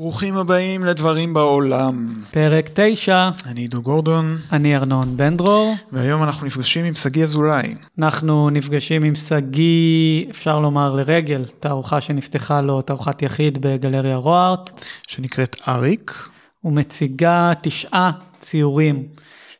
[0.00, 2.22] ברוכים הבאים לדברים בעולם.
[2.30, 5.74] פרק 9, אני עידו גורדון, אני ארנון בן דרור.
[5.92, 7.74] והיום אנחנו נפגשים עם שגיא אזולאי.
[7.98, 15.56] אנחנו נפגשים עם שגיא, אפשר לומר לרגל, תערוכה שנפתחה לו, תערוכת יחיד בגלריה רוארט, שנקראת
[15.68, 16.28] אריק.
[16.64, 18.10] ומציגה תשעה
[18.40, 19.08] ציורים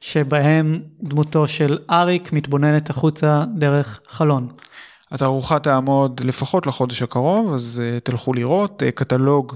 [0.01, 4.49] שבהם דמותו של אריק מתבוננת החוצה דרך חלון.
[5.11, 9.55] התערוכה תעמוד לפחות לחודש הקרוב, אז uh, תלכו לראות uh, קטלוג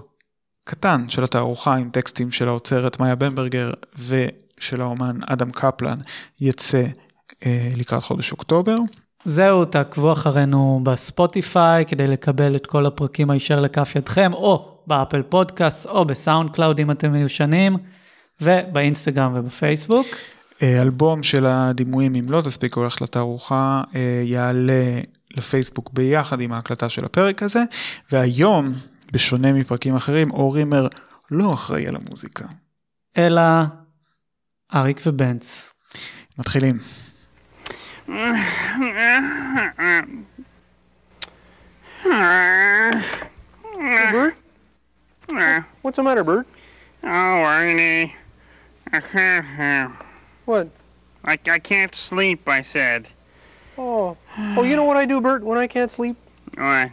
[0.64, 5.98] קטן של התערוכה עם טקסטים של האוצרת מאיה במברגר ושל האומן אדם קפלן
[6.40, 6.84] יצא
[7.30, 7.46] אה,
[7.76, 8.76] לקראת חודש אוקטובר.
[9.24, 15.86] זהו, תעקבו אחרינו בספוטיפיי כדי לקבל את כל הפרקים הישר לכף ידכם, או באפל פודקאסט,
[15.86, 17.76] או בסאונד קלאוד אם אתם מיושנים,
[18.40, 20.06] ובאינסטגרם ובפייסבוק.
[20.62, 23.82] אלבום של הדימויים, אם לא תספיקו ללכת לתערוכה,
[24.24, 25.00] יעלה
[25.36, 27.62] לפייסבוק ביחד עם ההקלטה של הפרק הזה,
[28.12, 28.72] והיום,
[29.12, 30.88] בשונה מפרקים אחרים, אור רימר
[31.30, 32.44] לא אחראי על המוזיקה.
[33.16, 33.42] אלא
[34.74, 35.72] אריק ובנץ.
[36.38, 36.78] מתחילים.
[43.74, 44.34] Hey, Bert?
[45.82, 46.46] What's the matter, Bert?
[47.02, 48.14] Oh, Ernie.
[48.92, 49.92] I can't.
[50.44, 50.68] What?
[51.24, 53.08] I, I can't sleep, I said.
[53.78, 54.16] Oh,
[54.56, 56.16] oh, you know what I do, Bert, when I can't sleep?
[56.56, 56.90] What?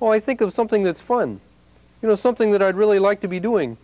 [0.00, 1.40] Oh, I think of something that's fun.
[2.02, 3.76] You know, something that I'd really like to be doing,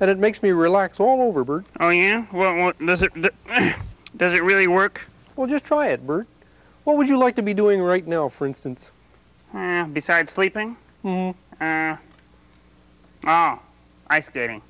[0.00, 1.66] and it makes me relax all over, Bert.
[1.78, 2.26] Oh, yeah?
[2.32, 3.12] Well, what does it
[4.16, 5.08] does it really work?
[5.34, 6.26] Well, just try it, Bert.
[6.84, 8.90] What would you like to be doing right now, for instance?
[9.52, 10.76] Uh, besides sleeping?
[11.04, 11.62] Mm-hmm.
[11.62, 11.96] Uh.
[13.26, 13.58] Oh,
[14.08, 14.62] ice skating.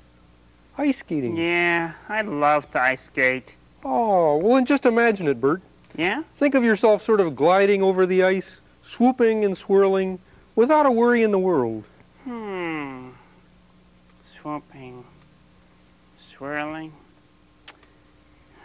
[0.77, 1.37] Ice skating.
[1.37, 3.55] Yeah, I'd love to ice skate.
[3.83, 5.61] Oh, well, then just imagine it, Bert.
[5.95, 6.23] Yeah?
[6.35, 10.19] Think of yourself sort of gliding over the ice, swooping and swirling,
[10.57, 11.85] without a worry in the world.
[12.25, 13.11] Hmm.
[14.41, 15.05] Swooping.
[16.19, 16.91] Swirling.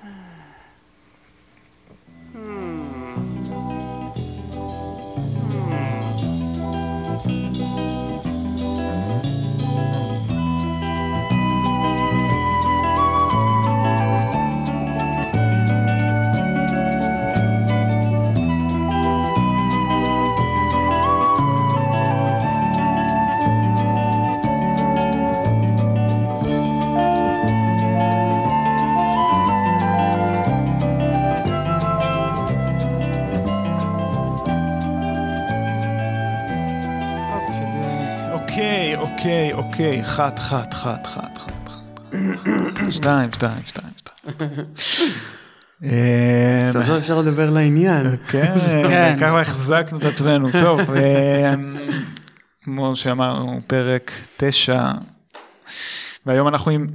[2.32, 2.38] Hmm.
[2.38, 2.91] Hmm.
[39.22, 42.12] אוקיי, אוקיי, אוקיי, חת, חת, חת, חת, חת, חת.
[42.90, 44.46] שתיים, שתיים, שתיים, שתיים.
[46.68, 48.16] סוף סוף אפשר לדבר לעניין.
[48.28, 48.54] כן,
[48.88, 49.14] כן.
[49.20, 50.48] ככה החזקנו את עצמנו.
[50.52, 51.54] טוב, אה,
[52.64, 54.90] כמו שאמרנו, פרק תשע,
[56.26, 56.86] והיום אנחנו עם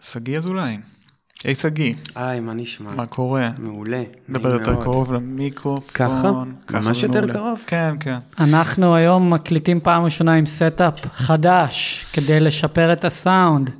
[0.00, 0.78] שגיא אזולאי.
[1.44, 2.90] היי שגיא, היי, מה נשמע?
[2.90, 3.50] מה קורה?
[3.58, 4.02] מעולה.
[4.30, 4.84] דבר יותר מאוד.
[4.84, 5.88] קרוב למיקרופון.
[5.94, 6.32] ככה?
[6.66, 7.32] ככה ממש יותר מעולה.
[7.32, 7.60] קרוב?
[7.66, 8.18] כן, כן.
[8.38, 13.70] אנחנו היום מקליטים פעם ראשונה עם setup חדש, כדי לשפר את הסאונד,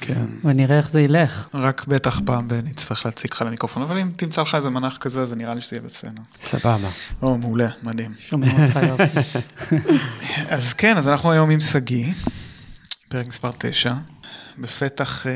[0.00, 0.24] כן.
[0.44, 1.48] ונראה איך זה ילך.
[1.54, 5.32] רק בטח פעם נצטרך להציג לך למיקרופון, אבל אם תמצא לך איזה מנח כזה, אז
[5.32, 6.22] נראה לי שזה יהיה בסדר.
[6.40, 6.88] סבבה.
[7.22, 8.14] או, מעולה, מדהים.
[8.18, 9.38] שומעים אותך יופי.
[10.56, 12.12] אז כן, אז אנחנו היום עם שגיא,
[13.08, 13.92] פרק מספר 9,
[14.58, 15.32] בפתח אה,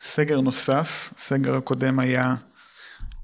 [0.00, 2.34] סגר נוסף, הסגר הקודם היה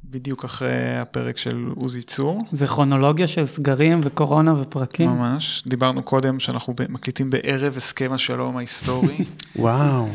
[0.04, 5.10] בדיוק אחרי הפרק של עוזי צור, זה כרונולוגיה של סגרים וקורונה ופרקים.
[5.10, 5.62] ממש.
[5.66, 9.24] דיברנו קודם שאנחנו מקליטים בערב הסכם השלום ההיסטורי.
[9.56, 10.08] וואו.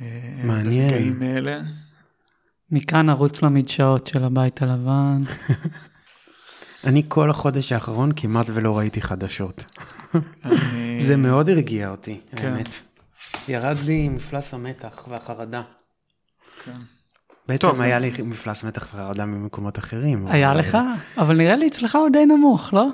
[0.00, 0.06] אה,
[0.44, 0.90] מעניין.
[0.90, 1.60] ברגעים אלה.
[2.70, 5.22] מכאן נרוץ למדשאות של הבית הלבן.
[6.84, 9.64] אני כל החודש האחרון כמעט ולא ראיתי חדשות.
[10.98, 12.46] זה מאוד הרגיע אותי, כן.
[12.46, 12.68] האמת.
[13.48, 15.62] ירד לי מפלס המתח והחרדה.
[16.64, 16.72] כן.
[17.48, 17.80] בעצם טוב.
[17.80, 20.26] היה לי מפלס מתח וחרדה ממקומות אחרים.
[20.26, 20.78] היה אבל- לך?
[21.18, 22.86] אבל נראה לי אצלך הוא די נמוך, לא?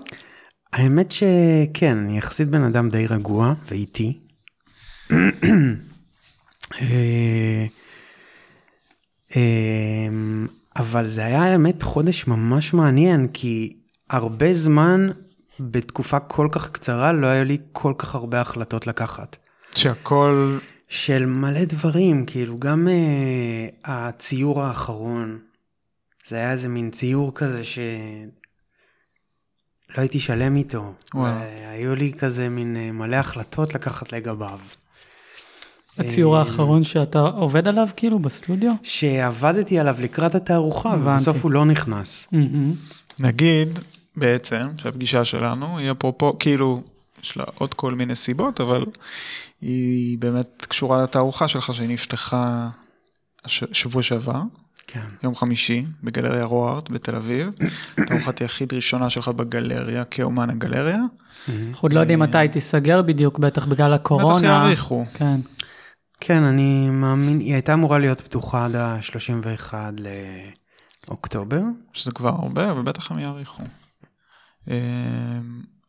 [0.73, 4.19] האמת שכן, אני יחסית בן אדם די רגוע ואיטי.
[6.81, 7.67] אה,
[9.37, 10.47] אמ,
[10.77, 13.77] אבל זה היה האמת חודש ממש מעניין, כי
[14.11, 15.09] הרבה זמן
[15.61, 19.37] בתקופה כל כך קצרה לא היה לי כל כך הרבה החלטות לקחת.
[19.75, 25.39] שהכל, של מלא דברים, כאילו גם uh, הציור האחרון,
[26.27, 27.79] זה היה איזה מין ציור כזה ש...
[29.97, 30.93] לא הייתי שלם איתו.
[31.15, 31.33] וואו.
[31.67, 34.59] והיו לי כזה מין אה, מלא החלטות לקחת לגביו.
[35.99, 38.73] הציור אה, האחרון שאתה עובד עליו כאילו בסטודיו?
[38.83, 41.11] שעבדתי עליו לקראת התערוכה, הבנתי.
[41.11, 42.29] ובסוף הוא לא נכנס.
[43.21, 43.79] נגיד
[44.17, 46.83] בעצם שהפגישה שלנו היא אפרופו, כאילו,
[47.23, 48.85] יש לה עוד כל מיני סיבות, אבל
[49.61, 52.69] היא באמת קשורה לתערוכה שלך שנפתחה
[53.45, 54.41] הש- שבוע שעבר,
[54.87, 55.05] כן.
[55.23, 57.49] יום חמישי, בגלריה רוארט בתל אביב.
[58.09, 61.01] תערוכת יחיד ראשונה שלך בגלריה, כאומן הגלריה.
[61.49, 64.39] אנחנו עוד לא יודעים מתי היא תיסגר בדיוק, בטח בגלל הקורונה.
[64.39, 65.05] בטח יאריכו.
[65.15, 65.41] כן.
[66.21, 69.75] כן, אני מאמין, היא הייתה אמורה להיות פתוחה עד ה-31
[71.09, 71.61] לאוקטובר.
[71.93, 73.63] שזה כבר הרבה, אבל בטח הם יאריכו.
[74.69, 74.75] אמ,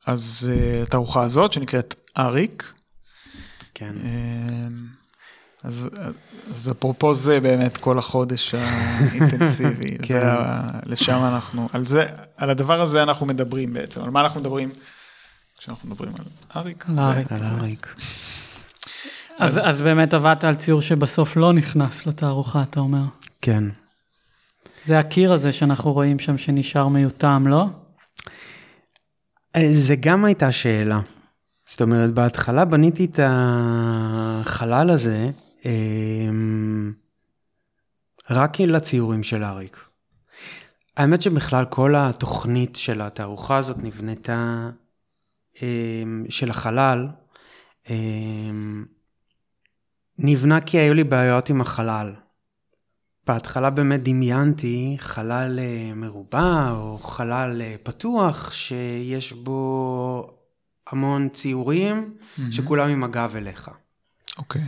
[0.05, 2.73] אז אה, התערוכה הזאת שנקראת אריק,
[3.79, 3.93] כן.
[4.03, 4.73] אמ,
[5.63, 5.85] אז,
[6.51, 10.19] אז אפרופו זה באמת כל החודש האינטנסיבי, כן.
[10.19, 12.05] זה ה- לשם אנחנו, על זה,
[12.37, 14.69] על הדבר הזה אנחנו מדברים בעצם, על מה אנחנו מדברים
[15.57, 16.25] כשאנחנו מדברים על
[16.55, 16.85] אריק.
[16.89, 17.31] על אריק.
[17.31, 17.95] על האריק.
[19.39, 23.03] אז, אז באמת עבדת על ציור שבסוף לא נכנס לתערוכה, אתה אומר.
[23.41, 23.63] כן.
[24.83, 27.65] זה הקיר הזה שאנחנו רואים שם שנשאר מיותם, לא?
[29.55, 30.99] אה, זה גם הייתה שאלה.
[31.67, 35.29] זאת אומרת, בהתחלה בניתי את החלל הזה
[35.65, 36.93] אמ,
[38.29, 39.79] רק לציורים של אריק.
[40.97, 44.69] האמת שבכלל כל התוכנית של התערוכה הזאת נבנתה,
[45.61, 47.07] אמ, של החלל,
[47.89, 48.85] אמ,
[50.19, 52.13] נבנה כי היו לי בעיות עם החלל.
[53.27, 60.36] בהתחלה באמת דמיינתי חלל אה, מרובע או חלל אה, פתוח שיש בו
[60.91, 62.13] המון ציורים
[62.51, 63.69] שכולם עם הגב אליך.
[64.37, 64.61] אוקיי.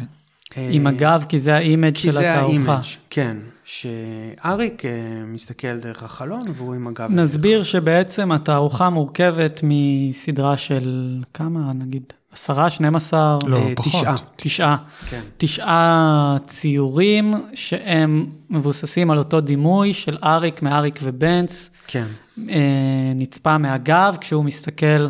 [0.55, 2.55] עם הגב, כי זה ה image כי של זה התערוכה.
[2.55, 3.37] ה image, כן.
[3.63, 4.91] שאריק אה,
[5.27, 7.19] מסתכל דרך החלון והוא עם הגב אליך.
[7.19, 13.37] נסביר שבעצם התערוכה מורכבת מסדרה של כמה, נגיד, עשרה, 12?
[13.47, 13.91] לא, אה, פחות.
[13.91, 14.15] תשעה.
[14.35, 14.77] תשעה.
[15.09, 15.21] כן.
[15.37, 22.05] תשעה ציורים שהם מבוססים על אותו דימוי של אריק מאריק ובנץ, כן.
[22.49, 25.07] אה, נצפה מהגב כשהוא מסתכל אה,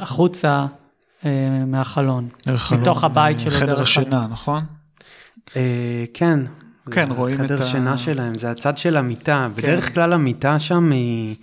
[0.00, 0.66] החוצה
[1.24, 1.30] אה,
[1.66, 2.28] מהחלון.
[2.46, 4.62] דרך חלון, מתוך הבית שלו, חדר השינה, נכון?
[5.56, 6.40] אה, כן.
[6.90, 9.48] כן, רואים את ה- שינה שלהם, זה הצד של המיטה.
[9.56, 9.62] כן.
[9.62, 11.36] בדרך כלל המיטה שם היא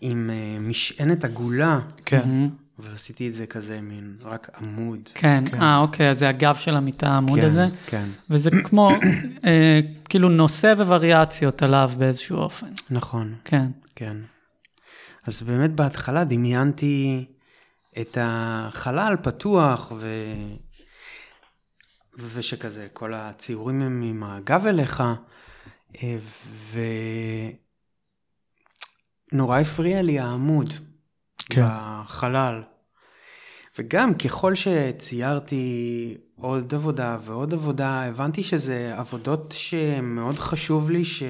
[0.00, 2.18] עם אה, משענת עגולה, כן.
[2.26, 2.48] מהמם.
[2.78, 4.98] אבל עשיתי את זה כזה מין רק עמוד.
[5.14, 7.66] כן, אה, אוקיי, אז זה הגב של המיטה, העמוד כן, הזה.
[7.86, 8.90] כן, וזה כמו,
[9.44, 12.66] אה, כאילו נושא ווריאציות עליו באיזשהו אופן.
[12.90, 13.66] נכון, כן.
[13.96, 14.16] כן.
[15.26, 17.24] אז באמת בהתחלה דמיינתי
[18.00, 20.06] את החלל פתוח ו...
[22.18, 25.02] ושכזה, כל הציורים הם עם הגב אליך,
[25.96, 26.18] אה,
[29.32, 30.74] ונורא הפריע לי העמוד
[31.38, 31.62] כן.
[31.64, 32.62] בחלל.
[33.78, 41.22] וגם ככל שציירתי עוד עבודה ועוד עבודה, הבנתי שזה עבודות שמאוד חשוב לי ש...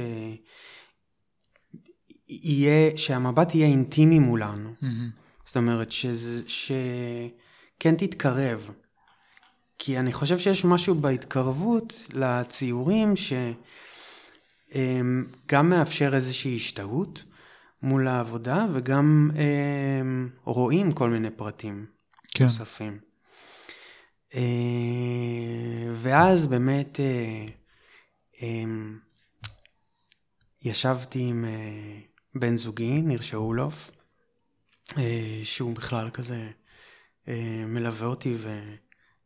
[2.28, 4.74] יהיה, שהמבט יהיה אינטימי מולנו.
[4.82, 5.10] מהמם.
[5.48, 5.92] זאת אומרת,
[6.46, 8.70] שכן תתקרב.
[9.78, 13.14] כי אני חושב שיש משהו בהתקרבות לציורים
[14.66, 17.24] שגם מאפשר איזושהי השתהות
[17.82, 21.86] מול העבודה, וגם אמ, רואים כל מיני פרטים
[22.34, 22.44] כן.
[22.44, 22.98] נוספים.
[24.34, 24.40] אה,
[25.94, 27.46] ואז באמת אה,
[28.42, 28.98] אמ,
[30.62, 32.00] ישבתי עם אה,
[32.34, 33.90] בן זוגי, ניר שאולוף,
[35.44, 36.48] שהוא בכלל כזה
[37.28, 38.36] אה, מלווה אותי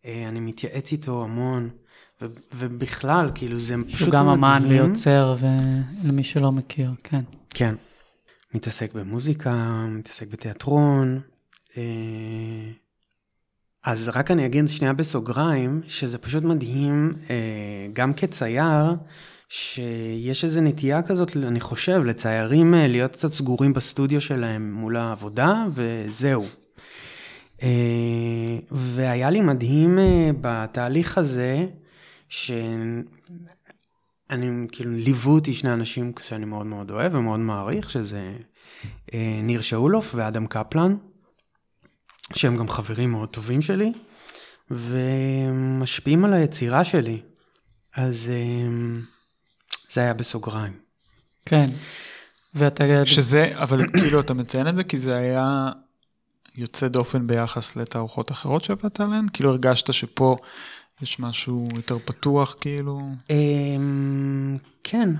[0.04, 1.70] ואני מתייעץ איתו המון,
[2.22, 4.84] ו- ובכלל, כאילו זה פשוט שהוא גם אמן מדהים.
[4.84, 7.22] ויוצר, ולמי שלא מכיר, כן.
[7.50, 7.74] כן.
[8.54, 11.20] מתעסק במוזיקה, מתעסק בתיאטרון.
[11.76, 11.82] אה,
[13.84, 18.94] אז רק אני אגיד שנייה בסוגריים, שזה פשוט מדהים, אה, גם כצייר,
[19.54, 25.64] שיש איזו נטייה כזאת, אני חושב, לציירים אה, להיות קצת סגורים בסטודיו שלהם מול העבודה,
[25.74, 26.46] וזהו.
[27.62, 31.66] אה, והיה לי מדהים אה, בתהליך הזה,
[32.28, 33.02] שאני
[34.72, 38.32] כאילו ליוו אותי שני אנשים שאני מאוד מאוד אוהב ומאוד מעריך, שזה
[39.42, 40.96] ניר שאולוף ואדם קפלן,
[42.34, 43.92] שהם גם חברים מאוד טובים שלי,
[44.70, 47.22] ומשפיעים על היצירה שלי.
[47.96, 48.30] אז
[49.92, 50.72] זה היה בסוגריים.
[51.46, 51.70] כן.
[52.54, 53.06] ואתה...
[53.06, 55.70] שזה, אבל כאילו אתה מציין את זה כי זה היה
[56.54, 59.26] יוצא דופן ביחס לתערוכות אחרות שעבדת עליהן?
[59.32, 60.36] כאילו הרגשת שפה
[61.02, 63.00] יש משהו יותר פתוח כאילו?
[63.30, 65.10] אמ, כן,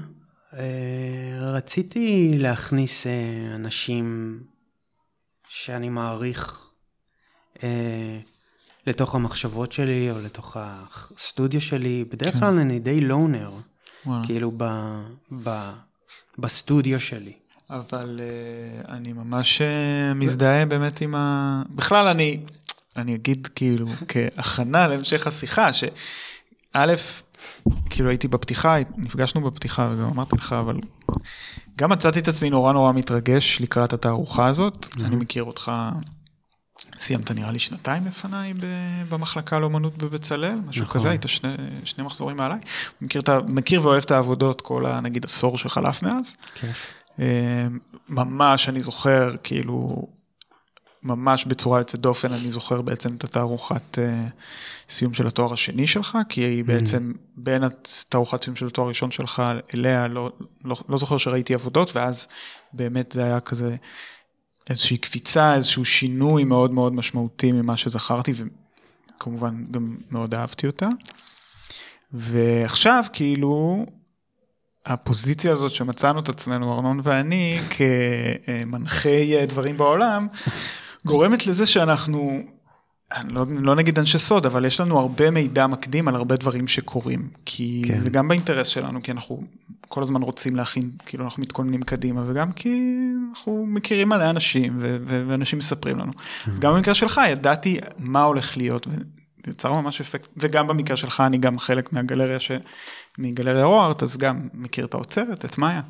[0.55, 3.13] אה, רציתי להכניס אה,
[3.55, 4.39] אנשים
[5.49, 6.67] שאני מעריך
[7.63, 8.19] אה,
[8.87, 12.05] לתוך המחשבות שלי או לתוך הסטודיו שלי.
[12.05, 12.41] בדרך כן.
[12.41, 13.53] כלל אני די לונר,
[14.07, 14.25] וואלה.
[14.25, 14.65] כאילו ב,
[15.45, 15.71] ב,
[16.39, 17.33] בסטודיו שלי.
[17.71, 21.63] אבל uh, אני ממש uh, מזדהה באמת עם ה...
[21.71, 22.41] בכלל אני,
[22.97, 26.95] אני אגיד כאילו כהכנה להמשך השיחה, שא',
[27.91, 30.77] כאילו הייתי בפתיחה, נפגשנו בפתיחה וגם אמרתי לך, אבל
[31.77, 34.89] גם מצאתי את עצמי נורא נורא מתרגש לקראת התערוכה הזאת.
[35.01, 35.73] אני מכיר אותך,
[37.03, 38.55] סיימת נראה לי שנתיים לפניי
[39.09, 41.01] במחלקה לאומנות בבצלאל, משהו נכון.
[41.01, 41.55] כזה, היית שני,
[41.85, 42.59] שני מחזורים מעליי.
[43.01, 46.37] מכיר, מכיר ואוהב את העבודות כל הנגיד עשור שחלף מאז.
[46.55, 46.93] כיף.
[47.19, 47.67] אה,
[48.09, 50.09] ממש אני זוכר כאילו
[51.03, 54.25] ממש בצורה יוצאת דופן אני זוכר בעצם את התערוכת אה,
[54.91, 59.43] סיום של התואר השני שלך כי היא בעצם בין התערוכת סיום של התואר הראשון שלך
[59.75, 60.33] אליה לא,
[60.65, 62.29] לא, לא זוכר שראיתי עבודות ואז
[62.73, 63.77] באמת זה היה כזה
[64.71, 68.33] איזושהי קפיצה איזשהו שינוי מאוד מאוד משמעותי ממה שזכרתי
[69.17, 70.89] וכמובן גם מאוד אהבתי אותה.
[72.13, 73.87] ועכשיו כאילו
[74.87, 80.29] הפוזיציה הזאת שמצאנו את עצמנו ארנון ואני כמנחי אה, דברים בעולם
[81.07, 82.43] גורמת לזה שאנחנו
[83.29, 87.29] לא, לא נגיד אנשי סוד אבל יש לנו הרבה מידע מקדים על הרבה דברים שקורים
[87.45, 88.01] כי כן.
[88.01, 89.43] זה גם באינטרס שלנו כי אנחנו
[89.89, 92.93] כל הזמן רוצים להכין כאילו אנחנו מתכוננים קדימה וגם כי
[93.31, 96.13] אנחנו מכירים מלא אנשים ו- ו- ואנשים מספרים לנו
[96.49, 98.87] אז גם במקרה שלך ידעתי מה הולך להיות.
[98.87, 98.91] ו-
[99.45, 102.51] זה יצר ממש אפקט וגם במקרה שלך אני גם חלק מהגלריה ש...
[103.19, 105.81] מגלריה רוארט אז גם מכיר את האוצרת את מאיה.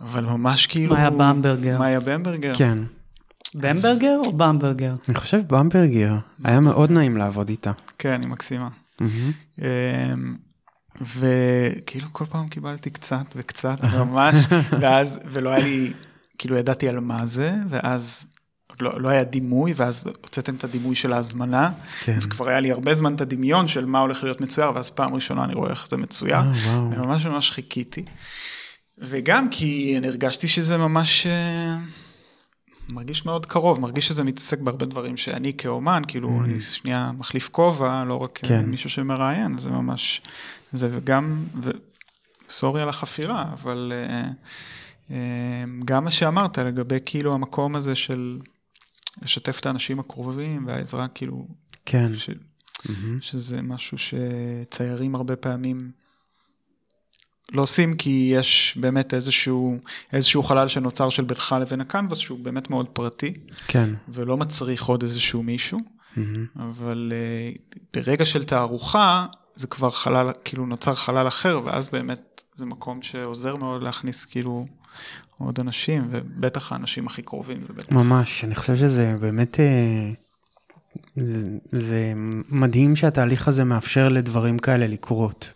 [0.00, 1.78] אבל ממש כאילו מאיה במברגר.
[1.78, 2.78] מאיה במברגר כן.
[3.54, 4.94] במברגר או במברגר?
[5.08, 7.72] אני חושב במברגר, היה מאוד נעים לעבוד איתה.
[7.98, 8.68] כן היא מקסימה.
[9.00, 10.36] אמ,
[11.00, 14.36] וכאילו כל פעם קיבלתי קצת וקצת ממש
[14.80, 15.92] ואז ולא היה לי
[16.38, 18.26] כאילו ידעתי על מה זה ואז
[18.70, 21.70] עוד לא, לא היה דימוי ואז הוצאתם את הדימוי של ההזמנה
[22.04, 22.18] כן.
[22.22, 25.44] וכבר היה לי הרבה זמן את הדמיון של מה הולך להיות מצויר ואז פעם ראשונה
[25.44, 26.78] אני רואה איך זה מצויר אה.
[26.78, 28.04] וממש ממש חיכיתי.
[28.98, 31.76] וגם כי אני הרגשתי שזה ממש אה,
[32.88, 38.04] מרגיש מאוד קרוב מרגיש שזה מתעסק בהרבה דברים שאני כאומן כאילו אני שנייה מחליף כובע
[38.04, 38.48] לא רק כן.
[38.48, 38.66] כן.
[38.66, 40.22] מישהו שמראיין זה ממש
[40.72, 41.44] זה וגם
[42.48, 44.28] וסורי על החפירה אבל אה,
[45.10, 48.38] אה, גם מה שאמרת לגבי כאילו המקום הזה של
[49.22, 51.46] לשתף את האנשים הקרובים והעזרה כאילו
[51.86, 52.16] כן.
[52.16, 52.30] ש,
[52.88, 53.20] מהמם.
[53.20, 55.90] שזה משהו שציירים הרבה פעמים
[57.52, 59.78] לא עושים כי יש באמת איזשהו
[60.12, 63.34] איזשהו חלל שנוצר של בינך לבין הקנבס שהוא באמת מאוד פרטי
[63.66, 63.90] כן.
[64.08, 65.78] ולא מצריך עוד איזשהו מישהו
[66.16, 66.46] מהמם.
[66.56, 72.66] אבל uh, ברגע של תערוכה זה כבר חלל כאילו נוצר חלל אחר ואז באמת זה
[72.66, 74.66] מקום שעוזר מאוד להכניס כאילו
[75.38, 77.64] עוד אנשים ובטח האנשים הכי קרובים.
[77.90, 80.10] ממש, אני חושב שזה באמת, אה,
[81.16, 82.12] זה, זה
[82.48, 85.52] מדהים שהתהליך הזה מאפשר לדברים כאלה לקרות.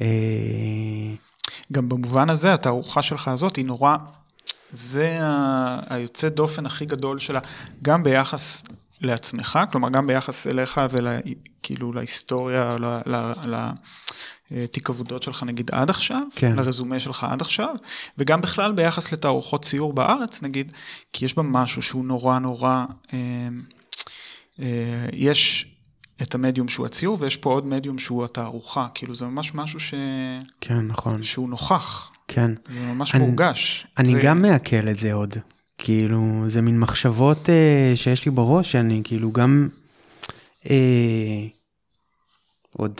[0.00, 0.06] אה,
[1.72, 3.96] גם במובן הזה התערוכה שלך הזאת היא נורא,
[4.70, 5.18] זה
[5.88, 7.40] היוצא דופן הכי גדול שלה,
[7.82, 8.62] גם ביחס
[9.00, 12.76] לעצמך, כלומר גם ביחס אליך וכאילו להיסטוריה,
[14.50, 16.56] לתיק עבודות שלך נגיד עד עכשיו, כן.
[16.56, 17.74] לרזומה שלך עד עכשיו,
[18.18, 20.72] וגם בכלל ביחס לתערוכות ציור בארץ נגיד,
[21.12, 23.18] כי יש בה משהו שהוא נורא נורא, אה,
[24.60, 25.72] אה, יש
[26.22, 29.94] את המדיום שהוא הציור ויש פה עוד מדיום שהוא התערוכה, כאילו זה ממש משהו ש...
[30.60, 32.50] כן, נכון, שהוא נוכח, כן.
[32.74, 33.86] זה ממש אני- מורגש.
[33.98, 35.36] אני ו- גם מעכל את זה עוד.
[35.78, 39.68] כאילו, זה מין מחשבות אה, שיש לי בראש, שאני כאילו גם...
[40.70, 41.46] אה,
[42.72, 42.94] עוד.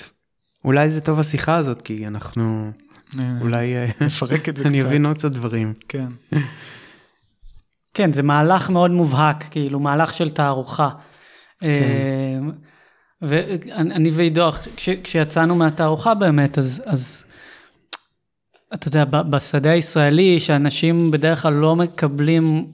[0.64, 2.70] אולי זה טוב השיחה הזאת, כי אנחנו...
[3.18, 3.76] אה, אולי...
[3.76, 4.86] אה, נפרק את זה אני קצת.
[4.88, 5.74] אבין עוד קצת דברים.
[5.88, 6.08] כן.
[7.94, 10.88] כן, זה מהלך מאוד מובהק, כאילו, מהלך של תערוכה.
[11.60, 11.68] כן.
[13.22, 17.24] ואני ועידו, כש, כשיצאנו מהתערוכה באמת, אז, אז
[18.74, 22.66] אתה יודע, בשדה הישראלי, שאנשים בדרך כלל לא מקבלים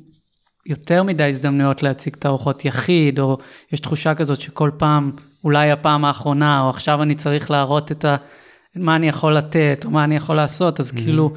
[0.67, 3.39] יותר מדי הזדמנויות להציג תערוכות יחיד, או
[3.73, 5.13] יש תחושה כזאת שכל פעם,
[5.45, 8.17] אולי הפעם האחרונה, או עכשיו אני צריך להראות את ה...
[8.77, 11.35] מה אני יכול לתת, או מה אני יכול לעשות, אז כאילו...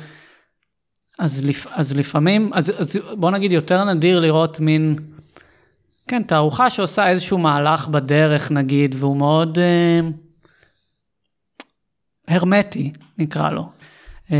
[1.20, 1.68] אז, לפ...
[1.72, 4.96] אז לפעמים, אז, אז בוא נגיד יותר נדיר לראות מין,
[6.08, 10.00] כן, תערוכה שעושה איזשהו מהלך בדרך נגיד, והוא מאוד אה,
[12.28, 13.70] הרמטי, נקרא לו.
[14.32, 14.38] אה,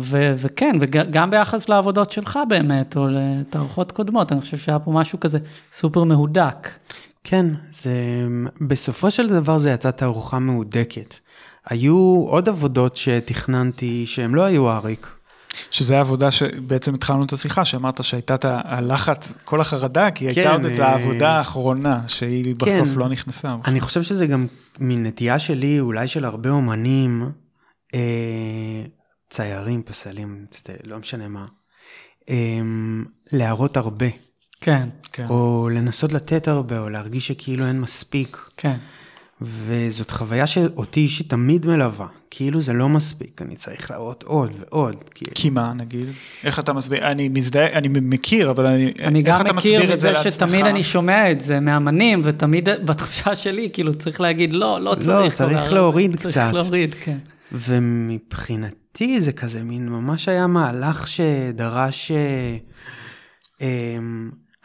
[0.00, 5.20] ו, וכן, וגם ביחס לעבודות שלך באמת, או לתערוכות קודמות, אני חושב שהיה פה משהו
[5.20, 5.38] כזה
[5.72, 6.68] סופר מהודק.
[7.24, 7.46] כן,
[7.82, 7.92] זה...
[8.60, 11.14] בסופו של דבר זה יצא תערוכה מהודקת.
[11.66, 15.15] היו עוד עבודות שתכננתי שהן לא היו אריק.
[15.70, 20.50] שזה העבודה שבעצם התחלנו את השיחה, שאמרת שהייתה את הלחץ, כל החרדה, כי הייתה כן,
[20.50, 22.94] עוד את אה, העבודה האחרונה, שהיא בסוף כן.
[22.94, 23.56] לא נכנסה.
[23.64, 24.46] אני חושב שזה גם
[24.78, 27.30] מנטייה שלי, אולי של הרבה אומנים,
[27.94, 28.00] אה,
[29.30, 30.46] ציירים, פסלים,
[30.84, 31.46] לא משנה מה,
[32.28, 32.60] אה,
[33.32, 34.06] להראות הרבה.
[34.60, 35.26] כן, כן.
[35.28, 38.48] או לנסות לתת הרבה, או להרגיש שכאילו אין מספיק.
[38.56, 38.76] כן.
[39.40, 42.06] וזאת חוויה שאותי אישית תמיד מלווה.
[42.30, 44.96] כאילו זה לא מספיק, אני צריך להראות עוד ועוד.
[45.14, 45.32] כאילו.
[45.34, 46.06] כי מה נגיד?
[46.44, 47.10] איך אתה מסביר?
[47.10, 48.92] אני מזדהה, אני מכיר, אבל אני...
[49.00, 50.32] אני איך גם אתה מכיר מסביר את זה לעצמך?
[50.32, 55.34] שתמיד אני שומע את זה מאמנים, ותמיד בתחושה שלי, כאילו צריך להגיד, לא, לא צריך.
[55.34, 56.50] צריך אבל להוריד צריך קצת.
[56.52, 57.18] להוריד, כן.
[57.52, 62.56] ומבחינתי זה כזה מין ממש היה מהלך שדרש אה,
[63.60, 63.98] אה,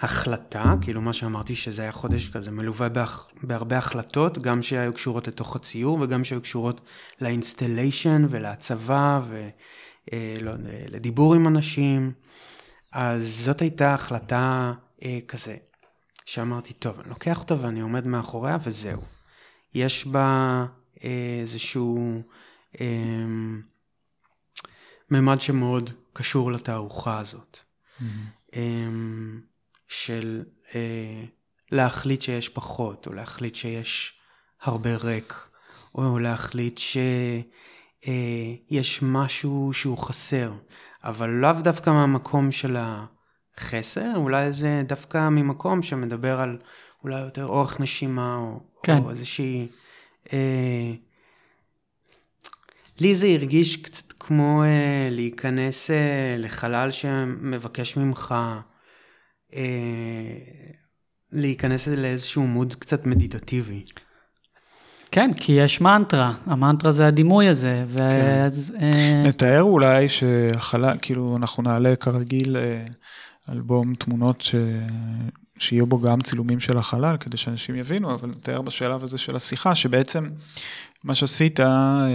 [0.02, 5.28] החלטה, כאילו מה שאמרתי שזה היה חודש כזה מלווה בהח, בהרבה החלטות, גם שהיו קשורות
[5.28, 6.82] לתוך הציור וגם שהיו קשורות
[7.22, 9.22] לאינסטליישן ולהצבה
[10.12, 12.12] ולדיבור עם אנשים.
[12.92, 15.56] אז זאת הייתה החלטה אה, כזה,
[16.26, 19.02] שאמרתי, טוב, אני לוקח אותה ואני עומד מאחוריה וזהו.
[19.74, 20.66] יש בה
[21.04, 22.22] אה, איזשהו
[22.82, 22.86] אה,
[25.12, 27.60] ממד שמאוד קשור לתערוכה הזאת.
[28.56, 28.90] אה,
[29.92, 30.44] של
[30.76, 31.24] אה,
[31.72, 34.14] להחליט שיש פחות, או להחליט שיש
[34.62, 35.34] הרבה ריק,
[35.96, 36.80] או להחליט
[38.02, 40.54] שיש משהו שהוא חסר,
[41.04, 46.58] אבל לאו דווקא מהמקום של החסר, אולי זה דווקא ממקום שמדבר על
[47.04, 48.98] אולי יותר אורך נשימה, או, כן.
[48.98, 49.68] או איזושהי...
[50.34, 50.92] אה,
[53.00, 58.36] לי זה הרגיש קצת כמו אה, להיכנס אה, לחלל שמבקש ממך
[59.56, 59.62] אה,
[61.32, 63.84] להיכנס לאיזשהו מוד קצת מדיטטיבי.
[65.12, 68.74] כן, כי יש מנטרה, המנטרה זה הדימוי הזה, ואז...
[68.82, 72.86] אה, נתאר אולי שהחלל, כאילו אנחנו נעלה כרגיל אה,
[73.50, 74.56] אלבום תמונות ש...
[75.60, 79.76] שיהיו בו גם צילומים של החלל כדי שאנשים יבינו, אבל נתאר בשלב הזה של השיחה
[79.76, 80.30] שבעצם
[81.04, 82.08] מה שעשית, אה,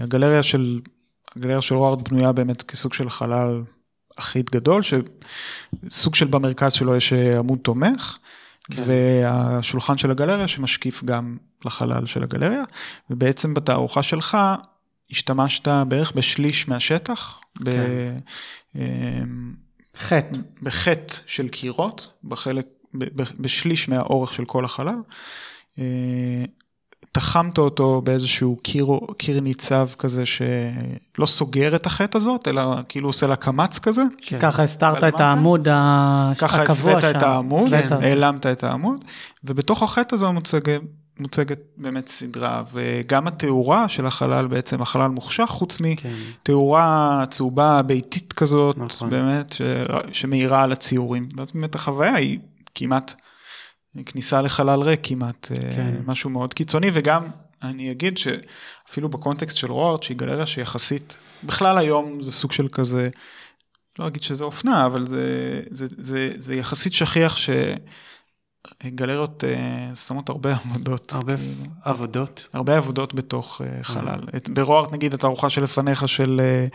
[0.00, 0.80] הגלריה של,
[1.36, 3.62] הגלריה של ווארד בנויה באמת כסוג של חלל
[4.16, 8.18] אחיד גדול, שסוג של במרכז שלו יש אה, עמוד תומך.
[8.72, 8.82] כן.
[8.86, 12.62] והשולחן של הגלריה שמשקיף גם לחלל של הגלריה,
[13.10, 14.38] ובעצם בתערוכה שלך
[15.10, 18.16] השתמשת בערך בשליש מהשטח, ב- כן.
[18.76, 19.54] אמ,
[19.96, 20.38] חטא.
[20.62, 24.98] בחטא של קירות, בחלק, ב- ב- בשליש מהאורך של כל החלל.
[27.14, 28.86] תחמת אותו באיזשהו קיר,
[29.18, 34.02] קיר ניצב כזה שלא סוגר את החטא הזאת, אלא כאילו עושה לה קמץ כזה.
[34.20, 34.38] כן.
[34.40, 35.20] ככה הסתרת את?
[35.20, 37.26] העמוד ה- ככה הקבוע הסווית את שם.
[37.28, 38.02] העמוד, הסווית.
[38.02, 39.04] העלמת את העמוד,
[39.44, 40.80] ובתוך החטא הזה מוצגת,
[41.20, 46.10] מוצגת באמת סדרה, וגם התאורה של החלל בעצם, החלל מוחשך, חוץ כן.
[46.42, 49.10] מתאורה צהובה ביתית כזאת, נכון.
[49.10, 49.62] באמת, ש...
[50.12, 51.28] שמאירה על הציורים.
[51.36, 52.38] ואז באמת החוויה היא
[52.74, 53.14] כמעט
[54.06, 55.54] כניסה לחלל ריק כמעט, כן.
[55.76, 55.94] כן.
[56.06, 57.26] משהו מאוד קיצוני, וגם
[57.62, 63.08] אני אגיד שאפילו בקונטקסט של רוארד, שהיא גלריה שיחסית, בכלל היום זה סוג של כזה,
[63.98, 67.36] לא אגיד שזה אופנה, אבל זה, זה, זה, זה יחסית שכיח
[68.82, 71.12] שגלריות אה, שמות הרבה עבודות.
[71.12, 71.52] הרבה כאילו,
[71.82, 72.48] עבודות.
[72.52, 74.20] הרבה עבודות בתוך אה, חלל.
[74.36, 76.66] את- ברוארד נגיד התערוכה שלפניך של אה,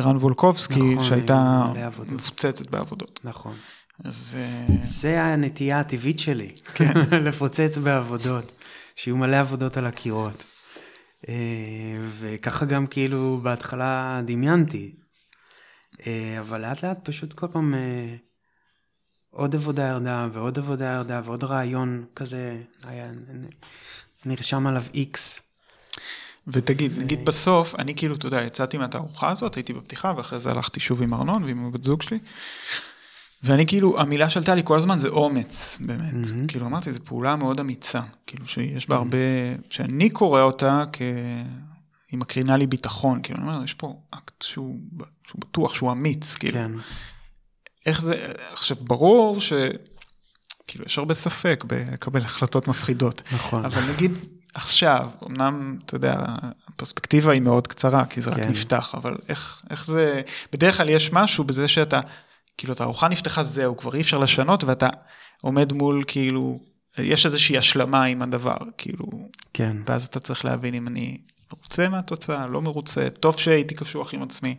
[0.00, 1.66] ערן וולקובסקי, נכון, שהייתה.
[2.08, 3.20] מפוצצת בעבודות.
[3.24, 3.54] נכון.
[4.04, 6.92] אז אה, זה הנטייה הטבעית שלי, כן.
[7.26, 8.52] לפוצץ בעבודות,
[8.96, 10.44] שיהיו מלא עבודות על הקירות.
[11.28, 11.34] אה,
[12.18, 14.94] וככה גם כאילו בהתחלה דמיינתי,
[16.06, 17.74] אה, אבל לאט לאט פשוט כל פעם
[19.30, 23.10] עוד עבודה ירדה ועוד עבודה ירדה ועוד רעיון כזה היה,
[24.24, 25.40] נרשם עליו איקס.
[26.46, 30.80] ותגיד, נגיד בסוף, אני כאילו, אתה יודע, יצאתי מהתערוכה הזאת, הייתי בפתיחה, ואחרי זה הלכתי
[30.80, 32.18] שוב עם ארנון ועם הבת זוג שלי.
[33.44, 36.12] ואני כאילו, המילה שעלתה לי כל הזמן זה אומץ, באמת.
[36.12, 36.46] מהמם.
[36.46, 38.00] כאילו, אמרתי, זו פעולה מאוד אמיצה.
[38.26, 39.18] כאילו, שיש בה הרבה,
[39.70, 41.02] שאני קורא אותה כ...
[42.10, 43.20] היא מקרינה לי ביטחון.
[43.22, 44.78] כאילו, אני אומר, יש פה אקט שהוא,
[45.26, 46.34] שהוא בטוח, שהוא אמיץ.
[46.34, 46.70] כאילו, כן,
[47.86, 49.52] איך זה, עכשיו, ברור ש...
[50.66, 53.22] כאילו, יש הרבה ספק בלקבל החלטות מפחידות.
[53.32, 53.64] נכון.
[53.64, 54.10] אבל נגיד
[54.54, 56.24] עכשיו, אמנם, אתה יודע,
[56.68, 58.48] הפרספקטיבה היא מאוד קצרה, כי זה רק כן.
[58.48, 62.00] נפתח, אבל איך, איך זה, בדרך כלל יש משהו בזה שאתה,
[62.58, 64.88] כאילו, התערוכה נפתחה, זהו, כבר אי אפשר לשנות, ואתה
[65.40, 66.60] עומד מול, כאילו,
[66.98, 69.06] יש איזושהי השלמה עם הדבר, כאילו,
[69.52, 69.76] כן.
[69.86, 71.18] ואז אתה צריך להבין אם אני
[71.52, 74.56] מרוצה מהתוצאה, לא מרוצה, טוב שהייתי קשוח עם עצמי,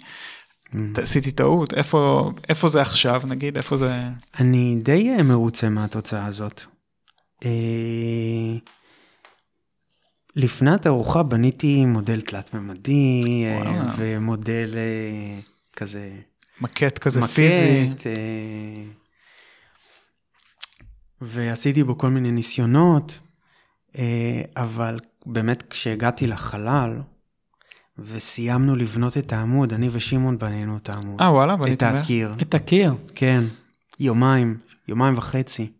[0.73, 1.01] Mm.
[1.01, 4.01] עשיתי טעות, איפה, איפה זה עכשיו, נגיד, איפה זה...
[4.39, 6.61] אני די אה, מרוצה מהתוצאה הזאת.
[7.45, 7.49] אה,
[10.35, 13.83] לפני התערוכה בניתי מודל תלת-ממדי אה.
[13.97, 14.75] ומודל
[15.75, 16.11] כזה
[16.63, 17.89] מקט כזה פיזי.
[17.89, 18.83] מקט, אה,
[21.21, 23.19] ועשיתי בו כל מיני ניסיונות,
[23.97, 27.01] אה, אבל באמת כשהגעתי לחלל
[27.97, 31.21] וסיימנו לבנות את העמוד, אני ושמעון בנינו את העמוד.
[31.21, 32.03] אה וואלה, את בניתם איך?
[32.03, 32.93] הקיר, את הקיר.
[33.15, 33.43] כן.
[33.99, 35.71] יומיים, יומיים וחצי.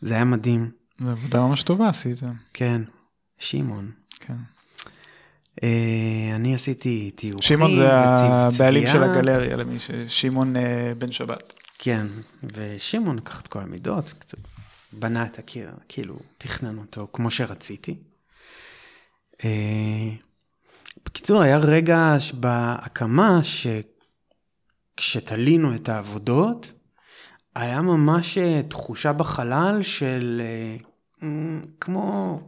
[0.00, 2.18] זה היה מדהים, זו עבודה ממש טובה עשית.
[2.52, 2.82] כן.
[3.38, 3.90] שמעון.
[4.20, 4.55] כן.
[5.62, 7.92] אה, אני עשיתי טיוחים שמעון זה.
[7.92, 9.90] הבעלים של הגלריה, למי ש...
[10.08, 11.54] שמעון אה, בן שבת.
[11.78, 12.06] כן,
[12.42, 14.38] ושמעון לקח את כל המידות, קצת
[14.92, 17.96] בנה את הקיר, כאילו, תכנן אותו כמו שרציתי.
[19.44, 20.10] אה,
[21.04, 23.40] בקיצור, היה רגע בהקמה
[24.94, 26.72] שכשתלינו את העבודות,
[27.54, 28.38] היה ממש
[28.68, 30.42] תחושה בחלל של
[31.80, 32.40] כמו,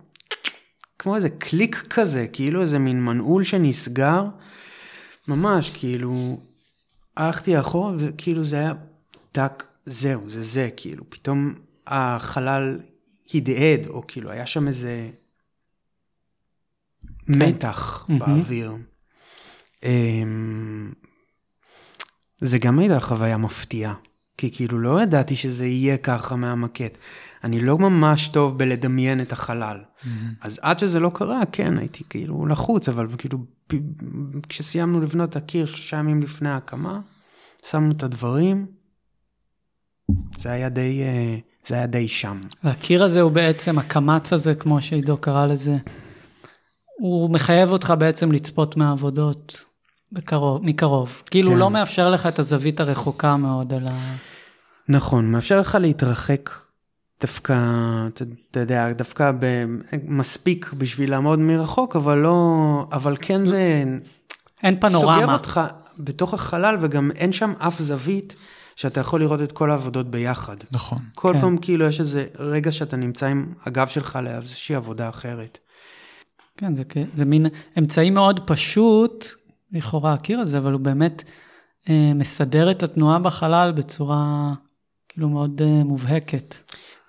[0.99, 4.25] כמו איזה קליק כזה, כאילו איזה מין מנעול שנסגר,
[5.29, 6.41] ממש, כאילו,
[7.17, 8.73] הלכתי אחורה וכאילו זה היה
[9.33, 11.55] טאק, זהו, זה זה, כאילו, פתאום
[11.87, 12.81] החלל
[13.35, 15.11] הדהד, או כאילו היה שם איזה
[17.29, 18.19] מתח מהמם.
[18.19, 18.73] באוויר.
[19.83, 20.93] אמ,
[22.41, 23.95] זה גם הייתה חוויה מפתיעה,
[24.37, 26.99] כי כאילו לא ידעתי שזה יהיה ככה מהמקט.
[27.45, 29.79] אני לא ממש טוב בלדמיין את החלל.
[30.41, 33.39] אז עד שזה לא קרה, כן, הייתי כאילו לחוץ, אבל כאילו,
[34.49, 37.01] כשסיימנו לבנות את הקיר שלושה ימים לפני ההקמה,
[37.67, 38.67] שמנו את הדברים,
[40.37, 42.41] זה היה די, אה, זה היה די שם.
[42.65, 45.77] והקיר הזה הוא בעצם, הקמץ הזה, כמו שעידו קרא לזה,
[46.99, 49.65] הוא מחייב אותך בעצם לצפות מהעבודות
[50.13, 51.23] בקרוב, מקרוב.
[51.31, 51.59] כאילו, כן.
[51.59, 54.15] לא מאפשר לך את הזווית הרחוקה מאוד על ה...
[54.89, 56.51] נכון, מאפשר לך להתרחק
[57.21, 57.55] דווקא,
[58.51, 59.31] אתה, יודע, דווקא
[60.05, 63.85] מספיק בשביל לעמוד מרחוק, אבל לא, אבל כן זה
[64.63, 65.33] אין סוגר פנורמה.
[65.33, 65.61] אותך
[65.99, 68.35] בתוך החלל, וגם אין שם אף זווית
[68.77, 70.57] שאתה יכול לראות את כל העבודות ביחד.
[70.71, 70.99] נכון.
[71.15, 71.41] כל כן.
[71.41, 75.59] פעם כאילו יש איזה רגע שאתה נמצא עם הגב שלך לאיזושהי עבודה אחרת.
[76.57, 76.83] כן, זה,
[77.15, 77.47] זה מין
[77.79, 79.27] אמצעי מאוד פשוט,
[79.73, 81.23] לכאורה הקיר הזה, אבל הוא באמת
[81.89, 84.53] אה, מסדר את התנועה בחלל בצורה
[85.09, 86.55] כאילו מאוד אה, מובהקת.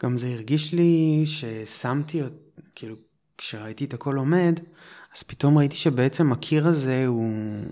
[0.04, 2.22] גם זה הרגיש לי ששמתי,
[2.76, 2.96] כאילו,
[3.38, 4.60] כשראיתי את הכל עומד,
[5.16, 7.64] אז פתאום ראיתי שבעצם הקיר הזה הוא...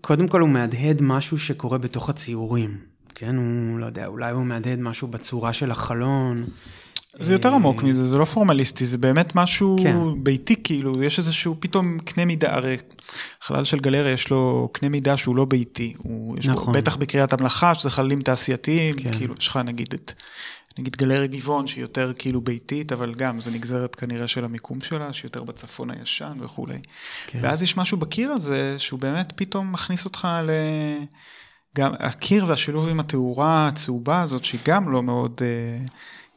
[0.00, 2.78] קודם כל הוא מהדהד משהו שקורה בתוך הציורים,
[3.14, 3.36] כן?
[3.36, 6.46] הוא, לא יודע, אולי הוא מהדהד משהו בצורה של החלון.
[7.20, 9.96] זה יותר אה, עמוק מזה, זה לא פורמליסטי, זה באמת משהו כן.
[10.22, 12.76] ביתי, כאילו, יש איזשהו פתאום קנה מידה, הרי
[13.40, 16.74] חלל של גלריה יש לו קנה מידה שהוא לא ביתי, הוא, יש נכון.
[16.74, 19.12] לו, בטח בקריית המלאכה, שזה חללים תעשייתיים, כן.
[19.12, 20.12] כאילו, יש לך נגיד את,
[20.78, 25.12] נגיד גלריה גבעון שהיא יותר כאילו ביתית, אבל גם זה נגזרת כנראה של המיקום שלה,
[25.12, 26.78] שהיא יותר בצפון הישן וכולי.
[27.26, 27.38] כן.
[27.42, 30.50] ואז יש משהו בקיר הזה, שהוא באמת פתאום מכניס אותך ל...
[31.76, 35.78] גם הקיר והשילוב עם התאורה הצהובה הזאת, שהיא גם לא מאוד אה,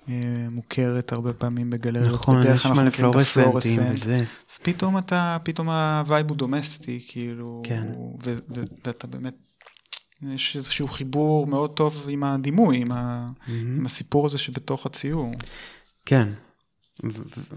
[0.10, 2.14] אה, מוכרת הרבה פעמים בגלריות.
[2.14, 3.92] נכון, יש כלל מלא אנחנו מכירים את פלורסנטים הפלורסנט.
[3.92, 4.24] וזה.
[4.52, 7.86] אז פתאום אתה, פתאום ה vibe הוא domestic, כאילו, כן.
[8.24, 9.34] ו- ו- ואתה באמת,
[10.24, 15.32] יש איזשהו חיבור מאוד טוב עם הדימוי, עם, ה- עם הסיפור הזה שבתוך הציור.
[16.06, 16.28] כן.
[17.04, 17.56] ו- ו-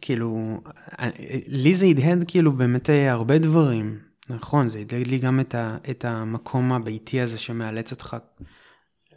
[0.00, 0.60] כאילו,
[1.00, 1.08] אה,
[1.46, 3.98] לי זה הדהד כאילו באמת אה, הרבה דברים.
[4.30, 8.16] נכון, זה הדהד לי גם את, ה, את המקום הביתי הזה שמאלץ אותך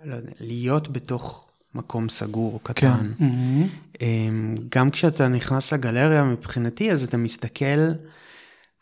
[0.04, 3.12] לא יודע, להיות בתוך מקום סגור, קטן.
[3.18, 3.26] כן.
[4.02, 7.92] אמ, גם כשאתה נכנס לגלריה מבחינתי, אז אתה מסתכל,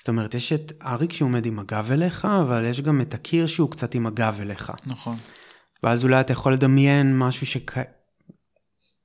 [0.06, 3.72] זאת אומרת, יש את אריק שעומד עם הגב אליך, אבל יש גם את הקיר שהוא
[3.72, 4.72] קצת עם הגב אליך.
[4.86, 5.18] נכון.
[5.84, 7.78] ואז אולי אתה יכול לדמיין משהו שכ...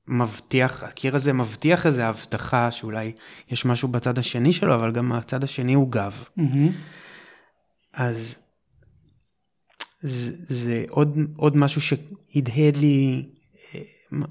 [0.07, 3.11] מבטיח, הקיר הזה מבטיח איזו הבטחה שאולי
[3.49, 6.23] יש משהו בצד השני שלו, אבל גם הצד השני הוא גב.
[6.37, 6.71] מהמם.
[7.93, 8.35] אז
[10.01, 13.29] זה, זה עוד, עוד משהו שהדהד לי,
[13.75, 13.81] אה,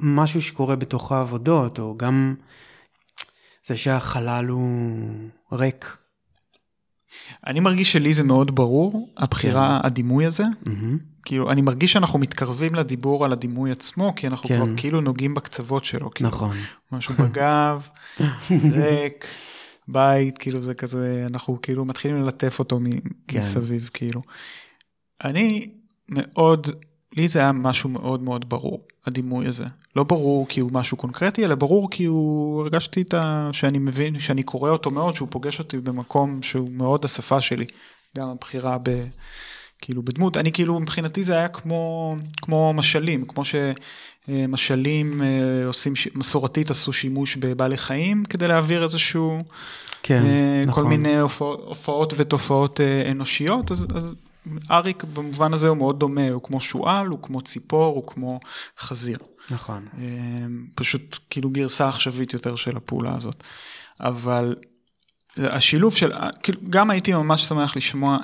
[0.01, 2.35] משהו שקורה בתוך העבודות, או גם
[3.65, 5.09] זה שהחלל הוא
[5.53, 6.00] ריק.
[7.47, 10.45] אני מרגיש שלי זה מאוד ברור, הבחירה, הדימוי הזה.
[10.67, 10.99] מהמם.
[11.25, 14.57] כאילו, אני מרגיש שאנחנו מתקרבים לדיבור על הדימוי עצמו, כי אנחנו כן.
[14.57, 16.11] כבר כאילו נוגעים בקצוות שלו.
[16.11, 16.57] כאילו, נכון.
[16.93, 17.89] משהו בגב,
[18.73, 19.25] ריק,
[19.89, 22.91] בית, כאילו זה כזה, אנחנו כאילו מתחילים ללטף אותו מ-
[23.29, 23.39] כן.
[23.39, 24.21] מסביב, כאילו.
[25.25, 25.71] אני
[26.09, 26.71] מאוד,
[27.17, 29.65] לי זה היה משהו מאוד מאוד ברור, הדימוי הזה.
[29.97, 33.51] לא ברור כי הוא משהו קונקרטי, אלא ברור כי הוא, הרגשתי את ה...
[33.53, 37.67] שאני מבין, שאני קורא אותו מאוד, שהוא פוגש אותי במקום שהוא מאוד השפה שלי.
[38.17, 39.05] גם הבחירה ב...
[39.81, 46.09] כאילו בדמות, אני כאילו מבחינתי זה היה כמו, כמו משלים, כמו שמשלים אה, עושים, ש-
[46.15, 49.43] מסורתית עשו שימוש בבעלי חיים כדי להעביר איזשהו,
[50.03, 50.85] כן, אה, נכון.
[50.85, 54.15] כל מיני הופעות, הופעות ותופעות אה, אנושיות, אז, אז
[54.71, 58.41] אריק במובן הזה הוא מאוד דומה, הוא כמו שועל, הוא כמו ציפור, הוא כמו
[58.79, 59.19] חזיר.
[59.51, 59.85] נכון.
[59.99, 60.05] אה,
[60.75, 63.43] פשוט כאילו גרסה עכשווית יותר של הפעולה הזאת.
[64.01, 64.57] אבל
[65.37, 68.19] השילוב של, כאילו גם הייתי ממש שמח לשמוע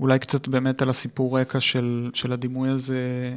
[0.00, 3.34] אולי קצת באמת על הסיפור רקע של, של הדימוי הזה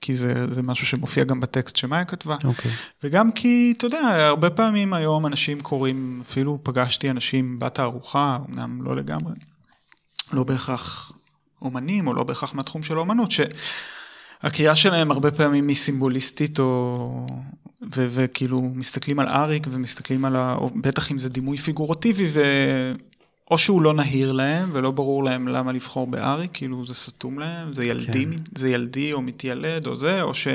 [0.00, 2.36] כי זה, זה משהו שמופיע גם בטקסט שמאיה כתבה.
[2.44, 2.70] אוקיי.
[3.04, 8.96] וגם כי, אתה יודע, הרבה פעמים היום אנשים קוראים, אפילו פגשתי אנשים בתערוכה, אמנם לא
[8.96, 9.32] לגמרי,
[10.32, 11.12] לא בהכרח
[11.62, 17.26] אומנים או לא בהכרח מהתחום של האומנות, שהקריאה שלהם הרבה פעמים היא סימבוליסטית או...
[17.82, 20.54] ו- וכאילו מסתכלים על אריק ומסתכלים על ה...
[20.54, 22.42] או בטח אם זה דימוי פיגורטיבי ו...
[23.50, 27.74] או שהוא לא נהיר להם ולא ברור להם למה לבחור באריק, כאילו זה סתום להם,
[27.74, 28.40] זה ילדי, כן.
[28.54, 30.48] זה ילדי או מתיילד או זה, או ש...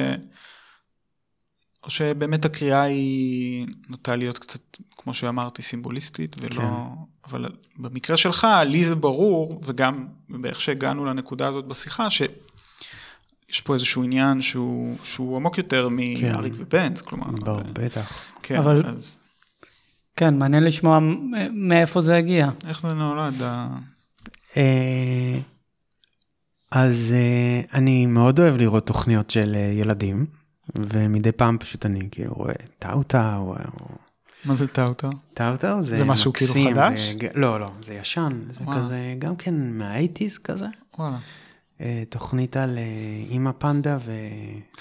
[1.83, 4.61] או שבאמת הקריאה היא נוטה להיות קצת,
[4.97, 6.61] כמו שאמרתי, סימבוליסטית, ולא...
[6.61, 7.12] כן.
[7.25, 7.45] אבל
[7.77, 14.41] במקרה שלך, לי זה ברור, וגם באיך שהגענו לנקודה הזאת בשיחה, שיש פה איזשהו עניין
[14.41, 17.27] שהוא, שהוא עמוק יותר מאריק ובנץ, כלומר...
[17.27, 18.25] ברור, ו- בטח.
[18.43, 19.19] כן, אבל- אז
[20.15, 20.99] כן, מעניין לשמוע
[21.53, 22.49] מאיפה זה הגיע.
[22.67, 23.41] איך זה נולד?
[23.41, 23.67] ה-
[24.57, 25.39] אה,
[26.71, 30.25] אז אה, אני מאוד אוהב לראות תוכניות של אה, ילדים,
[30.75, 33.55] ומדי פעם פשוט אני כאילו רואה טאוטאו, או
[34.45, 35.09] מה זה טאוטה?
[35.33, 37.11] טאוטאו זה זה משהו כאילו מקסים, חדש?
[37.15, 38.77] וג- לא, לא, זה ישן, זה וואו.
[38.83, 40.65] כזה, גם כן מהאייטיז כזה.
[40.99, 41.17] וואלה.
[41.81, 42.83] אה, תוכנית על אה,
[43.29, 43.97] אימא פנדה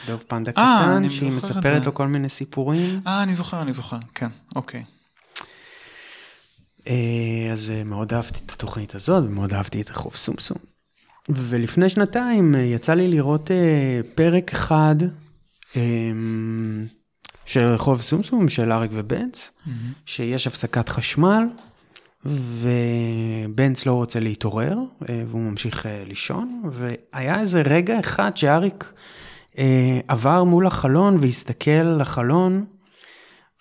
[0.05, 1.87] ודוב פנדה אה, קטן, שהיא מספרת זה.
[1.87, 3.01] לו כל מיני סיפורים.
[3.07, 4.85] אה, אני זוכר, אני זוכר, כן, אוקיי.
[7.53, 10.57] אז מאוד אהבתי את התוכנית הזאת, ומאוד אהבתי את רחוב סומסום.
[11.29, 13.51] ולפני שנתיים יצא לי לראות
[14.15, 14.97] פרק אחד
[15.77, 15.81] אה,
[17.47, 19.51] של רחוב סומסום, של אריק ובנץ,
[20.07, 21.45] שיש הפסקת חשמל,
[22.25, 24.77] ובנץ לא רוצה להתעורר,
[25.09, 28.93] אה, והוא ממשיך אה, לישון, והיה איזה רגע אחד שאריק
[29.59, 32.65] אה, עבר מול החלון והסתכל על החלון,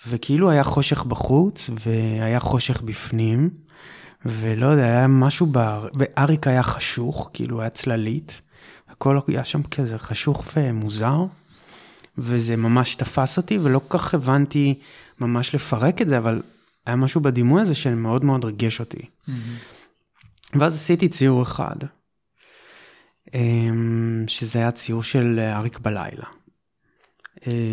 [0.07, 3.49] וכאילו היה חושך בחוץ, והיה חושך בפנים,
[4.25, 5.79] ולא יודע, היה משהו ב...
[5.93, 8.41] ואריק היה חשוך, כאילו היה צללית,
[8.89, 11.25] הכל היה שם כזה חשוך ומוזר,
[12.17, 14.79] וזה ממש תפס אותי, ולא כל כך הבנתי
[15.19, 16.41] ממש לפרק את זה, אבל
[16.85, 19.05] היה משהו בדימוי הזה שמאוד מאוד ריגש אותי.
[20.53, 21.75] ואז עשיתי ציור אחד,
[23.33, 26.25] אמ, שזה היה ציור של אריק בלילה.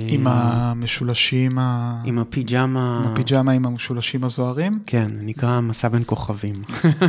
[0.09, 6.03] עם אמ, המשולשים, ה- עם הפיג'מה, עם הפיג'מה עם המשולשים הזוהרים, כן, נקרא מסע בין
[6.07, 6.55] כוכבים.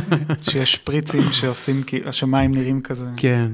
[0.50, 3.06] שיש פריצים שעושים, השמיים נראים כזה.
[3.16, 3.52] כן.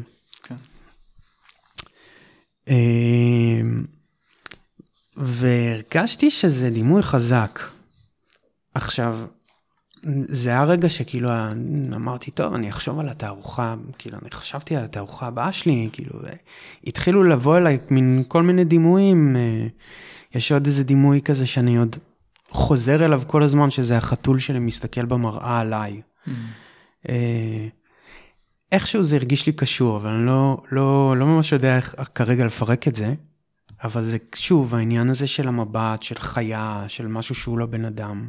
[2.69, 3.85] אמ,
[5.17, 7.61] והרגשתי שזה דימוי חזק.
[8.75, 9.19] עכשיו,
[10.29, 11.29] זה היה רגע שכאילו
[11.95, 16.21] אמרתי, טוב, אני אחשוב על התערוכה, כאילו, אני חשבתי על התערוכה הבאה שלי, כאילו,
[16.85, 19.37] התחילו לבוא אליי מין כל מיני דימויים.
[19.37, 19.67] אה,
[20.35, 21.97] יש עוד איזה דימוי כזה שאני עוד
[22.51, 26.01] חוזר אליו כל הזמן, שזה החתול שלי מסתכל במראה עליי.
[27.09, 27.69] אה,
[28.73, 32.89] איכשהו זה הרגיש לי קשור, אבל אני לא, לא, לא ממש יודע איך כרגע לפרק
[32.89, 33.15] את זה.
[33.85, 38.29] אבל זה שוב העניין הזה של המבט, של חיה, של משהו שהוא לא בן אדם.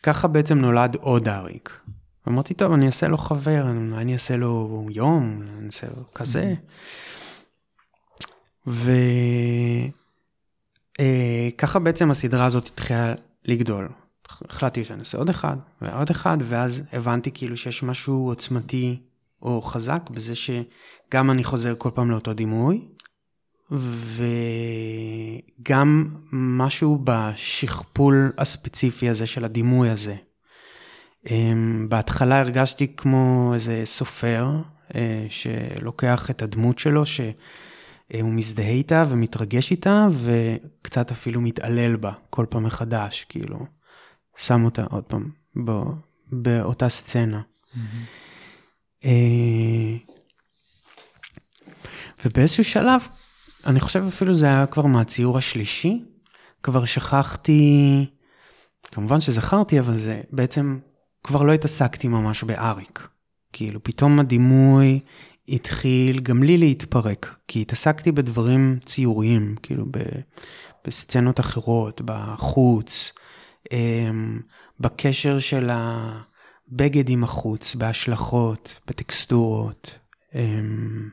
[0.00, 1.80] וככה בעצם נולד עוד אריק.
[2.28, 6.54] אמרתי, טוב, אני אעשה לו חבר, אני אעשה לו יום, אני אעשה לו כזה.
[11.56, 13.88] וככה בעצם הסדרה הזאת התחילה לגדול.
[14.48, 19.00] החלטתי שאני עושה עוד אחד ועוד אחד, ואז הבנתי כאילו שיש משהו עוצמתי
[19.42, 22.88] או חזק בזה שגם אני חוזר כל פעם לאותו דימוי,
[25.60, 30.16] וגם משהו בשכפול הספציפי הזה של הדימוי הזה.
[31.30, 34.50] אמ, בהתחלה הרגשתי כמו איזה סופר
[34.94, 37.32] אה, שלוקח את הדמות שלו, שהוא
[38.12, 43.66] מזדהה איתה ומתרגש איתה, וקצת אפילו מתעלל בה כל פעם מחדש, כאילו,
[44.36, 45.82] שם אותה עוד פעם בא,
[46.32, 47.40] באותה סצנה.
[49.04, 49.96] אה,
[52.24, 53.08] ובאיזשהו שלב,
[53.66, 56.04] אני חושב אפילו זה היה כבר מהציור השלישי,
[56.62, 58.06] כבר שכחתי,
[58.92, 60.78] כמובן שזכרתי, אבל זה בעצם,
[61.24, 63.08] כבר לא התעסקתי ממש באריק.
[63.52, 65.00] כאילו, פתאום הדימוי
[65.48, 69.98] התחיל גם לי להתפרק, כי התעסקתי בדברים ציוריים, כאילו ב,
[70.86, 73.12] בסצנות אחרות, בחוץ,
[74.80, 79.98] בקשר של הבגד עם החוץ, בהשלכות, בטקסטורות.
[80.34, 81.08] אמ,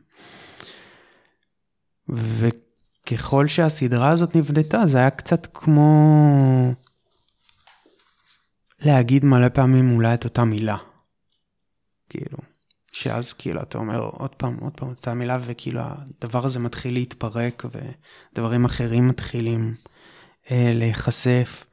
[2.10, 6.74] וככל שהסדרה הזאת נבדתה, זה היה קצת כמו
[8.80, 10.78] להגיד מלא פעמים אולי את אותה מילה.
[12.10, 12.38] כאילו,
[12.92, 17.66] שאז כאילו אתה אומר עוד פעם, עוד פעם אותה מילה, וכאילו הדבר הזה מתחיל להתפרק,
[18.34, 19.76] ודברים אחרים מתחילים
[20.52, 21.66] אה, להיחשף.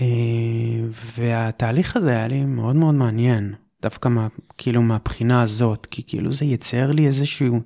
[0.00, 0.06] אה,
[1.14, 3.54] והתהליך הזה היה לי מאוד מאוד מעניין.
[3.82, 4.28] דווקא מה,
[4.58, 7.60] כאילו מהבחינה הזאת, כי כאילו זה יצייר לי איזשהו,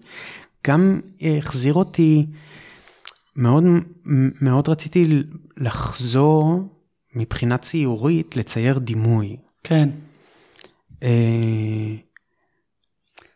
[0.67, 1.01] גם
[1.39, 2.27] החזיר אותי,
[3.37, 3.65] מאוד,
[4.41, 5.23] מאוד רציתי
[5.57, 6.61] לחזור
[7.15, 9.37] מבחינה ציורית, לצייר דימוי.
[9.65, 9.89] כן.
[11.03, 11.95] אה,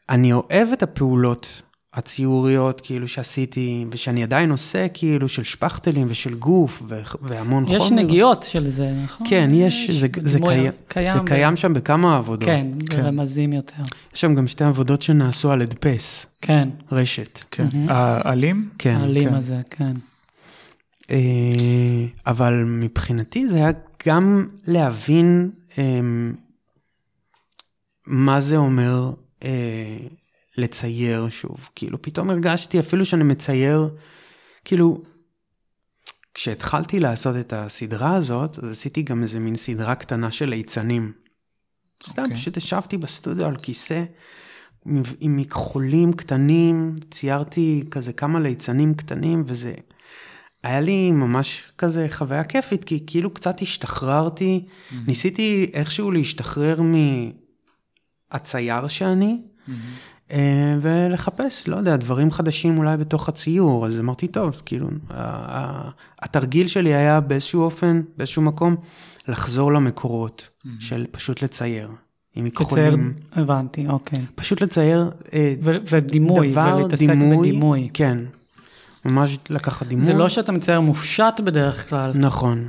[0.09, 1.63] אני אוהב את הפעולות
[1.95, 7.85] הציוריות כאילו שעשיתי, ושאני עדיין עושה כאילו של שפכטלים ושל גוף ו- והמון יש חומר.
[7.85, 9.27] יש נגיעות של זה, נכון?
[9.31, 12.49] כן, יש, זה, זה, דימוי קיים, קיים זה ב- קיים שם בכמה עבודות.
[12.49, 13.03] כן, כן.
[13.03, 13.83] ברמזים יותר.
[14.15, 17.39] יש שם גם שתי עבודות שנעשו על הדפס, כן, רשת.
[17.51, 17.69] כן.
[17.89, 18.69] העלים?
[18.79, 19.35] כן, האלים כן.
[19.35, 19.93] הזה, כן.
[21.11, 21.17] אה,
[22.27, 23.71] אבל מבחינתי זה היה
[24.07, 26.01] גם להבין אה,
[28.07, 29.13] מה זה אומר
[29.45, 29.97] אה,
[30.57, 31.69] לצייר שוב.
[31.75, 33.91] כאילו, פתאום הרגשתי אפילו שאני מצייר,
[34.65, 35.03] כאילו,
[36.35, 41.13] כשהתחלתי לעשות את הסדרה הזאת, אז עשיתי גם איזה מין סדרה קטנה של ליצנים.
[42.09, 42.37] סתם, אוקיי.
[42.37, 44.05] פשוט ישבתי בסטודיו על כיסא
[44.87, 49.75] עם, מכחולים קטנים, ציירתי כזה כמה ליצנים קטנים, וזה
[50.63, 54.95] היה לי ממש כזה חוויה כיפית, כי כאילו קצת השתחררתי, Mm-hmm.
[55.07, 56.81] ניסיתי איכשהו להשתחרר
[58.33, 59.75] מהצייר שאני, אה,
[60.81, 64.89] ולחפש, לא יודע, דברים חדשים אולי בתוך הציור, אז אמרתי, טוב, אז כאילו,
[66.23, 68.77] התרגיל שלי היה באיזשהו אופן, באיזשהו מקום,
[69.29, 71.89] לחזור למקורות של פשוט לצייר.
[72.35, 73.15] עם לצייר, מכחולים.
[73.33, 74.19] הבנתי, אוקיי.
[74.35, 77.89] פשוט לצייר אה, ו- ודימוי, דבר, ולהתעסק דימוי, בדימוי.
[77.95, 78.19] כן.
[79.05, 80.05] ממש לקחת דימוי.
[80.05, 82.13] זה לא שאתה מצייר מופשט בדרך כלל.
[82.15, 82.69] נכון.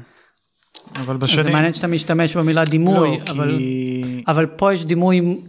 [0.95, 1.43] אבל אז בשנים...
[1.43, 4.23] זה מעניין שאתה משתמש במילה דימוי, לא, אבל, כי...
[4.28, 5.41] אבל פה יש דימוי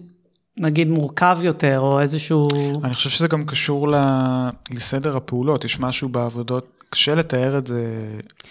[0.56, 2.48] נגיד מורכב יותר, או איזשהו...
[2.84, 3.94] אני חושב שזה גם קשור ל...
[4.70, 7.84] לסדר הפעולות, יש משהו בעבודות, קשה לתאר את זה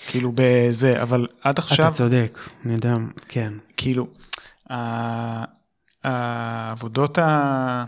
[0.07, 2.95] כאילו בזה, אבל עד עכשיו, אתה צודק, אני יודע,
[3.27, 3.53] כן.
[3.77, 4.07] כאילו,
[6.03, 7.83] העבודות ה-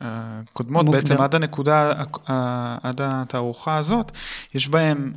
[0.00, 1.00] הקודמות מוקדם.
[1.00, 1.92] בעצם עד הנקודה,
[2.82, 4.12] עד התערוכה הזאת,
[4.54, 5.12] יש בהם...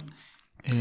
[0.67, 0.73] אה,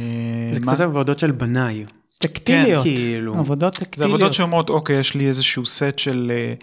[0.54, 1.84] זה מה- קצת עבודות של בנאי.
[2.18, 3.38] טקטיליות, כן, כאילו.
[3.38, 4.10] עבודות זה טקטיליות.
[4.14, 6.54] עבודות שאומרות, אוקיי, יש לי איזשהו סט של, אה,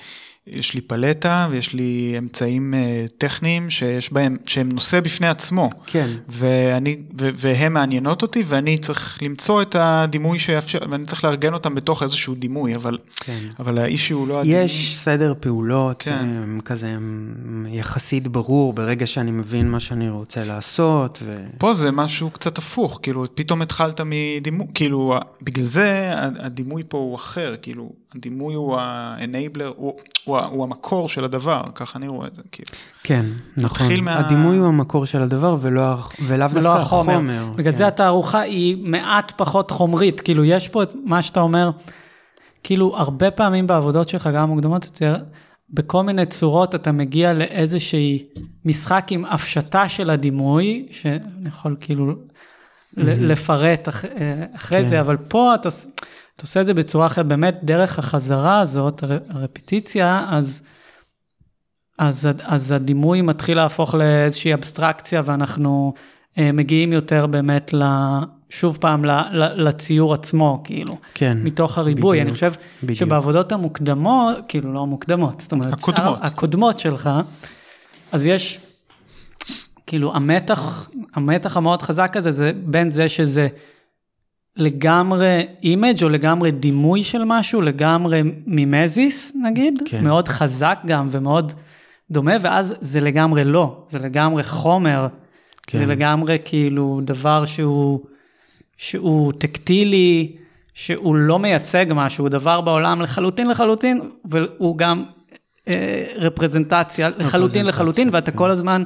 [0.47, 5.69] יש לי פלטה ויש לי אמצעים אה, טכניים שיש בהם, שהם נושא בפני עצמו.
[5.86, 6.10] כן.
[6.27, 11.75] ואני, ו- והן מעניינות אותי ואני צריך למצוא את הדימוי שיאפשר, ואני צריך לארגן אותם
[11.75, 13.39] בתוך איזשהו דימוי, אבל, כן.
[13.60, 14.60] אבל האיש הוא לא הדימוי.
[14.63, 16.60] יש סדר פעולות כן.
[16.65, 16.95] כזה
[17.67, 21.19] יחסית ברור ברגע שאני מבין מה שאני רוצה לעשות.
[21.25, 21.31] ו...
[21.58, 27.15] פה זה משהו קצת הפוך, כאילו פתאום התחלת מדימוי, כאילו בגלל זה הדימוי פה הוא
[27.15, 32.36] אחר, כאילו הדימוי הוא ה-enabler, הוא, הוא, הוא המקור של הדבר, ככה אני רואה את
[32.36, 32.69] זה, כאילו.
[33.04, 33.25] כן,
[33.58, 33.88] נכון.
[34.01, 35.82] מה- הדימוי הוא המקור של הדבר ולא,
[36.28, 37.13] ולאו דווקא ולא החומר.
[37.13, 37.45] החומר.
[37.56, 37.78] בגלל כן.
[37.78, 41.69] זה התערוכה היא מעט פחות חומרית, כאילו יש פה את מה שאתה אומר,
[42.63, 45.15] כאילו הרבה פעמים בעבודות שלך, גם מוקדמות יותר,
[45.69, 48.23] בכל מיני צורות אתה מגיע לאיזושהי
[48.65, 52.13] משחק עם הפשטה של הדימוי, שאני יכול כאילו
[52.97, 54.10] לפרט אח, אה,
[54.55, 54.88] אחרי כן.
[54.88, 59.19] זה, אבל פה אתה, אתה עושה את זה בצורה אחרת, באמת דרך החזרה הזאת, הר-
[59.29, 60.62] הרפטיציה, אז...
[61.99, 65.93] אז, אז הדימוי מתחיל להפוך לאיזושהי אבסטרקציה ואנחנו
[66.38, 67.84] אה, מגיעים יותר באמת, ל,
[68.49, 71.38] שוב פעם, ל, ל, לציור עצמו, כאילו, כן.
[71.43, 72.17] מתוך הריבוי.
[72.17, 72.53] בדיוק, אני חושב
[72.84, 72.99] בדיוק.
[72.99, 76.19] שבעבודות המוקדמות, כאילו לא המוקדמות, זאת אומרת, הקודמות.
[76.21, 77.10] הקודמות שלך,
[78.12, 78.60] אז יש,
[79.88, 83.48] כאילו המתח, המתח המאוד חזק הזה, זה בין זה שזה
[84.58, 90.04] לגמרי image או לגמרי דימוי של משהו, לגמרי מימזיס נגיד, כן.
[90.04, 91.54] מאוד חזק גם ומאוד
[92.12, 95.08] דומה, ואז זה לגמרי לא, זה לגמרי חומר,
[95.67, 95.78] כן.
[95.78, 98.00] זה לגמרי כאילו דבר שהוא,
[98.78, 100.36] שהוא טקטילי,
[100.74, 105.04] שהוא לא מייצג משהו, הוא דבר בעולם לחלוטין לחלוטין, והוא גם
[105.67, 108.38] אה, רפרזנטציה לחלוטין לחלוטין, ואתה כן.
[108.38, 108.84] כל הזמן,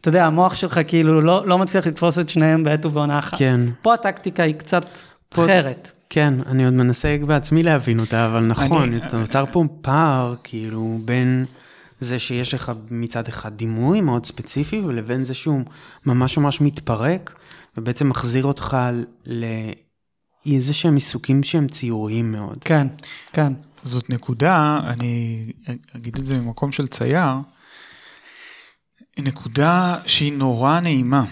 [0.00, 3.38] אתה יודע, המוח שלך כאילו לא, לא מצליח לתפוס את שניהם בעת ובעונה אחת.
[3.38, 3.60] כן.
[3.82, 4.84] פה הטקטיקה היא קצת
[5.28, 5.90] פה- אחרת.
[6.10, 11.44] כן, אני עוד מנסה בעצמי להבין אותה, אבל נכון, אני- נוצר פה פער, כאילו, בין
[12.00, 15.62] זה שיש לך מצד אחד דימוי מאוד ספציפי, ולבין זה שהוא
[16.06, 17.34] ממש ממש מתפרק,
[17.76, 18.76] ובעצם מחזיר אותך
[20.46, 22.58] לאיזה שהם עיסוקים שהם ציוריים מאוד.
[22.64, 22.86] כן,
[23.32, 23.52] כן.
[23.82, 25.46] זאת נקודה, אני
[25.96, 27.26] אגיד את זה ממקום של צייר,
[29.18, 31.24] נקודה שהיא נורא נעימה,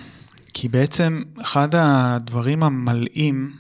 [0.55, 3.57] כי בעצם אחד הדברים המלאים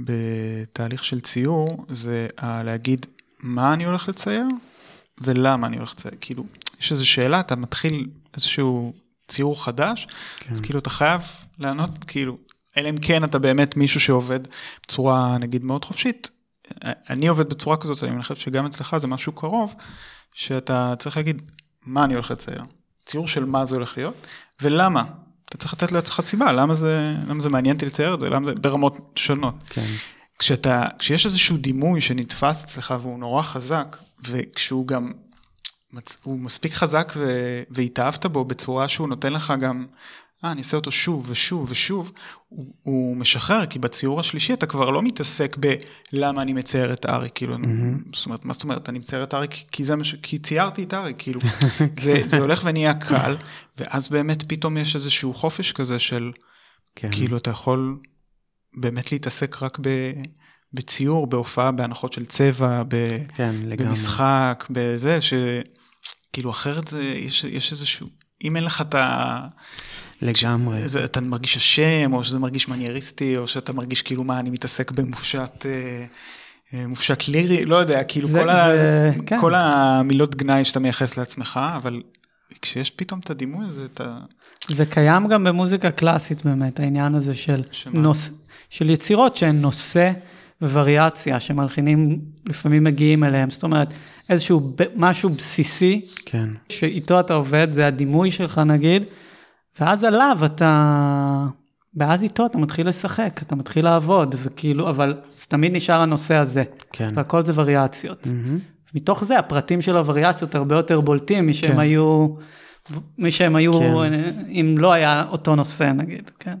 [0.00, 3.06] בתהליך של ציור זה להגיד
[3.40, 4.46] מה אני הולך לצייר
[5.20, 6.14] ולמה אני הולך לצייר.
[6.20, 6.44] כאילו,
[6.80, 8.92] יש איזו שאלה, אתה מתחיל איזשהו
[9.28, 10.06] ציור חדש,
[10.38, 10.52] כן.
[10.52, 11.22] אז כאילו אתה חייב
[11.58, 12.38] לענות, כאילו,
[12.76, 14.40] אלא אם כן אתה באמת מישהו שעובד
[14.82, 16.30] בצורה נגיד מאוד חופשית,
[16.84, 19.74] אני עובד בצורה כזאת, אני חושב שגם אצלך זה משהו קרוב,
[20.32, 21.42] שאתה צריך להגיד
[21.86, 22.62] מה אני הולך לצייר,
[23.08, 24.14] ציור של מה זה הולך להיות,
[24.62, 25.04] ולמה.
[25.44, 28.46] אתה צריך לתת לעצמך סיבה, למה זה, למה זה מעניין אותי לצייר את זה, למה
[28.46, 29.54] זה ברמות שונות.
[29.66, 29.86] כן.
[30.38, 33.96] כשאתה, כשיש איזשהו דימוי שנתפס אצלך והוא נורא חזק,
[34.28, 35.12] וכשהוא גם,
[36.22, 39.86] הוא מספיק חזק ו- והתאהבת בו בצורה שהוא נותן לך גם,
[40.44, 42.12] אה, אני אעשה אותו שוב ושוב ושוב,
[42.48, 45.56] הוא, הוא משחרר, כי בציור השלישי אתה כבר לא מתעסק
[46.12, 48.16] בלמה אני מצייר את אריק, כאילו, mm-hmm.
[48.16, 50.14] זאת אומרת, מה זאת אומרת, אני מצייר את אריק כי זה מה ש...
[50.22, 51.40] כי ציירתי את אריק, כאילו,
[52.02, 53.36] זה, זה הולך ונהיה קל,
[53.76, 56.32] ואז באמת פתאום יש איזשהו חופש כזה של,
[56.96, 57.12] כן.
[57.12, 57.98] כאילו אתה יכול
[58.74, 59.88] באמת להתעסק רק ב,
[60.72, 63.54] בציור, בהופעה, בהנחות של צבע, ב, כן.
[63.78, 68.08] במשחק, בזה, שכאילו אחרת זה, יש, יש איזשהו,
[68.44, 69.40] אם אין לך את ה...
[70.22, 70.88] לגמרי.
[70.88, 74.90] זה, אתה מרגיש אשם, או שזה מרגיש מנייריסטי, או שאתה מרגיש כאילו מה, אני מתעסק
[74.90, 75.66] במופשט...
[75.66, 76.04] אה,
[76.74, 78.68] אה, מופשט לירי, לא יודע, כאילו זה- כל, ה...
[78.76, 79.40] זה- כן.
[79.40, 82.02] כל המילות גנאי שאתה מייחס לעצמך, אבל
[82.62, 84.10] כשיש פתאום את הדימוי הזה, אתה...
[84.68, 88.00] זה קיים גם במוזיקה קלאסית באמת, העניין הזה של, שמה?
[88.00, 88.30] נוס,
[88.70, 90.12] של יצירות שהן נושא
[90.62, 93.88] ווריאציה, שמלחינים לפעמים מגיעים אליהם, זאת אומרת,
[94.28, 96.48] איזשהו ב, משהו בסיסי, כן.
[96.68, 99.02] שאיתו אתה עובד, זה הדימוי שלך נגיד,
[99.80, 101.46] ואז עליו אתה,
[101.96, 106.64] ואז איתו אתה מתחיל לשחק, אתה מתחיל לעבוד, וכאילו, אבל זה תמיד נשאר הנושא הזה,
[106.92, 107.12] כן.
[107.14, 108.26] והכל זה וריאציות.
[108.26, 108.58] מהמם.
[108.94, 111.78] מתוך זה הפרטים של הווריאציות הרבה יותר בולטים משהם כן.
[111.78, 112.28] היו,
[113.18, 114.12] משהם היו, כן.
[114.48, 116.54] אם לא היה אותו נושא נגיד, כן.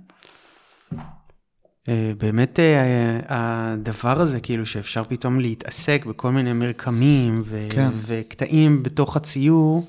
[1.88, 7.88] אה, באמת אה, הדבר הזה כאילו שאפשר פתאום להתעסק בכל מיני מרקמים ו- כן.
[8.06, 9.86] וקטעים בתוך הציור,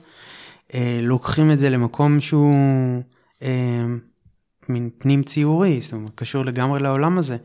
[0.74, 3.00] אה, לוקחים את זה למקום שהוא אה,
[4.70, 7.38] מין פנים ציורי, זאת אומרת קשור לגמרי לעולם הזה,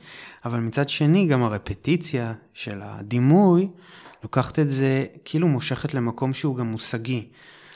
[0.45, 3.69] אבל מצד שני גם הרפטיציה של הדימוי
[4.23, 7.29] לוקחת את זה כאילו מושכת למקום שהוא גם מושגי.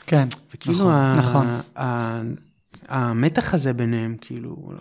[0.06, 1.46] כן, וכאילו נכון, ה- נכון.
[1.76, 2.20] ה-
[2.88, 4.72] המתח הזה ביניהם, כאילו,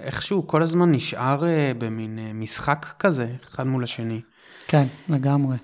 [0.00, 4.20] איכשהו כל הזמן נשאר אה, במין אה, משחק כזה, אחד מול השני.
[4.66, 5.56] כן, לגמרי.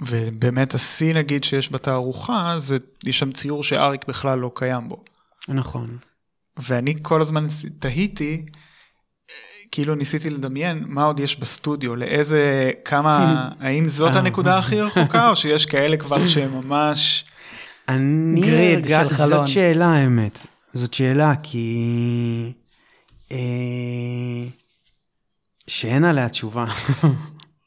[0.00, 2.76] ובאמת השיא נגיד שיש בתערוכה, זה,
[3.06, 5.04] יש שם ציור שאריק בכלל לא קיים בו.
[5.48, 5.98] נכון.
[6.56, 7.46] ואני כל הזמן
[7.78, 8.46] תהיתי,
[9.70, 13.18] כאילו ניסיתי לדמיין מה עוד יש בסטודיו, לאיזה, כמה,
[13.60, 14.18] האם זאת אה.
[14.18, 17.24] הנקודה הכי רחוקה, או שיש כאלה כבר שהם ממש,
[17.88, 19.38] אני גריד של חלון.
[19.38, 20.46] זאת שאלה האמת.
[20.74, 22.52] זאת שאלה כי...
[23.32, 23.38] אה,
[25.66, 26.64] שאין עליה תשובה.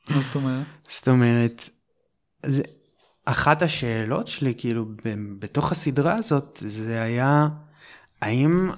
[0.09, 0.65] מה זאת אומרת?
[0.95, 1.69] זאת אומרת,
[2.45, 2.61] זה,
[3.31, 4.85] אחת השאלות שלי, כאילו,
[5.39, 7.47] בתוך הסדרה הזאת, זה היה,
[8.21, 8.69] האם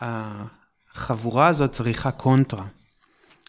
[0.00, 2.66] החבורה הזאת צריכה קונטרה?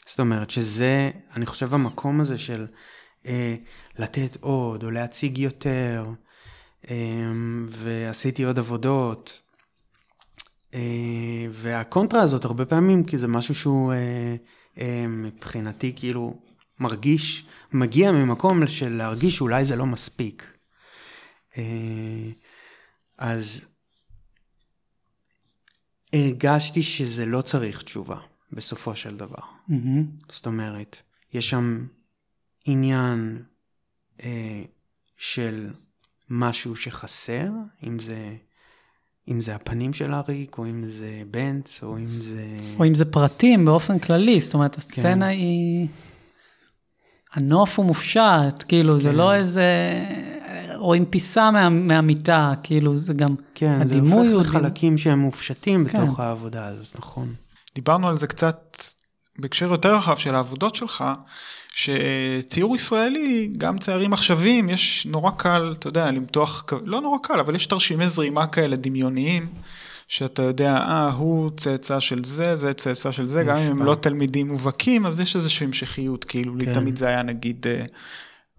[0.08, 2.68] זאת אומרת, שזה, אני חושב, המקום הזה של
[3.26, 3.56] אה,
[3.98, 6.06] לתת עוד, או להציג יותר,
[6.90, 6.96] אה,
[7.70, 9.40] ועשיתי עוד עבודות.
[10.74, 14.36] אה, והקונטרה הזאת הרבה פעמים, כי זה משהו שהוא אה,
[14.80, 16.34] אה, מבחינתי כאילו
[16.80, 20.58] מרגיש, מגיע ממקום של להרגיש שאולי זה לא מספיק.
[21.58, 21.64] אה,
[23.18, 23.66] אז
[26.14, 28.18] הרגשתי שזה לא צריך תשובה
[28.52, 29.40] בסופו של דבר.
[29.68, 30.06] מהמם.
[30.32, 30.98] זאת אומרת,
[31.34, 31.88] יש שם
[32.66, 33.44] עניין
[34.24, 34.64] אה,
[35.18, 35.70] של
[36.30, 37.50] משהו שחסר,
[37.88, 38.36] אם זה,
[39.28, 42.58] אם זה הפנים של אריק, או אם זה בנץ, או אם זה...
[42.80, 45.32] או אם זה פרטים באופן כללי, זאת אומרת, הסצנה כן.
[45.32, 45.88] היא...
[47.34, 49.16] הנוף הוא מופשט, כאילו, זה כן.
[49.16, 49.66] לא איזה...
[50.76, 53.36] רואים פיסה מה, מהמיטה, כאילו, זה גם...
[53.56, 56.04] כן, זה הדימוי הוא הופך לחלקים שהם מופשטים כן.
[56.04, 57.34] בתוך העבודה הזאת, נכון.
[57.76, 58.84] דיברנו על זה קצת
[59.40, 61.04] בהקשר יותר רחב של העבודות שלך,
[61.74, 67.56] שציור ישראלי, גם ציירים עכשוויים, יש נורא קל, אתה יודע, למתוח, לא נורא קל, אבל
[67.56, 69.48] יש תרשימי זרימה כאלה דמיוניים,
[70.08, 73.84] שאתה יודע, אה, הוא צאצא של זה, זה צאצא של זה, גם אם הם.
[73.84, 76.74] לא תלמידים מובהקים, אז יש איזושהי המשכיות, כאילו, לי כן.
[76.74, 77.66] תמיד זה היה נגיד...
[77.68, 77.84] אה,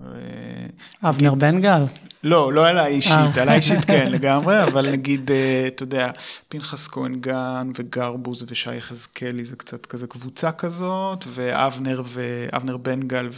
[0.00, 1.82] אה, אבנר בן גל.
[2.24, 3.42] לא, לא עליי אישית, אה.
[3.42, 5.30] עליי אישית כן לגמרי, אבל נגיד,
[5.66, 6.10] אתה יודע,
[6.48, 13.28] פנחס כהן גן וגרבוז ושי יחזקאלי זה קצת כזה קבוצה כזאת, ואבנר ואבנר בן גל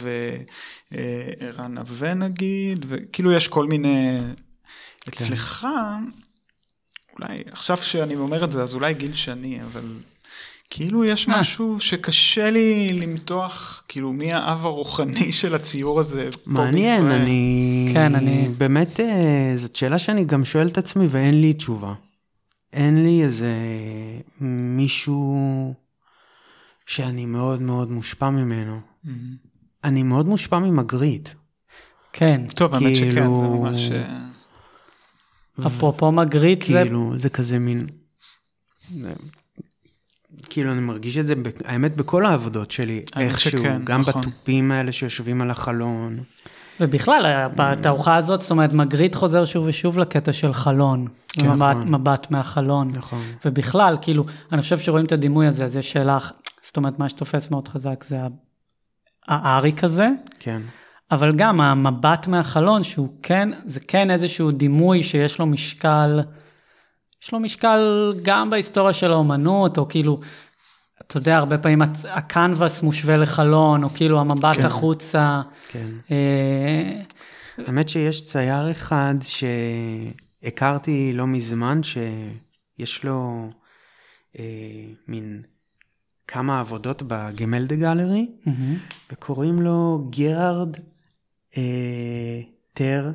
[0.91, 4.19] וערן נווה נגיד, וכאילו יש כל מיני,
[5.09, 5.67] אצלך,
[7.19, 9.83] אולי, עכשיו שאני אומר את זה, אז אולי גיל שני, אבל
[10.69, 11.39] כאילו יש אה.
[11.39, 17.21] משהו שקשה לי למתוח, כאילו מי האב הרוחני של הציור הזה פה מעניין, בישראל.
[17.21, 17.89] אני...
[17.93, 21.93] כן, אני- באמת, אה, זאת שאלה שאני גם שואל את עצמי ואין לי תשובה.
[22.73, 23.53] אין לי איזה
[24.41, 25.73] מישהו
[26.85, 28.79] שאני מאוד מאוד מושפע ממנו.
[29.83, 31.29] אני מאוד מושפע ממגריט.
[32.13, 32.41] כן.
[32.55, 33.89] טוב, האמת שכן, זה כאילו- ממש...
[35.67, 36.81] אפרופו מגריט, זה...
[36.83, 37.87] כאילו, זה כזה מין...
[40.49, 41.33] כאילו, אני מרגיש את זה,
[41.65, 44.21] האמת, בכל העבודות שלי, איכשהו, שכן, גם נכון.
[44.21, 46.19] בתופים האלה שיושבים על החלון.
[46.79, 51.07] ובכלל, בתערוכה הזאת, זאת אומרת, מגריט חוזר שוב ושוב לקטע של חלון.
[51.27, 51.95] כן, מבט, נכון.
[51.95, 52.91] מבט מהחלון.
[52.95, 53.23] נכון.
[53.45, 56.17] ובכלל, כאילו, אני חושב שרואים את הדימוי הזה, אז יש שאלה,
[56.65, 58.17] זאת אומרת, מה שתופס מאוד חזק זה
[59.27, 60.09] האריק הזה,
[60.39, 60.61] כן.
[61.11, 66.19] אבל גם המבט מהחלון, שהוא כן, זה כן איזשהו דימוי שיש לו משקל,
[67.23, 70.19] יש לו משקל גם בהיסטוריה של האומנות, או כאילו,
[71.01, 74.65] אתה יודע, הרבה פעמים הקנבס מושווה לחלון, או כאילו המבט כן.
[74.65, 75.41] החוצה.
[75.67, 75.87] כן.
[76.11, 77.01] אה,
[77.57, 83.49] האמת שיש צייר אחד שהכרתי לא מזמן, שיש לו
[84.39, 84.43] אה,
[85.07, 85.41] מין
[86.27, 88.77] כמה עבודות בגמלדה גלרי, מהמם.
[89.11, 90.77] וקוראים לו גרארד
[92.73, 93.11] טר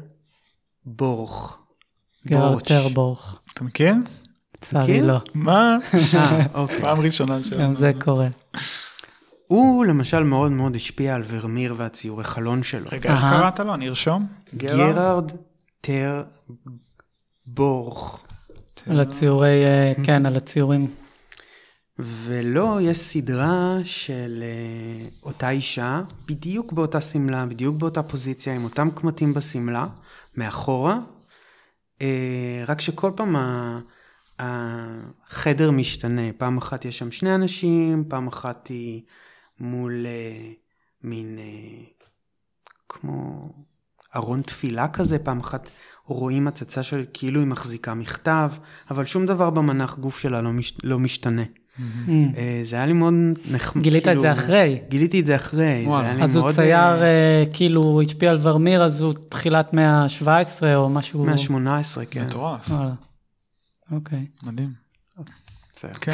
[0.85, 1.59] בורך.
[2.27, 2.69] גרר בורץ'.
[2.69, 3.41] טרבורך.
[3.55, 3.95] אתה מכיר?
[4.57, 5.01] לצערי?
[5.01, 5.79] לא, מה?
[6.15, 6.81] אה, אוקיי.
[6.81, 7.63] פעם ראשונה שלנו.
[7.63, 8.29] גם זה קורה.
[9.47, 12.89] הוא למשל מאוד מאוד השפיע על ורמיר והציורי חלון שלו.
[12.93, 13.21] רגע, איך.
[13.21, 13.75] קראת לו?
[13.75, 14.27] אני ארשום?
[14.55, 15.33] גרארד
[15.81, 16.23] טר
[17.47, 18.19] בורך.
[18.91, 20.87] על הציורי, אה, כן, על הציורים.
[21.99, 28.89] ולו יש סדרה של אה, אותה אישה, בדיוק באותה שמלה, בדיוק באותה פוזיציה, עם אותם
[28.91, 29.87] קמטים בשמלה,
[30.35, 30.99] מאחורה,
[32.03, 33.81] אה, רק שכל פעם ה-
[34.39, 36.33] החדר משתנה.
[36.39, 39.03] פעם אחת יש שם שני אנשים, פעם אחת היא
[39.61, 40.53] מול אה,
[41.03, 41.85] מין אה,
[42.89, 43.49] כמו
[44.17, 45.71] ארון תפילה כזה, פעם אחת
[46.05, 48.51] רואים הצצה של כאילו היא מחזיקה מכתב,
[48.91, 51.43] אבל שום דבר במנח גוף שלה לא, מש, לא משתנה.
[52.37, 53.15] אה, זה היה לי מאוד
[53.53, 53.83] נחמד.
[53.83, 54.81] גילית את זה אחרי.
[54.89, 55.85] גיליתי את זה אחרי.
[55.87, 55.99] זה.
[55.99, 59.15] היה לי אז הוא מאוד, צייר, אה, אה, כאילו, הוא השפיע על ורמיר, אז הוא
[59.29, 60.27] תחילת מאה ה-17
[60.75, 61.25] או משהו.
[61.25, 62.25] מאה ה-18, כן.
[62.25, 62.71] מטורף.
[63.93, 64.27] אוקיי.
[64.43, 64.86] מדהים.
[66.01, 66.13] כן.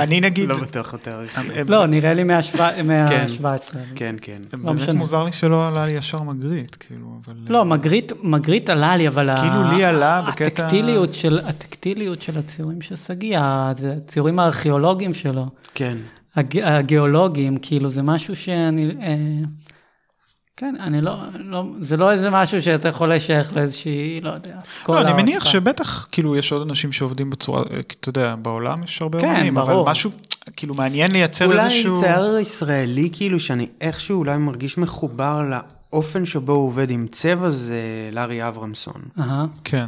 [0.00, 1.20] אני נגיד, לא בטוח יותר.
[1.68, 3.76] לא, נראה לי מאה ה-17.
[3.94, 4.42] כן, כן.
[4.52, 4.94] הם- לא באמת.
[4.94, 7.34] מוזר לי שלא עלה לי ישר מגריט, כאילו, אבל...
[7.48, 12.80] לא, מגריט, מגריט עלה לי, אבל כאילו לי עלה בקטע- הטקטיליות של, הטקטיליות של הציורים
[12.80, 15.98] של שגיא, הציורים הארכיאולוגיים שלו, כן.
[16.36, 19.16] הג, הגיאולוגיים, כאילו זה משהו שאני, אה,
[20.62, 25.00] כן, אני לא, לא, זה לא איזה משהו שאתה יכול לשייך לאיזושהי, לא יודע, אסכולה.
[25.00, 25.52] לא, אני מניח השפעה.
[25.52, 29.58] שבטח, כאילו, יש עוד אנשים שעובדים בצורה, אה, אתה יודע, בעולם יש הרבה כן, אומנים,
[29.58, 29.90] אבל ברור.
[29.90, 30.10] משהו,
[30.56, 31.96] כאילו, מעניין לייצר אולי איזשהו...
[31.96, 37.80] צייר ישראלי, כאילו, שאני איכשהו אולי מרגיש מחובר לאופן שבו הוא עובד עם צבע, זה
[38.12, 39.02] לארי אברמסון.
[39.18, 39.86] אהה, כן,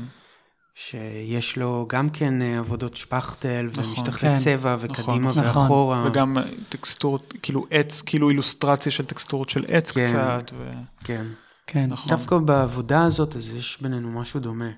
[0.75, 4.35] שיש לו גם כן אה, עבודות שפכטל, ומשטחי כן.
[4.35, 5.45] צבע, וקדימה נכון.
[5.45, 6.05] ואחורה.
[6.07, 10.05] וגם אה, טקסטורות, כאילו עץ, כאילו אילוסטרציה של טקסטורות של עץ כן.
[10.05, 10.71] קצת, ו...
[11.05, 11.25] כן.
[11.67, 11.87] כן.
[11.87, 12.09] נכון.
[12.09, 14.71] דווקא בעבודה הזאת, אז יש בינינו משהו דומה.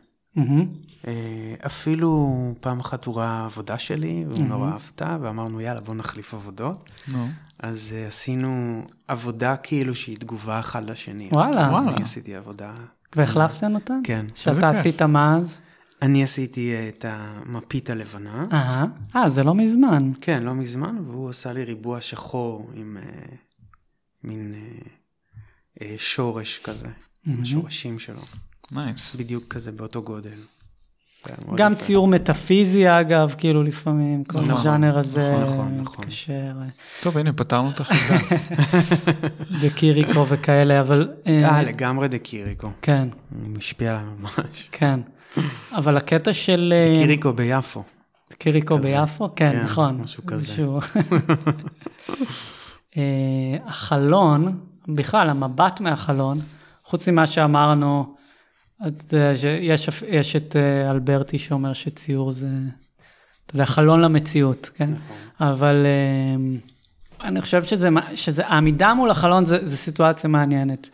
[1.07, 6.35] אה, אפילו פעם אחת הוא ראה עבודה שלי, והוא נורא אהבתה, ואמרנו, יאללה, בוא נחליף
[6.35, 6.91] עבודות.
[7.09, 7.29] נו,
[7.59, 11.29] אז עשינו עבודה כאילו שהיא תגובה אחד לשני.
[11.33, 11.49] וואלה.
[11.49, 11.97] אז כאילו וואלה.
[11.97, 12.75] אני עשיתי עבודה.
[13.17, 14.01] והחלפתם אותם?
[14.05, 14.27] כן.
[14.35, 14.71] שאתה.
[14.71, 15.61] עשית מה אז?
[16.03, 18.47] אני עשיתי את המפית הלבנה.
[18.53, 18.87] אהה,
[19.17, 20.13] אה, זה לא מזמן.
[20.21, 23.35] כן, לא מזמן, והוא עשה לי ריבוע שחור עם uh,
[24.25, 26.89] מין uh, uh, שורש כזה,
[27.27, 28.23] עם השורשים שלו.
[28.73, 29.15] nice.
[29.15, 30.39] בדיוק כזה באותו גודל.
[31.57, 31.85] גם יפה.
[31.85, 36.05] ציור מטאפיזי אגב, כאילו לפעמים, כל נכון, הז'אנר הזה נכון, נכון, נכון.
[36.05, 36.67] מתקשר, אה,
[37.03, 38.19] טוב, הנה, פתרנו את החידה.
[39.61, 41.09] וקיריקו וכאלה, אבל...
[41.27, 42.71] אה, אה, לגמרי דה קיריקו.
[42.83, 44.69] כן, הוא משפיע עליי ממש.
[44.73, 45.01] כן.
[45.73, 46.75] אבל הקטע של...
[46.77, 47.83] אה, קיריקו ביפו.
[48.39, 48.79] קיריקו.
[48.79, 49.29] ביפו?
[49.37, 50.01] כן, כן, נכון.
[50.01, 50.53] משהו כזה.
[52.97, 56.41] אה, החלון, בכלל, המבט מהחלון,
[56.85, 58.15] חוץ ממה שאמרנו,
[58.87, 62.47] את שיש יש את אה, אלברטי שאומר שציור זה,
[63.47, 64.91] אתה יודע, חלון למציאות, כן?
[64.91, 65.17] נכון.
[65.41, 66.59] אבל אה,
[67.29, 70.91] אני חושב שזה, שזה, העמידה מול החלון זה, זה סיטואציה מעניינת,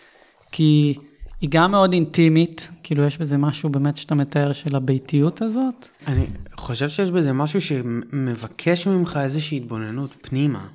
[0.53, 0.95] כי
[1.43, 5.89] היא גם מאוד אינטימית, כאילו יש בזה משהו באמת שאתה מתאר של הביתיות הזאת.
[6.07, 6.27] אני
[6.57, 10.69] חושב שיש בזה משהו שמבקש ממך איזושהי התבוננות פנימה.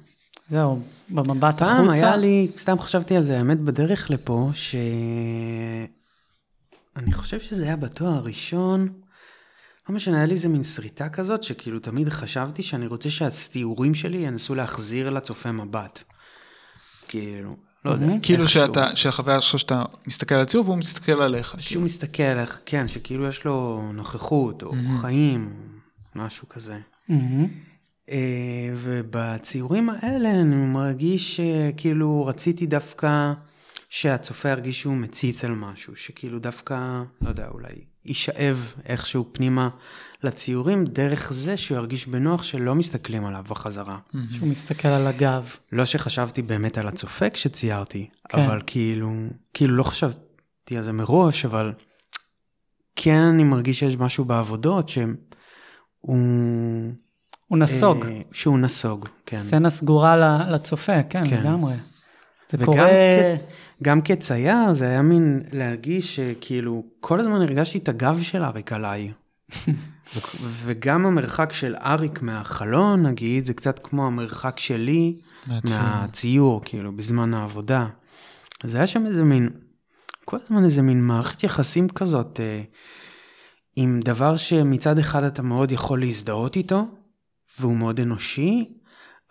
[0.49, 1.91] זהו, במבט פעם החוצה.
[1.91, 4.75] היה לי, סתם חשבתי על זה, האמת, בדרך לפה, ש...
[6.95, 8.89] אני חושב שזה היה בתואר הראשון,
[9.89, 14.17] לא משנה, היה לי איזה מין שריטה כזאת, שכאילו תמיד חשבתי שאני רוצה שהציורים שלי
[14.17, 16.03] ינסו להחזיר לצופה מבט.
[17.07, 18.05] כאילו, לא יודע.
[18.21, 18.67] כאילו איכשהו.
[18.67, 21.55] שאתה, שהחוויה שלך שאתה מסתכל על הציור והוא מסתכל עליך.
[21.59, 25.53] שהוא מסתכל עליך, כן, שכאילו יש לו נוכחות, או חיים,
[26.15, 26.77] משהו כזה.
[28.09, 33.33] אה, ובציורים האלה אני מרגיש שכאילו רציתי דווקא
[33.89, 37.73] שהצופה ירגיש שהוא מציץ על משהו, שכאילו דווקא, לא יודע, אולי
[38.05, 39.69] יישאב איכשהו פנימה
[40.23, 43.97] לציורים, דרך זה שהוא ירגיש בנוח שלא מסתכלים עליו בחזרה.
[44.29, 45.49] שהוא מסתכל על הגב.
[45.71, 48.39] לא שחשבתי באמת על הצופה כשציירתי, כן.
[48.39, 49.11] אבל כאילו,
[49.53, 51.73] כאילו לא חשבתי על זה מראש, אבל
[52.95, 55.13] כן אני מרגיש שיש משהו בעבודות שהוא...
[57.47, 58.05] הוא נסוג.
[58.05, 59.39] אה, שהוא נסוג, כן.
[59.39, 61.39] סצנה סגורה לצופה, כן, כן.
[61.41, 61.73] לגמרי.
[62.51, 62.87] זה וגם קורה...
[62.87, 68.73] כ- גם כצייר זה היה מין להרגיש שכאילו כל הזמן הרגשתי את הגב של אריק
[68.73, 69.11] עליי.
[70.41, 75.81] וגם המרחק של אריק מהחלון נגיד זה קצת כמו המרחק שלי מהציור.
[75.81, 77.87] מהציור כאילו בזמן העבודה.
[78.63, 79.49] אז היה שם איזה מין
[80.25, 82.61] כל הזמן איזה מין מערכת יחסים כזאת אה,
[83.75, 86.85] עם דבר שמצד אחד אתה מאוד יכול להזדהות איתו
[87.59, 88.73] והוא מאוד אנושי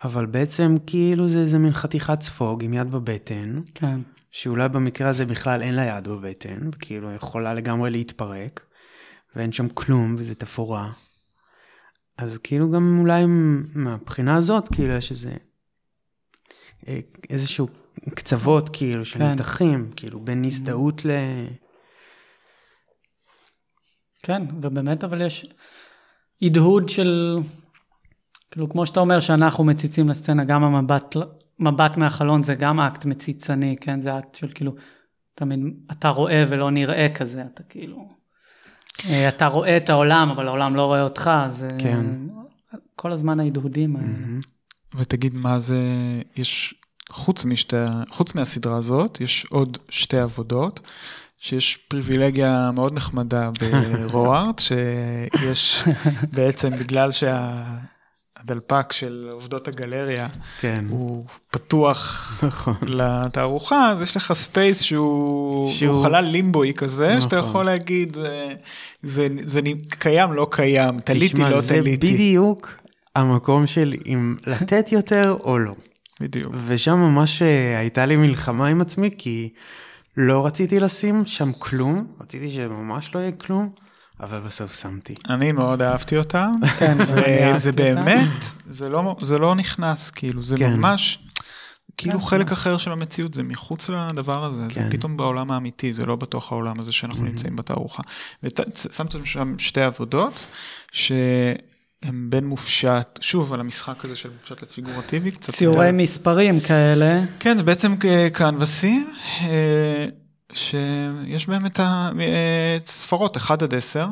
[0.03, 3.99] אבל בעצם כאילו זה איזה מין חתיכת ספוג עם יד בבטן כן.
[4.31, 8.61] שאולי במקרה הזה בכלל אין לה יד בבטן, וכאילו יכולה לגמרי להתפרק,
[9.37, 10.91] ואין שם כלום וזה תפאורה.
[12.17, 13.23] אז כאילו גם אולי
[13.75, 15.33] מהבחינה הזאת, כאילו יש איזה,
[16.87, 17.67] אה, איזשהו
[18.15, 19.33] קצוות כאילו של כן.
[19.33, 21.09] מתחים, כאילו בין הזדהות ל...
[24.23, 25.53] כן, ובאמת אבל יש
[26.41, 27.37] הדהוד של,
[28.51, 31.15] כאילו כמו שאתה אומר שאנחנו מציצים לסצנה, גם המבט
[31.59, 34.75] מבט מהחלון זה גם אקט מציצני, כן, זה אקט של כאילו,
[35.35, 35.59] תמיד
[35.91, 38.09] אתה רואה ולא נראה כזה, אתה כאילו,
[39.27, 42.05] אתה רואה את העולם אבל העולם לא רואה אותך, אז אה, כן.
[42.95, 44.07] כל הזמן ההדהודים האלה.
[44.95, 45.79] ותגיד מה זה,
[46.35, 46.73] יש,
[47.09, 47.75] חוץ, משתי,
[48.09, 50.79] חוץ מהסדרה הזאת, יש עוד שתי עבודות,
[51.39, 53.49] שיש פריבילגיה מאוד נחמדה
[54.11, 55.83] ב RawArt, שיש
[56.31, 57.11] בעצם בגלל
[58.37, 60.27] שהדלפק של עובדות הגלריה
[60.59, 62.75] כן, הוא פתוח נכון.
[62.81, 67.49] לתערוכה, אז יש לך space שהוא, שהוא- חלל לימבוי כזה, שאתה נכון.
[67.49, 68.53] יכול להגיד, זה,
[69.03, 69.59] זה, זה
[69.89, 72.13] קיים, לא קיים, תליתי, תשמע, לא זה תליתי.
[72.13, 72.77] בדיוק
[73.15, 75.71] המקום של אם לתת יותר או לא.
[76.21, 76.53] בדיוק.
[76.67, 79.49] ושם ממש אה, הייתה לי מלחמה עם עצמי, כי
[80.17, 83.69] לא רציתי לשים שם כלום, רציתי שממש לא יהיה כלום,
[84.19, 85.15] אבל בסוף שמתי.
[85.29, 86.47] אני מאוד אהבתי אותה,
[86.79, 87.71] כן, אותה.
[87.75, 88.29] באמת,
[88.67, 90.73] זה לא, זה לא נכנס, כאילו, זה כן.
[90.73, 91.19] ממש,
[91.97, 94.89] כאילו כן, חלק אחר של המציאות, זה מחוץ לדבר הזה, זה כן.
[94.91, 98.03] פתאום בעולם האמיתי, זה לא בתוך העולם הזה שאנחנו נמצאים בתערוכה.
[98.43, 100.45] ושמתם שם שתי עבודות,
[100.91, 101.55] שהן
[102.29, 107.57] בין מופשט, שוב, על המשחק הזה של מופשט לפיגורטיבי, קצת ציורי יותר- מספרים כאלה, כן,
[107.57, 110.05] זה בעצם כ- קנבסים, אה,
[110.57, 111.79] שיש בהם את
[112.87, 114.05] הספרות 1 עד 10,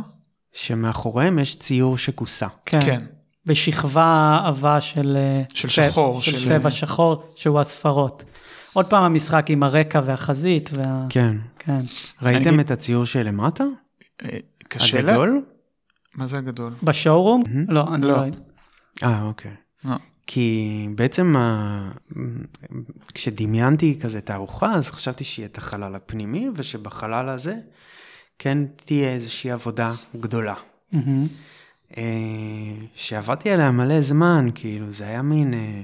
[0.54, 2.48] שמאחוריהם יש ציור שכוסה.
[2.66, 3.00] כן, כן,
[3.46, 8.24] ושכבה עבה של, אה, של שחור, של של- צבע שחור, שהוא הספרות.
[8.74, 11.06] עוד פעם המשחק עם הרקע והחזית, וה...
[11.10, 11.38] כן.
[11.60, 11.82] כן.
[12.22, 13.64] ראיתם אגיד- את הציור שלמטה?
[14.26, 14.30] אה,
[14.68, 15.12] קשה לה...
[15.12, 15.42] הגדול?
[16.16, 16.74] מה זה הגדול?
[16.84, 17.44] בשואורום?
[17.68, 18.18] לא, אני לא.
[18.18, 18.24] לא...
[19.04, 19.52] אה, אוקיי.
[19.86, 19.96] לא.
[20.28, 21.92] כי בעצם ה...
[23.14, 27.56] כשדמיינתי כזה תערוכה, אז חשבתי שיהיה את החלל הפנימי, ושבחלל הזה
[28.40, 30.56] כן תהיה איזושהי עבודה גדולה.
[31.98, 32.04] אה,
[32.96, 35.82] שעבדתי עליה מלא זמן, כאילו זה היה מין, אה,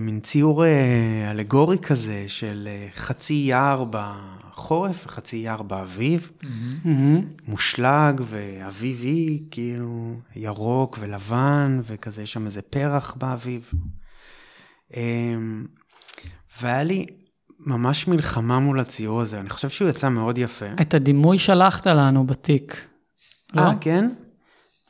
[0.00, 6.30] מין ציור אה, אלגורי כזה של אה, חצי יער בחורף וחצי יער באביב,
[6.84, 7.24] מהמם.
[7.48, 13.70] מושלג ואביבי, כאילו ירוק ולבן, וכזה יש שם איזה פרח באביב.
[14.96, 15.02] אה,
[16.60, 17.06] והיה לי
[17.66, 20.66] ממש מלחמה מול הציור הזה, אני חושב שהוא יצא מאוד יפה.
[20.80, 22.86] את הדימוי שלחת לנו בתיק.
[23.54, 23.62] לא?
[23.62, 24.10] אה, כן?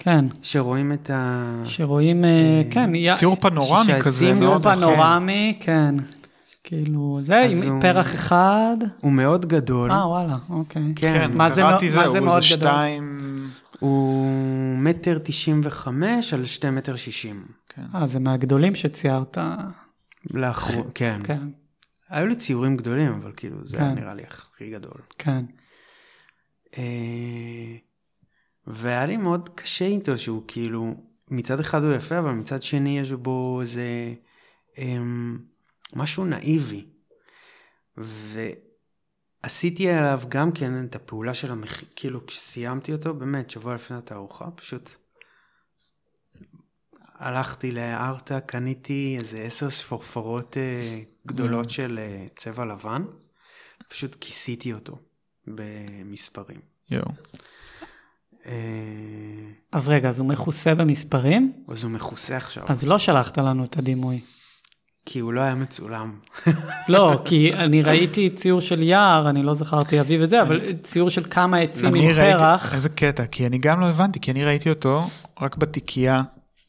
[0.04, 0.24] כן.
[0.42, 1.44] שרואים את ה...
[1.64, 4.74] שרואים, אה, כן, יא- ציור פנורמי כזה, ציור מאוד כן.
[4.76, 5.94] פנורמי, כן.
[6.64, 8.76] כאילו, זה עם הוא- פרח אחד.
[9.00, 9.90] הוא מאוד גדול.
[9.92, 10.82] אה, וואלה, אוקיי.
[10.96, 12.70] כן, כן, מה זה קראתי מאוד- מה זה, זה הוא מאוד איזה גדול?
[12.70, 13.46] שתיים,
[13.80, 14.26] הוא
[14.78, 17.44] מטר תשעים וחמש על שתי מטר שישים.
[17.68, 17.82] כן.
[17.94, 19.38] אה, זה מהגדולים שציירת.
[20.30, 21.20] לאחרונה, כן.
[21.24, 21.48] כן,
[22.10, 24.00] היו לי ציורים גדולים, אבל כאילו זה היה כן.
[24.00, 25.00] נראה לי הכי גדול.
[25.18, 25.44] כן.
[28.66, 30.94] והיה לי מאוד קשה איתו שהוא כאילו,
[31.30, 34.14] מצד אחד הוא יפה, אבל מצד שני יש בו איזה
[34.78, 35.38] אמ,
[35.92, 36.86] משהו נאיבי.
[37.96, 41.82] ועשיתי עליו גם כן את הפעולה של המח...
[41.96, 44.90] כאילו כשסיימתי אותו, באמת, שבוע לפני התערוכה, פשוט
[47.22, 53.04] הלכתי לארטה, קניתי איזה עשר שפורפרות אה, גדולות של אה, צבע לבן,
[53.88, 54.98] פשוט כיסיתי אותו
[55.46, 56.60] במספרים.
[56.90, 57.10] יואו.
[58.46, 58.52] אה,
[59.72, 61.52] אז רגע, אז הוא מכוסה במספרים?
[61.68, 64.20] אז הוא מכוסה עכשיו, אז לא שלחת לנו את הדימוי.
[65.06, 66.12] כי הוא לא היה מצולם.
[66.88, 71.24] לא, כי אני ראיתי ציור של יער, אני לא זכרתי אביב וזה, אבל ציור של
[71.30, 72.74] כמה עצים עם פרח.
[72.74, 75.08] איזה קטע, כי אני גם לא הבנתי, כי אני ראיתי אותו
[75.40, 76.22] רק בתיקייה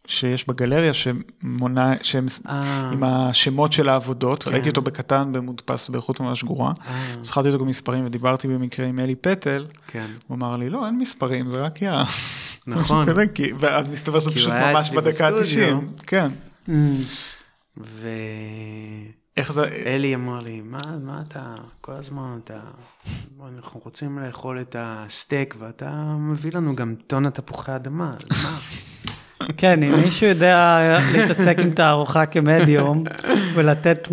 [0.07, 4.51] שיש בגלריה שמונה, שהם אה, עם השמות של העבודות, כן.
[4.51, 9.15] ראיתי אותו בקטן במודפס באיכות ממש גרועה, אה, זכרתי אותו במספרים ודיברתי במקרה עם אלי
[9.15, 12.03] פטל, כן, הוא אמר לי לא אין מספרים זה רק יער,
[12.67, 13.09] נכון.
[13.09, 15.77] כזה, כי- ואז מסתבר שזה פשוט ממש בדקה בסטודיו.
[15.77, 16.31] ה-90, כן,
[17.77, 19.67] ואלי איך זה,
[20.15, 22.59] אמר לי, מה, מה אתה, כל הזמן אתה,
[23.57, 28.59] אנחנו רוצים לאכול את הסטייק ואתה מביא לנו גם טונה תפוחי אדמה, אז מה?
[29.57, 30.79] כן, אם מישהו יודע
[31.13, 33.03] להתעסק עם תערוכה כמדיום,
[33.55, 34.07] ולתת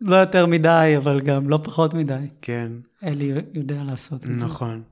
[0.00, 2.72] לא יותר מדי, אבל גם לא פחות מדי, כן,
[3.04, 4.44] אלי יודע לעשות את זה.
[4.44, 4.82] נכון.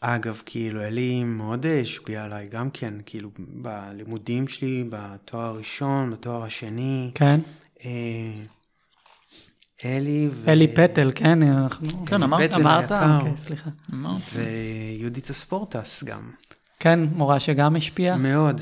[0.00, 7.10] אגב, כאילו, אלי מאוד השפיע עליי גם כן, כאילו, בלימודים שלי, בתואר הראשון, בתואר השני.
[7.14, 7.40] כן,
[7.84, 7.90] אה,
[9.84, 10.50] אלי ו...
[10.50, 12.06] אלי פטל, כן, אנחנו...
[12.06, 12.40] כן, אמרת.
[12.50, 12.92] פטל אמרת?
[12.92, 13.70] אוקיי, סליחה.
[13.92, 14.24] אמרתי.
[14.34, 16.30] ויהודית הספורטס גם.
[16.80, 18.16] כן, מורה שגם השפיעה?
[18.16, 18.60] מאוד.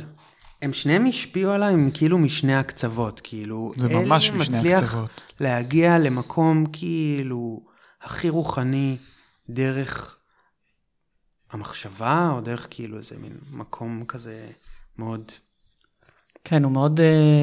[0.63, 3.73] הם שניהם השפיעו עליי, הם כאילו משני הקצוות, כאילו...
[3.77, 5.23] זה ממש אלי משני מצליח הקצוות.
[5.41, 7.61] להגיע למקום כאילו
[8.03, 8.97] הכי רוחני
[9.51, 10.17] דרך
[11.51, 14.47] המחשבה, או דרך כאילו איזה מין מקום כזה
[14.99, 15.33] מאוד
[16.45, 17.43] כן, הוא מאוד אה,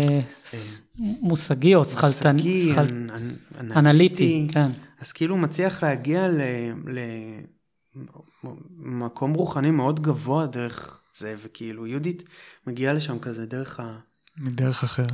[0.53, 0.59] אה,
[0.97, 3.09] מושגי או שכלתני, מושגי, שכל- אנ-
[3.59, 4.71] אנ- אנליטי, כן.
[5.01, 6.28] אז כאילו הוא מצליח להגיע
[8.84, 12.24] למקום רוחני מאוד גבוה דרך זה, וכאילו יהודית
[12.68, 14.00] מגיעה לשם כזה דרך ה-
[14.38, 15.12] מדרך אחרת.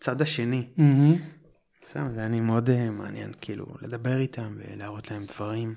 [0.00, 0.66] הצד השני.
[1.94, 5.74] זהו, זה היה לי מאוד אה, מעניין, כאילו, לדבר איתם ולהראות להם דברים.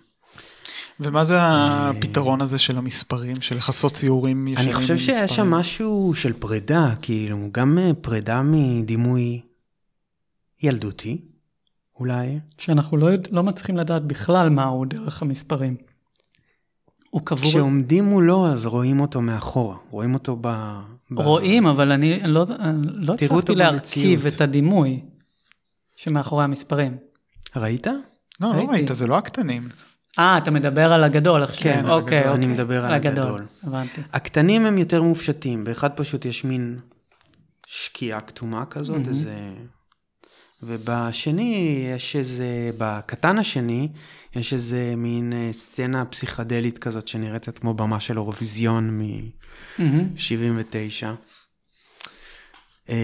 [0.99, 5.49] ומה זה הפתרון הזה של המספרים, של לכסות ציורים ישנים אני חושב שיש שם?
[5.51, 9.41] משהו של פרידה, כאילו, גם אה, פרידה מדימוי
[10.63, 11.21] ילדותי,
[11.99, 12.39] אולי.
[12.57, 15.75] שאנחנו לא, לא מצליחים לדעת בכלל מהו דרך המספרים.
[17.11, 17.49] הוא קבור...
[17.49, 20.47] כשעומדים מולו, אז רואים אותו מאחורה, רואים אותו ב...
[21.11, 21.19] ב...
[21.19, 22.45] רואים, אבל אני לא,
[22.83, 24.35] לא הצלחתי להרכיב במציאות.
[24.35, 24.99] את הדימוי
[25.95, 26.97] שמאחורי המספרים.
[27.55, 27.87] ראית?
[27.87, 27.93] לא,
[28.39, 28.71] לא ראיתי.
[28.71, 29.69] ראית, זה לא הקטנים.
[30.19, 31.63] אה, אתה מדבר על הגדול עכשיו.
[31.63, 32.31] כן, אוקיי, הגדול.
[32.31, 32.45] אוקיי.
[32.45, 33.45] אני מדבר על הגדול.
[33.63, 34.01] הבנתי.
[34.13, 36.79] הקטנים הם יותר מופשטים, באחד פשוט יש מין
[37.67, 39.33] שקיעה כתומה כזאת, איזה...
[40.63, 43.89] ובשני יש איזה, בקטן השני,
[44.35, 51.05] יש איזה מין אה, סצנה פסיכדלית כזאת שנראית קצת כמו במה של אירוויזיון מ-79.
[52.89, 52.95] אה,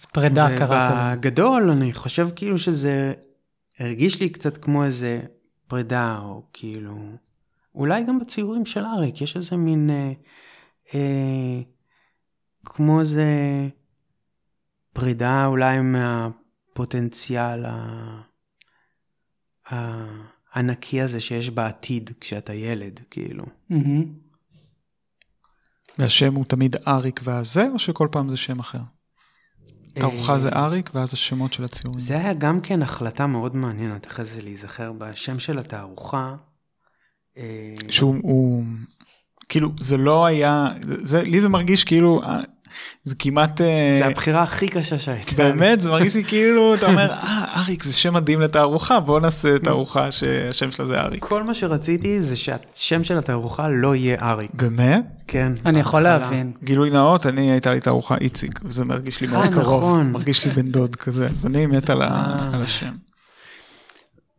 [0.00, 1.14] אז פרידה קראת לזה.
[1.14, 3.12] ובגדול, אני חושב כאילו שזה
[3.78, 5.20] הרגיש לי קצת כמו איזה
[5.68, 6.98] פרידה, או כאילו...
[7.74, 9.90] אולי גם בציורים של אריק, יש איזה מין...
[9.90, 10.12] אה,
[10.94, 11.60] אה,
[12.64, 13.24] כמו איזה
[14.92, 18.20] פרידה אולי מהפוטנציאל ה-
[19.66, 23.44] הענקי הזה שיש בעתיד כשאתה ילד, כאילו.
[25.98, 28.80] והשם הוא תמיד אריק והזה, או שכל פעם זה שם אחר?
[29.94, 32.00] תערוכה זה אריק, ואז השמות של הציורים.
[32.00, 36.36] זה היה גם כן החלטה מאוד מעניינת אחרי זה להיזכר בשם של התערוכה.
[37.36, 38.64] אה, שהוא, הוא,
[39.48, 42.40] כאילו, זה לא היה, זה, לי זה מרגיש כאילו, אה,
[43.04, 45.34] זה כמעט, אה, זה הבחירה הכי קשה שהייתה.
[45.36, 49.58] באמת, זה מרגיש לי כאילו, אתה אומר, אה, אריק זה שם מדהים לתערוכה, בוא נעשה
[49.58, 51.24] תערוכה שהשם שלה זה אריק.
[51.24, 54.50] כל מה שרציתי זה שהשם של התערוכה לא יהיה אריק.
[54.54, 55.04] באמת?
[55.26, 55.52] כן.
[55.66, 56.00] אני יכול.
[56.00, 56.52] להבין.
[56.64, 60.10] גילוי נאות, אני הייתה לי תערוכה איציק, וזה מרגיש לי מאוד אה, קרוב, נכון.
[60.12, 61.94] מרגיש לי בן דוד כזה, אז אני מת אה.
[62.52, 62.92] על השם.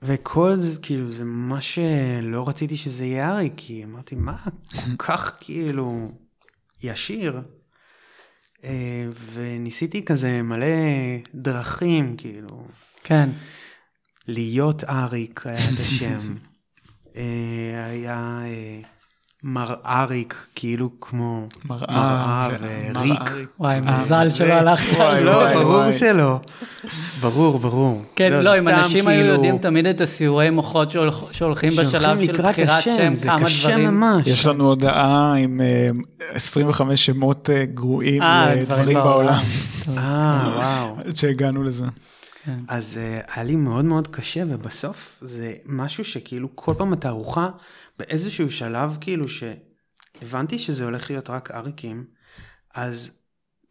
[0.03, 4.35] וכל זה, כאילו, זה מה שלא רציתי שזה יהיה אריק, כי אמרתי, מה,
[4.71, 6.11] כל כך כאילו
[6.83, 7.41] ישיר.
[8.63, 10.65] אה, וניסיתי כזה מלא
[11.35, 12.67] דרכים, כאילו,
[13.03, 13.29] כן.
[14.27, 16.35] להיות אריק היה את השם.
[17.15, 18.41] אה, היה
[19.45, 22.55] אה, מר אריק, כאילו כמו מראה, כן,
[22.95, 23.19] וריק.
[23.19, 23.47] מר אריק.
[23.59, 25.53] וואי, אה, מזל זה- שלא הלכת על לא, זה.
[25.53, 25.91] ברור.
[25.99, 26.39] שלא.
[27.21, 28.03] ברור, ברור.
[28.15, 32.19] כן, זה לא, אם אנשים היו כאילו- יודעים תמיד את הסיורי מוחות שהולכ- שהולכים בשלב
[32.25, 33.99] של בחירת שם, זה כמה קשה דברים.
[33.99, 34.27] ממש.
[34.27, 35.89] יש לנו הודעה עם אה,
[36.33, 39.41] 25 שמות אה, גרועים אה, לדברים בעולם,
[39.97, 40.95] אה, וואו.
[41.07, 41.85] עד שהגענו לזה.
[42.45, 42.59] כן.
[42.67, 47.49] אז uh, היה לי מאוד מאוד קשה, ובסוף זה משהו שכאילו כל פעם התערוכה,
[47.99, 52.05] באיזשהו שלב כאילו שהבנתי שזה הולך להיות רק אריקים,
[52.75, 53.11] אז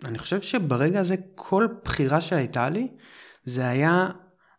[0.04, 2.88] אני חושב שברגע הזה כל בחירה שהייתה לי,
[3.44, 4.08] זה היה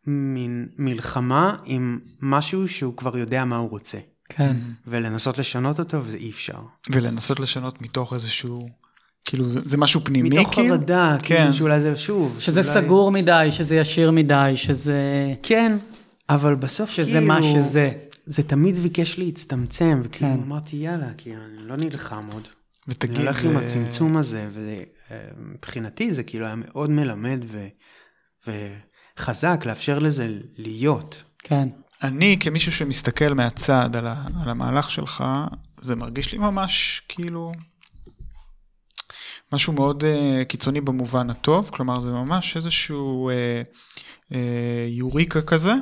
[0.08, 3.98] מין מלחמה עם משהו שהוא כבר יודע מה הוא רוצה.
[4.30, 4.58] כן.
[4.88, 6.58] ולנסות לשנות אותו, וזה אי אפשר.
[6.90, 8.70] ולנסות לשנות מתוך איזשהו,
[9.26, 10.70] כאילו זה, זה משהו פנימי מתוך כאילו?
[10.76, 11.36] חרדה, כן.
[11.38, 12.36] כאילו שאולי זה שוב.
[12.40, 15.00] שזה שאולי- סגור מדי, שזה ישיר מדי, שזה...
[15.44, 15.78] כן,
[16.30, 17.28] אבל בסוף שזה כאילו...
[17.28, 17.92] מה שזה.
[18.32, 20.44] זה תמיד ביקש להצטמצם, וכאילו כן.
[20.44, 22.48] אמרתי, יאללה, כאילו, אני לא נלחם עוד.
[22.88, 27.68] ותגיד, אני הולך עם אה, הצמצום הזה, ומבחינתי זה כאילו היה מאוד מלמד ו...
[28.48, 31.24] וחזק לאפשר לזה להיות.
[31.40, 31.70] כן.
[32.04, 35.24] אני כמישהו שמסתכל מהצד על, ה, על המהלך שלך,
[35.82, 37.52] זה מרגיש לי ממש כאילו
[39.54, 44.36] משהו מאוד uh, קיצוני במובן הטוב, כלומר זה ממש איזשהו uh, uh,
[44.90, 45.74] יוריקה כזה,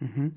[0.00, 0.30] מהמם.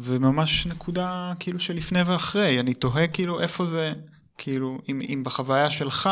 [0.00, 3.92] וממש נקודה כאילו של לפני ואחרי, אני תוהה כאילו איפה זה,
[4.38, 6.10] כאילו אם, אם בחוויה שלך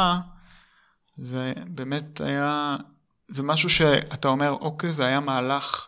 [1.16, 2.76] זה באמת היה,
[3.28, 5.86] זה משהו שאתה אומר אוקיי זה היה מהלך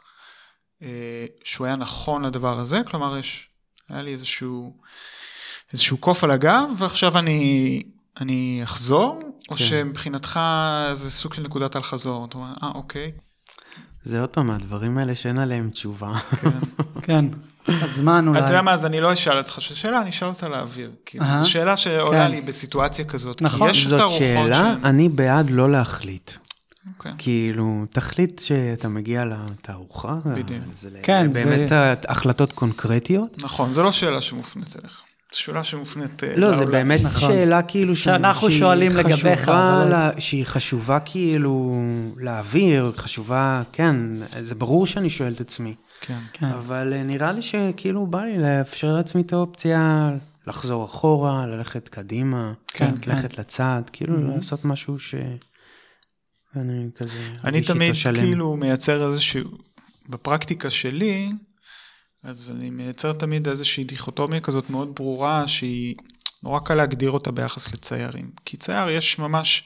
[0.82, 3.48] אה, שהוא היה נכון לדבר הזה, כלומר יש,
[3.88, 4.76] היה לי איזשהו,
[5.72, 7.82] איזשהו קוף על הגב ועכשיו אני,
[8.20, 9.20] אני אחזור,
[9.50, 9.64] או כן.
[9.64, 10.40] שמבחינתך
[10.92, 13.12] זה סוג של נקודת אל חזור, אתה אומר אה אוקיי,
[14.02, 16.18] זה עוד פעם, הדברים האלה שאין עליהם תשובה.
[16.18, 16.58] כן.
[17.02, 17.24] כן.
[17.68, 18.38] הזמן אולי.
[18.38, 20.90] אתה יודע מה, אז אני לא אשאל אותך, שאלה אני אשאל אותה לאוויר.
[21.06, 21.24] כאילו.
[21.42, 22.30] זו שאלה שעולה כן.
[22.30, 23.42] לי בסיטואציה כזאת.
[23.42, 23.70] נכון.
[23.72, 26.30] זאת שאלה, אני בעד לא להחליט.
[26.96, 27.12] אוקיי.
[27.18, 30.62] כאילו, תחליט שאתה מגיע לתערוכה, בדיוק.
[30.76, 33.30] זה כן, באמת זה- החלטות קונקרטיות.
[33.44, 35.00] נכון, זו לא שאלה שמופנית אליך.
[35.34, 36.70] זו שאלה שמופנית אה, לא, זה לעולם.
[36.72, 37.30] באמת נכון.
[37.30, 41.82] שאלה כאילו שאנחנו שהיא שואלים לגביך, חשובה אבל- לה- שהיא חשובה כאילו
[42.20, 43.96] להעביר, חשובה, כן,
[44.42, 45.74] זה ברור שאני שואל את עצמי.
[46.00, 46.18] כן.
[46.32, 46.46] כן.
[46.46, 50.10] אבל אה, נראה לי שכאילו בא לי לאפשר לעצמי את האופציה
[50.46, 53.10] לחזור אחורה, ללכת קדימה, כן, כן.
[53.10, 55.14] ללכת לצד, כאילו לעשות משהו ש...
[56.56, 57.32] אני כזה...
[57.44, 58.20] אני תמיד שלם.
[58.20, 59.50] כאילו מייצר איזשהו,
[60.08, 61.28] בפרקטיקה שלי,
[62.22, 65.94] אז אני מייצר תמיד איזושהי דיכוטומיה כזאת מאוד ברורה, שהיא
[66.42, 68.30] נורא קל להגדיר אותה ביחס לציירים.
[68.44, 69.64] כי צייר יש ממש,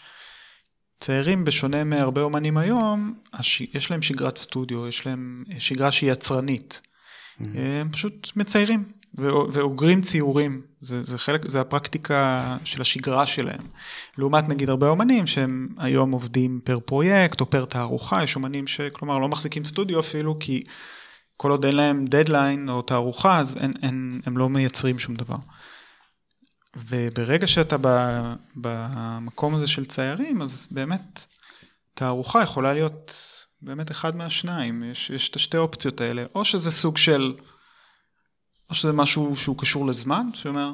[1.03, 3.63] ציירים בשונה מהרבה אומנים היום, הש...
[3.75, 6.81] יש להם שגרת סטודיו, יש להם שגרה שהיא יצרנית.
[7.55, 8.85] הם פשוט מציירים
[9.53, 13.67] ואוגרים ציורים, זה, זה חלק, זה הפרקטיקה של השגרה שלהם.
[14.19, 19.19] לעומת נגיד הרבה אומנים שהם היום עובדים פר פרויקט או פר תערוכה, יש אומנים שכלומר
[19.19, 20.63] לא מחזיקים סטודיו אפילו כי
[21.37, 25.37] כל עוד אין להם דדליין או תערוכה אז אין, אין, הם לא מייצרים שום דבר.
[26.77, 27.87] וברגע שאתה ב,
[28.57, 31.25] במקום הזה של ציירים אז באמת
[31.95, 33.13] תערוכה יכולה להיות
[33.63, 37.35] באמת אחד מהשניים, יש, יש את השתי אופציות האלה, או שזה סוג של,
[38.71, 40.73] או שזה משהו שהוא קשור לזמן, שאומר,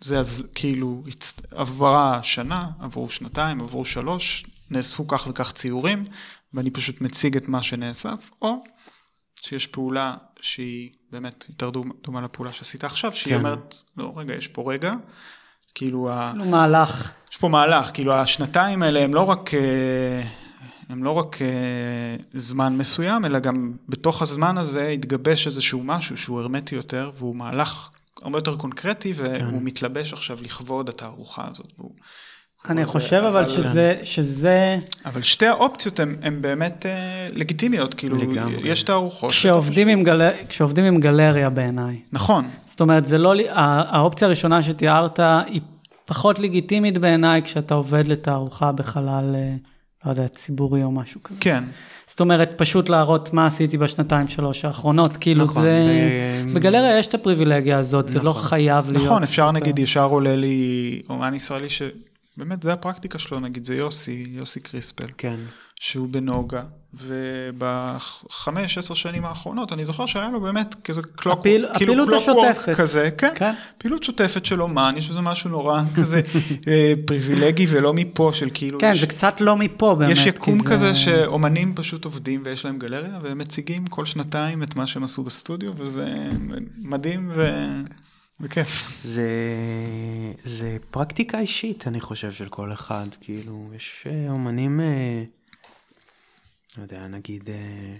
[0.00, 1.04] זה אז כאילו
[1.50, 6.04] עברה שנה, עברו שנתיים, עברו שלוש, נאספו כך וכך ציורים,
[6.54, 8.64] ואני פשוט מציג את מה שנאסף, או
[9.42, 13.38] שיש פעולה שהיא באמת יותר דומה, דומה לפעולה שעשית עכשיו, שהיא כן.
[13.38, 14.92] אומרת, לא רגע, יש פה רגע,
[15.74, 16.30] כאילו ה...
[16.32, 17.10] כאילו מהלך.
[17.30, 20.22] יש פה מהלך, כאילו השנתיים האלה הם לא רק, אה,
[20.88, 26.40] הם לא רק אה, זמן מסוים, אלא גם בתוך הזמן הזה התגבש איזשהו משהו שהוא
[26.40, 27.90] הרמטי יותר, והוא מהלך
[28.22, 29.64] הרבה יותר קונקרטי, והוא כן.
[29.64, 31.72] מתלבש עכשיו לכבוד התערוכה הזאת.
[31.78, 31.92] והוא,
[32.68, 38.68] אני חושב אבל שזה, שזה, אבל שתי האופציות הן באמת אה, לגיטימיות, כאילו, לגמרי.
[38.68, 39.30] יש תערוכות.
[39.30, 40.30] כשעובדים עם, גל...
[40.48, 42.00] כשעובדים עם גלריה בעיניי.
[42.12, 45.60] נכון, זאת אומרת, זה לא, האופציה הראשונה שתיארת היא
[46.04, 49.54] פחות לגיטימית בעיניי כשאתה עובד לתערוכה בחלל, אה,
[50.06, 51.40] לא יודע, ציבורי או משהו כזה.
[51.40, 51.64] כן.
[52.06, 55.86] זאת אומרת, פשוט להראות מה עשיתי בשנתיים שלוש האחרונות, כאילו נכון, זה...
[56.46, 58.42] ו- בגלריה יש את הפריבילגיה הזאת, זה לא נכון.
[58.42, 59.04] חייב להיות.
[59.04, 59.52] נכון, אפשר סופר.
[59.52, 61.68] נגיד, ישר עולה לי אומן ישראלי
[62.36, 65.06] שבאמת זה הפרקטיקה שלו, נגיד זה יוסי, יוסי קריספל.
[65.18, 65.36] כן.
[65.80, 66.62] שהוא בנוגה,
[66.94, 72.74] ובחמש, עשר שנים האחרונות, אני זוכר שהיה לו באמת כזה קלוק, הפעיל- כאילו הפעילות השוטפת.
[72.76, 73.52] כזה, כן, כן.
[73.78, 76.20] פעילות שוטפת של אומן, יש בזה משהו נורא כזה
[76.68, 80.12] אה, פריבילגי ולא מפה של כאילו, כן, יש, זה קצת לא מפה באמת.
[80.12, 84.76] יש יקום זה- כזה שאומנים פשוט עובדים ויש להם גלריה והם מציגים כל שנתיים את
[84.76, 86.14] מה שהם עשו בסטודיו וזה
[86.78, 87.50] מדהים ו...
[88.42, 89.00] וכיף.
[89.02, 89.28] זה,
[90.44, 93.06] זה פרקטיקה אישית, אני חושב, של כל אחד.
[93.20, 95.22] כאילו, יש אה, אומנים, אה,
[96.78, 97.96] לא יודע, נגיד, אה,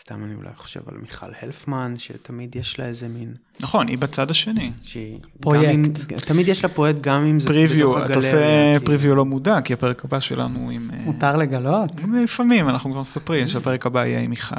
[0.00, 3.34] סתם אני אולי חושב על מיכל הלפמן, שתמיד יש לה איזה מין...
[3.60, 4.72] נכון, היא בצד השני.
[4.82, 5.18] שהיא...
[5.40, 5.64] פרויקט.
[5.64, 5.70] גם
[6.14, 8.16] אם, תמיד יש לה פרויקט גם אם זה פריוויו, בתוך אתה הגלריה.
[8.16, 8.86] עושה כאילו.
[8.86, 10.90] פריוויו לא מודע, כי הפרק הבא שלנו עם...
[10.92, 11.90] אה, מותר לגלות?
[12.22, 14.54] לפעמים אנחנו כבר מספרים שהפרק הבא יהיה עם מיכל.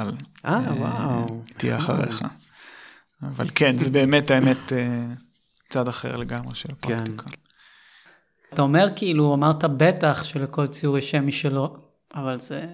[0.46, 1.26] אה, וואו.
[1.28, 2.22] היא תהיה אחריך.
[3.28, 5.04] אבל כן, זה באמת האמת אה,
[5.68, 6.92] צד אחר לגמרי של כן.
[6.94, 7.30] הפרקטיקה.
[8.54, 11.76] אתה אומר כאילו, אמרת בטח שלכל ציור יש שם משלו,
[12.14, 12.64] אבל זה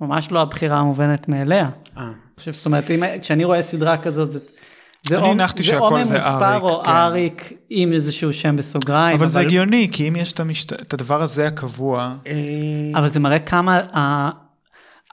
[0.00, 1.70] ממש לא הבחירה המובנת מאליה.
[1.96, 4.38] אה, אני חושב, זאת אומרת, אם, כשאני רואה סדרה כזאת, זה,
[5.08, 6.90] זה אני הנחתי זה שהכל או זה ממוספר אריק, או כן.
[6.90, 9.16] אריק עם איזשהו שם בסוגריים.
[9.16, 12.32] אבל זה הגיוני, כי אם יש את המשת- את הדבר הזה הקבוע, אה,
[12.98, 13.80] אבל זה מראה כמה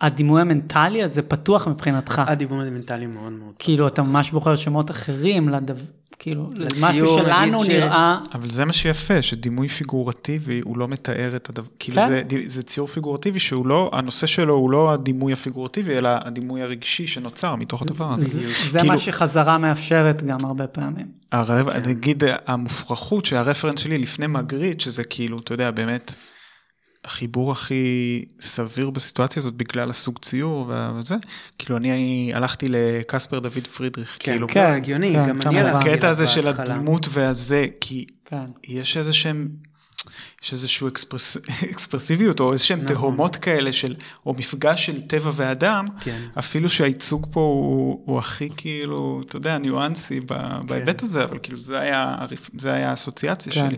[0.02, 2.22] הדימוי המנטלי הזה פתוח מבחינתך.
[2.28, 3.54] הדיבור המנטלי מאוד מאוד.
[3.60, 5.74] כאילו אתה ממש בוחר שמות אחרים לדו...
[6.20, 11.50] כאילו למשהו לציור, שלנו נראה אבל זה מה שיפה, שדימוי פיגורטיבי הוא לא מתאר את
[11.50, 12.10] הדבר, כאילו כן.
[12.30, 17.08] זה, זה ציור פיגורטיבי שהוא לא, הנושא שלו הוא לא הדימוי הפיגורטיבי, אלא הדימוי הרגשי
[17.08, 18.28] שנוצר מתוך הדבר הזה.
[18.28, 21.08] זה, זה כאילו- מה שחזרה מאפשרת גם הרבה פעמים.
[21.32, 26.14] הרב, נגיד המופרכות שהרפרנס שלי לפני מגריט, שזה כאילו, אתה יודע, באמת,
[27.06, 31.16] החיבור הכי סביר בסיטואציה הזאת בגלל הסוג ציור וזה,
[31.60, 35.38] כאילו אני הלכתי לקספר דוד פרידריך, כן, כאילו, כן, לא, הגיוני, כן, גם.
[35.46, 36.48] אני הלכתי הקטע הזה של.
[36.48, 38.46] הדמות והזה, כי כן.
[38.64, 39.50] יש איזה שהם,
[40.44, 41.38] יש איזשהו אקספרס,
[41.72, 42.96] אקספרסיביות או איזה שהם נכון.
[42.96, 43.96] תהומות כאלה של,
[44.26, 46.22] או מפגש של טבע ואדם, כן.
[46.40, 50.20] אפילו שהייצוג פה הוא, הוא הכי כאילו, אתה יודע, ניואנסי
[50.68, 52.16] בהיבט הזה, אבל כאילו זה היה,
[52.58, 53.70] זה היה האסוציאציה כן.
[53.70, 53.78] שלי.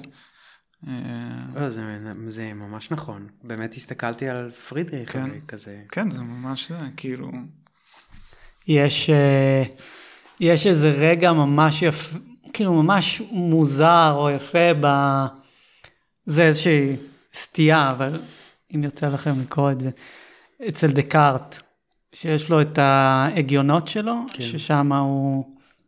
[0.88, 1.81] אה, לא, זה,
[2.27, 3.27] זה ממש נכון.
[3.43, 5.29] באמת הסתכלתי על פרידריך, כן.
[5.47, 5.81] כזה.
[5.91, 7.31] כן, זה ממש זה, כאילו,
[8.67, 9.63] יש, אה,
[10.39, 12.17] יש איזה רגע ממש יפה,
[12.53, 14.88] כאילו ממש מוזר או יפה ב...
[16.25, 16.95] זה איזושהי
[17.33, 18.21] סטייה, אבל
[18.75, 19.89] אם יוצא לכם לקרוא את זה,
[20.67, 21.61] אצל דקארט,
[22.13, 24.43] שיש לו את ההגיונות שלו, כן.
[24.43, 25.45] ששם הוא,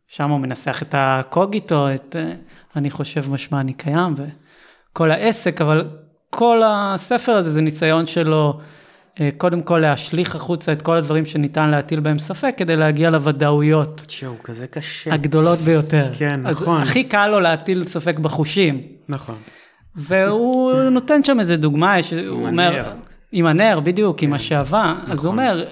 [0.07, 2.33] שם הוא מנסח את הקוגיטו, את אה,
[2.75, 4.15] אני חושב משמע אני קיים
[4.97, 5.87] וכל העסק, אבל
[6.29, 8.59] כל הספר הזה זה ניסיון שלו
[9.19, 14.05] אה, קודם כל להשליך החוצה את כל הדברים שניתן להטיל בהם ספק כדי להגיע לוודאויות
[14.07, 15.13] שהוא כזה קשה.
[15.13, 16.09] הגדולות ביותר.
[16.17, 16.81] כן, נכון.
[16.81, 18.81] אז הכי קל לו להטיל ספק בחושים.
[19.09, 19.35] נכון.
[19.95, 22.91] והוא נותן שם איזה דוגמה, יש, הוא אומר, הנר.
[23.31, 25.27] עם הנר, בדיוק, עם השעווה, אז הוא נכון.
[25.27, 25.65] אומר,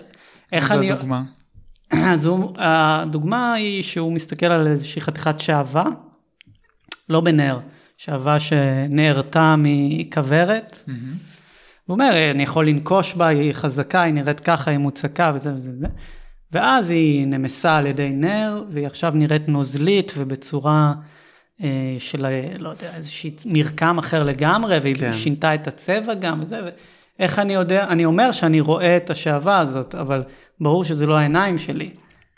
[0.51, 1.21] איך אני, הדוגמה.
[2.13, 5.85] אז הוא, הדוגמה היא שהוא מסתכל על איזושהי חתיכת שעווה,
[7.09, 7.59] לא בנר,
[7.97, 10.83] שעווה שנהרתה מכוורת,
[11.85, 15.69] הוא אומר, אני יכול לנקוש בה, היא חזקה, היא נראית ככה, היא מוצקה וזה וזה
[15.69, 15.87] וזה.
[16.51, 20.93] ואז היא נמסה על ידי נר, והיא עכשיו נראית נוזלית ובצורה
[21.63, 25.11] אה, של, אה, לא יודע, איזושהי מרקם אחר לגמרי, והיא כן.
[25.11, 25.13] כן.
[25.13, 26.61] שינתה את הצבע גם וזה.
[26.65, 26.69] ו...
[27.19, 30.23] איך אני יודע, אני אומר שאני רואה את השעווה הזאת, אבל
[30.59, 31.89] ברור שזה לא העיניים שלי.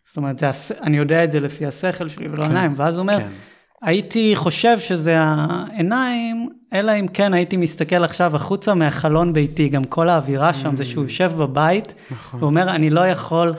[0.08, 0.48] זאת אומרת, זה,
[0.82, 3.30] אני יודע את זה לפי השכל שלי ולא העיניים, ואז הוא אומר, כן.
[3.82, 10.10] הייתי חושב שזה העיניים, אלא אם כן הייתי מסתכל עכשיו החוצה מהחלון ביתי, גם כל
[10.10, 12.44] האווירה שם זה שהוא יושב בבית, נכון.
[12.44, 13.54] ואומר, אני לא יכול,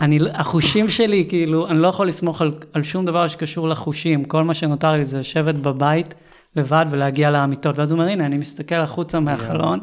[0.00, 4.44] אני, החושים שלי, כאילו, אני לא יכול לסמוך על, על שום דבר שקשור לחושים, כל
[4.44, 6.14] מה שנותר לי זה לשבת בבית
[6.56, 9.80] לבד ולהגיע לאמיתות, ואז הוא אומר, הנה, אני מסתכל החוצה מהחלון,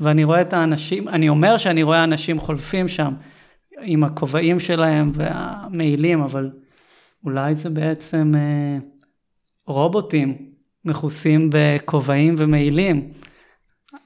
[0.00, 3.14] ואני רואה את האנשים, אני אומר שאני רואה אנשים חולפים שם,
[3.82, 6.50] עם הכובעים שלהם והמעילים, אבל
[7.24, 8.78] אולי זה בעצם אה,
[9.66, 10.50] רובוטים
[10.84, 13.12] מכוסים בכובעים ומעילים.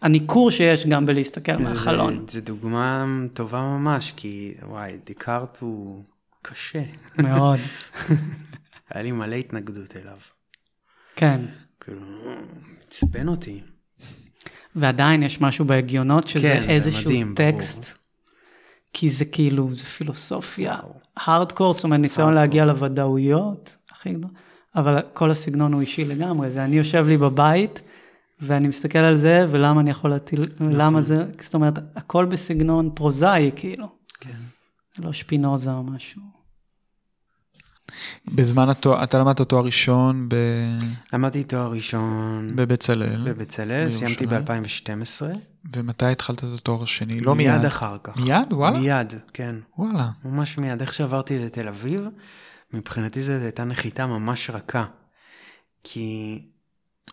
[0.03, 2.25] הניכור שיש גם בלהסתכל מהחלון.
[2.29, 6.05] זה, זה דוגמה טובה ממש, כי וואי, דקארט הוא
[6.43, 6.83] קשה.
[7.19, 7.59] מאוד.
[8.91, 10.17] היה לי מלא התנגדות אליו.
[11.17, 11.41] כן.
[11.81, 12.01] כאילו,
[12.87, 13.61] עצבן אותי.
[14.77, 17.53] ועדיין יש משהו בהגיונות שזה כן, איזשהו מדהים, ברור.
[17.53, 17.99] טקסט.
[18.93, 20.77] כי זה כאילו, זה פילוסופיה,
[21.17, 22.35] הארדקור, זאת אומרת ניסיון.
[22.35, 24.31] להגיע לוודאויות, הכי גדול.
[24.77, 27.81] אבל כל הסגנון הוא אישי לגמרי, זה אני יושב לי בבית,
[28.41, 30.73] ואני מסתכל על זה, ולמה אני יכול להטיל, נכון.
[30.73, 33.87] למה זה, זאת אומרת, הכל בסגנון פרוזאי, כאילו.
[34.21, 34.39] כן.
[34.99, 36.23] לא שפינוזה או משהו.
[38.35, 40.35] בזמן התואר, אתה למדת תואר ראשון ב...
[41.13, 44.63] למדתי תואר ראשון בבצלאל, בבצלאל, סיימתי בירושלים.
[44.63, 45.23] ב-2012.
[45.77, 47.21] ומתי התחלת את התואר השני?
[47.21, 47.53] לא מיד.
[47.53, 48.17] מיד אחר כך.
[48.17, 48.53] מיד?
[48.53, 48.81] וואלה?
[48.81, 49.55] מיד, כן.
[49.79, 50.09] וואלה.
[50.25, 50.81] ממש מיד.
[50.81, 52.09] איך שעברתי לתל אביב,
[52.73, 54.87] מבחינתי זו הייתה נחיתה ממש רכה.
[55.85, 56.39] כי...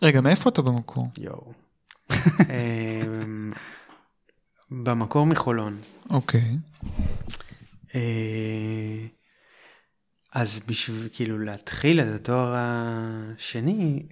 [0.02, 1.08] רגע, מאיפה אתה במקור?
[1.18, 1.54] יואו.
[2.50, 3.54] אמ,
[4.72, 5.82] במקור מחולון.
[6.10, 6.58] אוקיי.
[7.96, 9.06] אה,
[10.34, 14.08] אז בשביל כאילו להתחיל את התואר השני,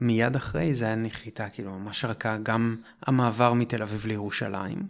[0.00, 4.86] מיד אחרי זה היה נחיתה כאילו ממש רכה, גם המעבר מתל אביב לירושלים,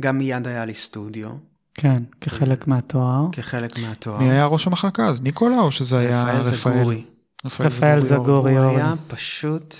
[0.00, 1.30] גם מיד היה לי סטודיו
[1.74, 3.26] כן, כחלק מהתואר.
[3.32, 4.18] כחלק מהתואר.
[4.18, 5.22] מי היה ראש המחלקה אז?
[5.22, 7.04] ניקולה או שזה היה רפאל זגורי.
[7.60, 8.76] רפאל זגורי, הוא.
[8.76, 9.74] היה פשוט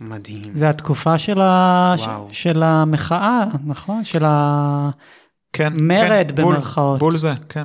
[0.00, 0.42] מדהים.
[0.54, 1.94] זה התקופה של, ה...
[1.98, 2.28] וואו.
[2.32, 4.04] של המחאה, נכון?
[4.04, 4.90] של ה...
[5.52, 6.98] כן, כן, בול, במרכאות.
[6.98, 7.64] בול זה, כן.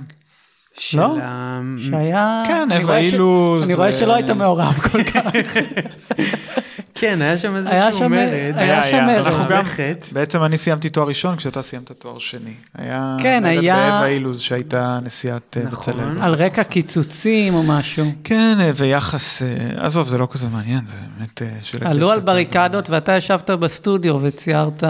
[0.79, 1.17] של לא?
[1.21, 2.43] ה- שהיה...
[2.47, 5.25] כן, אווה ש- אילוז, אני רואה שלא אה, היית מעורב כל כך.
[6.95, 8.53] כן, היה שם איזשהו מרד.
[8.55, 9.25] היה שם מרד.
[9.27, 9.63] אנחנו גם.
[10.11, 12.53] בעצם אני סיימתי תואר ראשון כשאתה סיימת תואר שני.
[12.77, 15.93] היה כן, מרד היה- באווה אילוז שהייתה נשיאת אה, נכון.
[15.93, 16.21] בצלאל.
[16.21, 18.05] על רקע קיצוצים או משהו.
[18.23, 19.47] כן, אה, ויחס, אה,
[19.85, 21.41] עזוב, זה לא כזה מעניין, זה באמת.
[21.81, 24.83] עלו על בריקדות ואתה ישבת בסטודיו וציירת...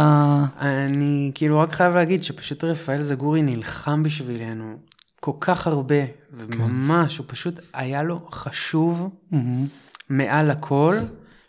[0.62, 4.74] אני כאילו רק חייב להגיד שפשוט רפאל זגורי נלחם בשבילנו
[5.20, 5.96] כל כך הרבה,
[6.38, 9.68] וממש, הוא פשוט היה לו חשוב מהמם.
[10.10, 10.98] מעל הכל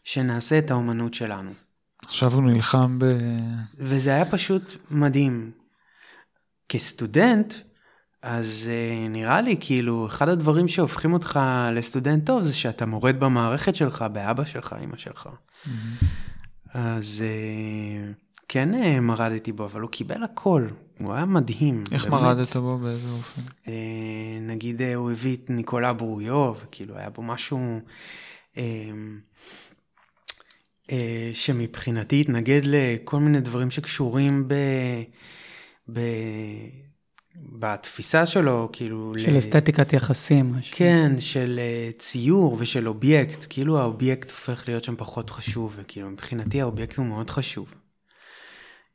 [0.07, 1.51] שנעשה את האומנות שלנו.
[2.07, 3.05] עכשיו הוא נלחם ב...
[3.79, 5.51] וזה היה פשוט מדהים.
[6.69, 7.55] כסטודנט,
[8.23, 11.41] אז uh, נראה לי כאילו אחד הדברים שהופכים אותך
[11.73, 15.29] לסטודנט טוב זה שאתה מורד במערכת שלך, באבא שלך, אמא שלך.
[16.75, 18.15] אז uh,
[18.49, 21.85] כן uh, מרדתי בו, אבל הוא קיבל הכל, הוא היה מדהים.
[21.93, 22.23] איך באמת.
[22.23, 23.43] מרדת בו באיזה אופן?
[23.65, 23.69] Uh,
[24.41, 27.81] נגיד uh, הוא הביא את ניקולה ברויו, וכאילו היה בו משהו
[28.55, 28.59] uh,
[31.35, 34.55] שמבחינתי התנגד לכל מיני דברים שקשורים ב...
[35.93, 36.01] ב...
[37.53, 39.15] בתפיסה שלו, כאילו...
[39.19, 39.39] של ל...
[39.39, 40.53] אסתטיקת יחסים.
[40.53, 40.77] משהו.
[40.77, 46.61] כן, של אה, ציור ושל אובייקט, כאילו האובייקט הופך להיות שם פחות חשוב, וכאילו מבחינתי
[46.61, 47.75] האובייקט הוא מאוד חשוב.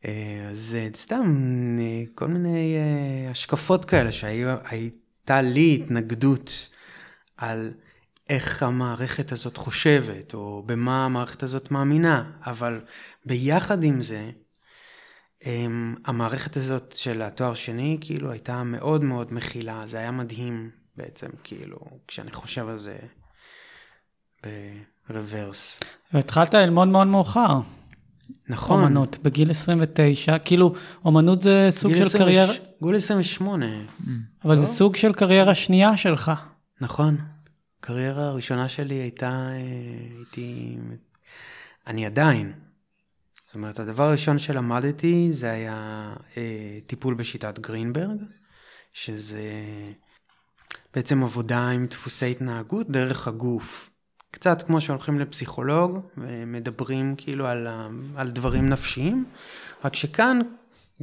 [0.05, 1.35] אה, אז אה, סתם
[1.79, 6.69] אה, כל מיני אה, השקפות כאלה שהייתה לי התנגדות
[7.37, 7.71] על
[8.31, 12.81] איך המערכת הזאת חושבת, או במה המערכת הזאת מאמינה, אבל
[13.25, 14.29] ביחד עם זה,
[15.41, 15.43] Um,
[16.05, 21.77] המערכת הזאת של התואר שני כאילו הייתה מאוד מאוד מכילה, זה היה מדהים בעצם, כאילו,
[22.07, 22.97] כשאני חושב על זה
[25.09, 25.79] ברוורס.
[26.13, 27.59] והתחלת ללמוד מאוד מאוחר,
[28.49, 28.79] נכון.
[28.79, 30.73] אומנות, בגיל 29, כאילו,
[31.05, 32.53] אומנות זה סוג של 20 קריירה,
[32.83, 33.65] גיל 28,
[34.45, 36.31] אבל זה סוג של קריירה שנייה שלך.
[36.81, 37.17] נכון.
[37.81, 39.57] הקריירה הראשונה שלי הייתה, אה,
[40.17, 40.77] הייתי,
[41.87, 42.53] אני עדיין.
[43.45, 48.17] זאת אומרת, הדבר הראשון שלמדתי זה היה אה, טיפול בשיטת גרינברג,
[48.93, 49.41] שזה
[50.93, 53.89] בעצם עבודה עם דפוסי התנהגות דרך הגוף.
[54.31, 57.67] קצת כמו שהולכים לפסיכולוג ומדברים כאילו על,
[58.15, 59.25] על דברים נפשיים,
[59.85, 60.39] רק שכאן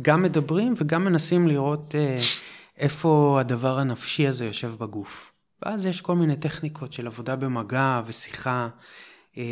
[0.02, 2.18] גם מדברים וגם מנסים לראות אה,
[2.76, 5.37] איפה הדבר הנפשי הזה יושב בגוף.
[5.62, 8.68] ואז יש כל מיני טכניקות של עבודה במגע ושיחה
[9.38, 9.42] אה,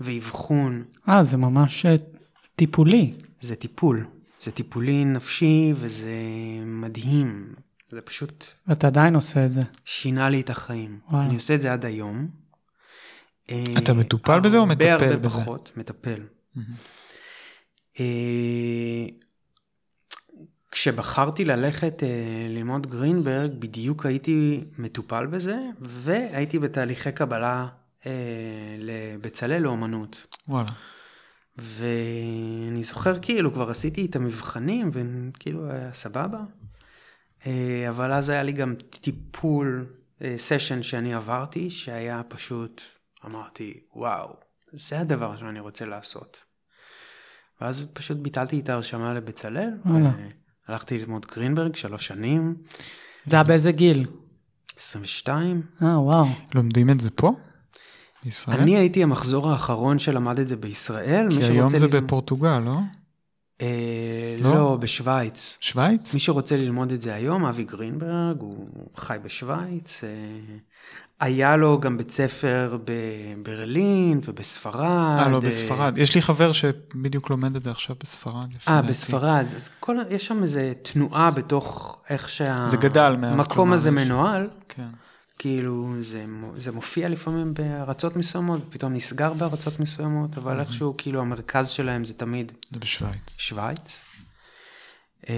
[0.00, 0.84] ואבחון.
[1.08, 1.96] אה, זה ממש אה,
[2.56, 3.14] טיפולי.
[3.40, 4.06] זה טיפול.
[4.40, 6.16] זה טיפולי נפשי וזה
[6.66, 7.54] מדהים.
[7.90, 9.62] זה פשוט ואתה עדיין עושה את זה.
[9.84, 10.98] שינה לי את החיים.
[11.10, 11.26] וואלה.
[11.26, 12.28] אני עושה את זה עד היום.
[13.78, 15.38] אתה אה, מטופל בזה או הרבה מטפל הרבה בזה?
[15.40, 16.20] פחות, מטפל.
[18.00, 19.06] אה,
[20.74, 22.08] כשבחרתי ללכת אה,
[22.48, 27.66] ללמוד גרינברג, בדיוק הייתי מטופל בזה, והייתי בתהליכי קבלה
[28.06, 28.12] אה,
[28.78, 30.26] לבצלאל לאומנות.
[30.48, 30.70] וואלה.
[31.56, 36.40] ואני זוכר כאילו כבר עשיתי את המבחנים וכאילו היה סבבה.
[37.46, 39.86] אה, אבל אז היה לי גם טיפול,
[40.36, 42.82] סשן שאני עברתי, שהיה פשוט,
[43.24, 44.36] אמרתי, וואו,
[44.72, 46.40] זה הדבר שאני רוצה לעשות.
[47.60, 50.10] ואז פשוט ביטלתי את ההרשמה לבצלאל, וואלה.
[50.68, 52.54] הלכתי ללמוד גרינברג שלוש שנים,
[53.26, 54.06] זה היה באיזה גיל?
[54.78, 55.62] 22.
[55.82, 56.26] אה, וואו.
[56.54, 57.32] לומדים את זה פה?
[58.24, 58.56] בישראל?
[58.60, 61.26] אני הייתי המחזור האחרון שלמד את זה בישראל.
[61.28, 62.76] מי כי היום זה ללמוד- בפורטוגל, לא?
[63.60, 64.54] אה, לא?
[64.54, 65.58] לא, בשוויץ.
[65.60, 66.14] שווייץ?
[66.14, 70.04] מי שרוצה ללמוד את זה היום, אבי גרינברג, הוא חי בשוויץ.
[70.04, 70.08] אה,
[71.20, 75.18] היה לו גם בית ספר בברלין ובספרד.
[75.18, 75.98] אה, לא, בספרד.
[75.98, 78.48] יש לי חבר שבדיוק לומד את זה עכשיו בספרד.
[78.68, 78.82] אה.
[78.82, 79.46] בספרד.
[79.54, 82.66] אז כל, יש שם איזה תנועה בתוך איך שה...
[82.66, 84.50] זה גדל מאז, המקום הזה מנוהל.
[84.68, 84.88] כן.
[85.38, 86.24] כאילו, זה,
[86.56, 92.14] זה מופיע לפעמים בארצות מסוימות, פתאום נסגר בארצות מסוימות, אבל איכשהו, כאילו, המרכז שלהם זה
[92.14, 93.36] תמיד זה בשוויץ.
[93.38, 94.00] שווייץ.
[95.28, 95.34] אה,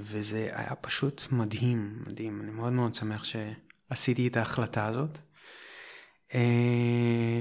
[0.00, 2.40] וזה היה פשוט מדהים, מדהים.
[2.42, 3.24] אני מאוד מאוד שמח
[3.88, 5.18] שעשיתי את ההחלטה הזאת.
[6.34, 7.40] אה,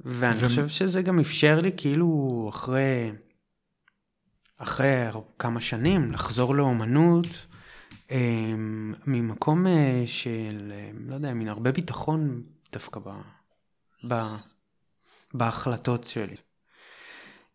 [0.00, 3.12] ואני ו- חושב שזה גם אפשר לי כאילו אחרי,
[4.56, 5.08] אחרי
[5.38, 7.46] כמה שנים לחזור לאומנות
[8.10, 8.54] אה,
[9.06, 12.42] ממקום אה, של, לא יודע, מין הרבה ביטחון
[12.72, 13.10] דווקא ב,
[14.08, 14.14] ב,
[15.34, 16.36] בהחלטות שלי.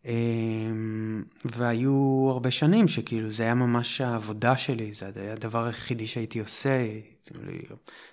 [0.06, 6.40] אמ, והיו הרבה שנים שכאילו זה היה ממש העבודה שלי, זה היה הדבר היחידי שהייתי
[6.40, 6.70] עושה,
[7.34, 7.60] היו לי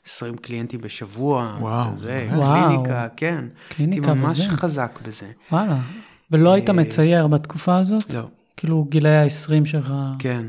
[0.07, 2.29] 20 קליינטים בשבוע, וואו, זה?
[2.33, 2.69] וואו.
[2.69, 4.51] קליניקה, כן, קליניקה הייתי ממש וזה.
[4.51, 5.31] חזק בזה.
[5.53, 5.79] וואלה.
[6.31, 8.15] ולא היית אה, מצייר בתקופה הזאת?
[8.15, 9.93] לא, כאילו גילאי ה-20 שלך.
[10.19, 10.47] כן.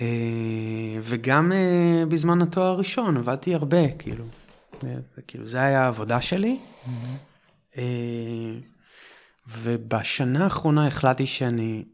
[0.00, 4.24] אה, וגם אה, בזמן התואר הראשון עבדתי הרבה, כאילו.
[5.26, 6.58] כאילו, זה היה העבודה שלי.
[7.78, 7.82] אה,
[9.48, 11.84] ובשנה האחרונה החלטתי שאני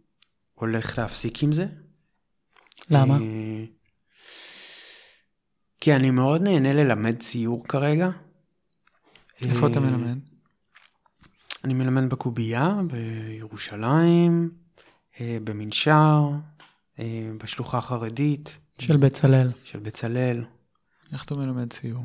[0.55, 1.67] הולך להפסיק עם זה.
[2.91, 3.15] למה?
[3.15, 3.65] אה,
[5.81, 8.11] כי אני מאוד נהנה ללמד ציור כרגע.
[9.43, 10.19] איפה אתה אה, מלמד?
[11.65, 14.51] אני מלמד בקובייה, בירושלים,
[15.21, 16.31] אה, במנשר,
[17.39, 19.51] בשלוחה החרדית של בצלאל.
[19.65, 20.45] של בצלאל.
[21.13, 22.05] איך אתה מלמד ציור?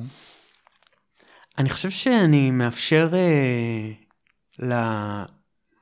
[1.58, 3.92] אני חושב שאני מאפשר אה,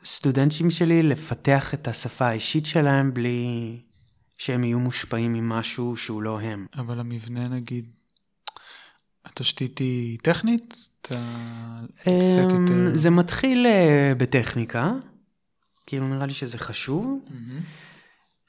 [0.05, 3.79] לסטודנטים שלי לפתח את השפה האישית שלהם בלי
[4.37, 6.65] שהם יהיו מושפעים ממשהו שהוא לא הם.
[6.77, 7.85] אבל המבנה נגיד,
[9.25, 10.89] התשתית היא טכנית?
[11.01, 11.15] אתה
[11.91, 12.97] מתעסק אמ, יותר...
[12.97, 14.93] זה מתחיל אה, בטכניקה,
[15.85, 17.19] כאילו נראה לי שזה חשוב.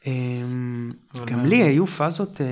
[0.06, 0.90] אמ,
[1.26, 2.46] גם לי היו פאזות, אה,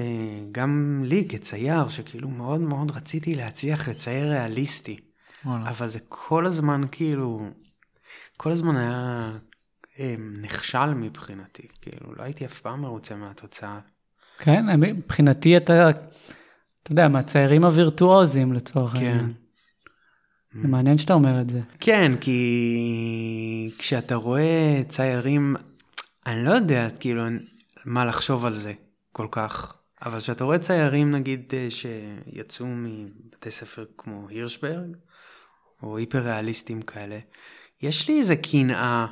[0.53, 5.01] גם לי כצייר, שכאילו מאוד מאוד רציתי להצליח לצייר ריאליסטי.
[5.45, 7.47] אבל זה כל הזמן כאילו,
[8.37, 9.33] כל הזמן היה
[9.99, 13.81] אה, נכשל מבחינתי, כאילו לא הייתי אף פעם מרוצה מהתוצאה.
[14.39, 15.91] כן, מבחינתי אתה,
[16.83, 18.99] אתה יודע, מהציירים הווירטואוזים לצורך כן.
[18.99, 19.33] העניין.
[20.63, 21.61] זה מעניין שאתה אומר את זה.
[21.81, 25.57] כן, כי כשאתה רואה ציירים,
[26.27, 27.23] אני לא יודע כאילו
[27.85, 28.73] מה לחשוב על זה
[29.13, 34.97] כל כך, אבל כשאתה רואה ציירים נגיד אה, שיצאו מבתי ספר כמו הירשברג,
[35.83, 37.19] או היפר ריאליסטים כאלה,
[37.85, 39.07] יש לי איזה קנאה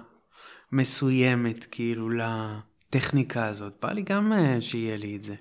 [0.73, 5.35] מסוימת כאילו לטכניקה הזאת, בא לי גם אה, שיהיה לי את זה.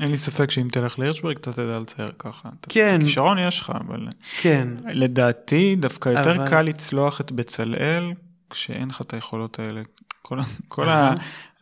[0.00, 2.48] אין לי ספק שאם תלך להירשברג אתה תדע לצייר ככה.
[2.68, 2.96] כן.
[2.96, 4.06] את הכישרון יש לך, אבל
[4.40, 8.12] כן, לדעתי דווקא יותר אבל- קל לצלוח את בצלאל
[8.50, 9.82] כשאין לך את היכולות האלה.
[10.22, 10.38] כל,
[10.68, 10.86] כל.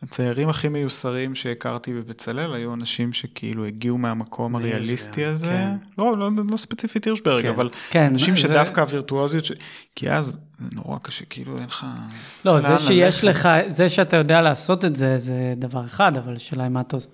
[0.03, 5.47] הציירים הכי מיוסרים שהכרתי בבצלאל היו אנשים שכאילו הגיעו מהמקום הריאליסטי הזה.
[5.47, 5.75] כן.
[5.97, 7.49] לא, לא, לא ספציפית הירשברג, כן.
[7.49, 9.51] אבל כן, אנשים זה- שדווקא הווירטואוזיות, ש...
[9.95, 11.85] כי אז זה נורא קשה, כאילו אין לך...
[12.45, 13.39] לא, זה שיש ללכת.
[13.45, 16.95] לך, זה שאתה יודע לעשות את זה, זה דבר אחד, אבל השאלה היא מה אתה,
[16.95, 17.07] עוש-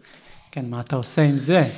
[0.51, 1.69] כן, מה אתה עושה עם זה.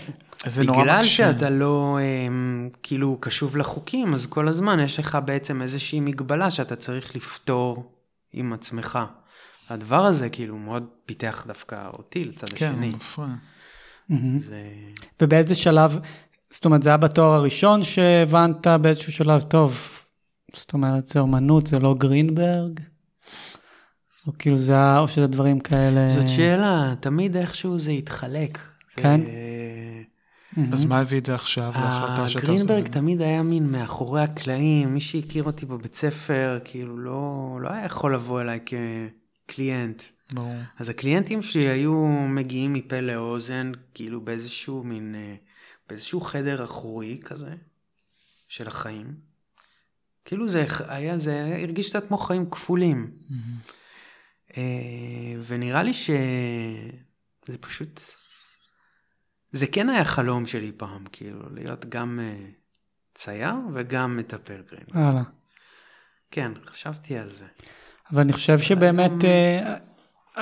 [0.45, 1.09] זה נורא בגלל מקשה.
[1.33, 6.75] שאתה לא אמ, כאילו קשוב לחוקים, אז כל הזמן יש לך בעצם איזושהי מגבלה שאתה
[6.75, 7.89] צריך לפתור
[8.33, 8.99] עם עצמך.
[9.69, 12.87] הדבר הזה כאילו מאוד פיתח דווקא אותי לצד כן, השני.
[12.87, 13.27] הוא מפריע.
[14.39, 14.63] זה...
[15.21, 15.99] ובאיזה שלב,
[16.51, 19.99] זאת אומרת, זה היה בתואר הראשון שהבנת באיזשהו שלב, טוב,
[20.55, 22.79] זאת אומרת, זה אומנות, זה לא גרינברג?
[24.27, 26.09] או כאילו זה היה, או שזה דברים כאלה...
[26.09, 28.59] זאת שאלה, תמיד איכשהו זה התחלק.
[28.95, 29.21] כן?
[30.73, 32.39] אז מה הביא את זה עכשיו להחלטה שאתה עושה?
[32.39, 37.85] הגרינברג תמיד היה מין מאחורי הקלעים, מי שהכיר אותי בבית ספר, כאילו לא, לא היה
[37.85, 38.59] יכול לבוא אליי
[39.49, 40.03] כקליינט.
[40.31, 40.55] ברור.
[40.77, 45.35] אז הקליינטים שלי היו מגיעים מפה לאוזן, כאילו באיזשהו מין, אה,
[45.89, 47.55] באיזשהו חדר אחורי כזה,
[48.47, 49.13] של החיים.
[50.25, 53.11] כאילו זה היה, זה הרגיש קצת כמו חיים כפולים.
[54.57, 54.63] אה,
[55.45, 58.01] ונראה לי שזה פשוט,
[59.51, 62.45] זה כן היה חלום שלי פעם, כאילו, להיות גם אה,
[63.15, 64.85] צייר וגם מטפל גרין.
[64.93, 65.23] הלאה.
[66.31, 67.45] כן, חשבתי על זה.
[68.11, 69.75] אבל אני חושב שבאמת אה,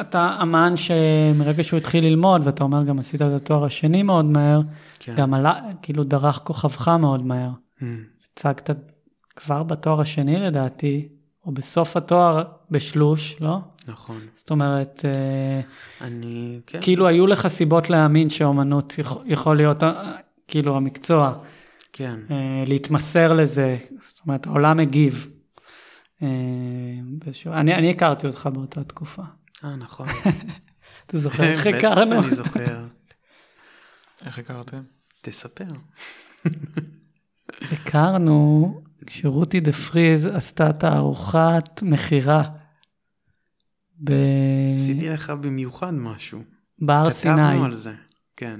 [0.01, 4.61] אתה אמן שמרגע שהוא התחיל ללמוד, ואתה אומר גם עשית את התואר השני מאוד מהר,
[4.99, 5.15] כן.
[5.15, 7.49] גם עלה, כאילו דרך כוכבך מאוד מהר.
[7.79, 7.83] Mm,
[8.33, 8.69] הצגת
[9.35, 11.07] כבר בתואר השני לדעתי,
[11.45, 13.57] או בסוף התואר בשלוש, לא?
[13.87, 14.19] נכון.
[14.33, 15.61] זאת אומרת, אה,
[16.07, 16.79] אני, כן.
[16.81, 20.11] כאילו היו לך סיבות להאמין שאומנות יכול, יכול להיות אה,
[20.47, 21.33] כאילו המקצוע,
[21.93, 22.19] כן.
[22.67, 25.36] להתמסר לזה, זאת אומרת העולם מגיב.
[26.21, 26.27] אה,
[27.19, 29.23] באיזשהו- אני, אני הכרתי אותך באותה תקופה.
[29.63, 30.07] אה, נכון.
[31.07, 32.23] אתה זוכר איך בטח הכרנו?
[32.23, 32.85] שאני זוכר.
[34.25, 34.81] איך הכרתם?
[35.21, 35.65] תספר.
[37.61, 42.43] הכרנו כשרותי דה פריז עשתה תערוכת מכירה
[44.03, 44.11] ב...
[44.75, 46.39] עשיתי לך במיוחד משהו.
[46.79, 47.93] בהר סיני, כתבנו על זה.
[48.35, 48.59] כן.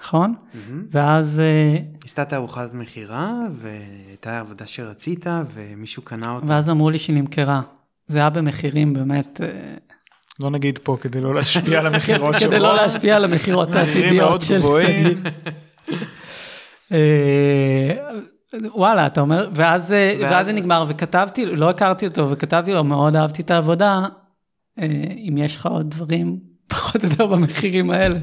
[0.00, 0.34] נכון?
[0.54, 0.86] מהמם.
[0.90, 6.46] ואז אה, עשתה תערוכת מכירה, והייתה עבודה שרצית, ומישהו קנה אותה.
[6.48, 7.62] ואז אמרו לי שהיא נמכרה.
[8.06, 9.74] זה היה במחירים באמת, אה,
[10.40, 12.48] לא נגיד פה כדי לא להשפיע על המכירות שלו.
[12.50, 14.60] כדי לא להשפיע על המכירות העתידיות של.
[14.60, 15.30] שגיא.
[16.92, 17.94] אה,
[18.74, 23.42] וואלה, אתה אומר, ואז אה, זה נגמר, וכתבתי, לא הכרתי אותו, וכתבתי לו, מאוד אהבתי
[23.42, 24.00] את העבודה,
[24.78, 24.86] אה,
[25.28, 26.38] אם יש לך עוד דברים,
[26.70, 28.18] פחות או יותר במחירים האלה.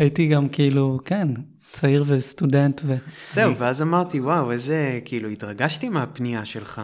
[0.00, 1.28] הייתי גם כאילו, כן,
[1.72, 2.96] צעיר וסטודנט, ו...
[3.32, 6.82] זהו, ואז אמרתי, וואו, איזה, כאילו, התרגשתי מהפנייה שלך.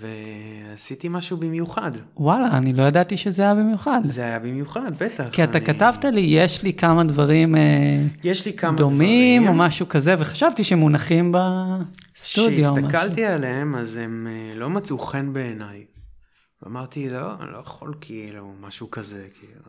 [0.00, 1.90] ועשיתי משהו במיוחד.
[2.16, 4.00] וואלה, אני לא ידעתי שזה היה במיוחד.
[4.04, 5.24] זה היה במיוחד, בטח.
[5.32, 9.46] כי אתה אני- כתבת לי, יש לי כמה דברים אה, יש לי כמה דומים או
[9.46, 9.58] דברים.
[9.60, 12.68] משהו כזה, וחשבתי שמונחים בסטודיו.
[12.70, 12.74] או.
[12.76, 15.84] כשהסתכלתי עליהם, אז הם אה, לא מצאו חן בעיניי.
[16.62, 19.62] ואמרתי, לא, אני לא יכול כאילו, משהו כזה, כאילו.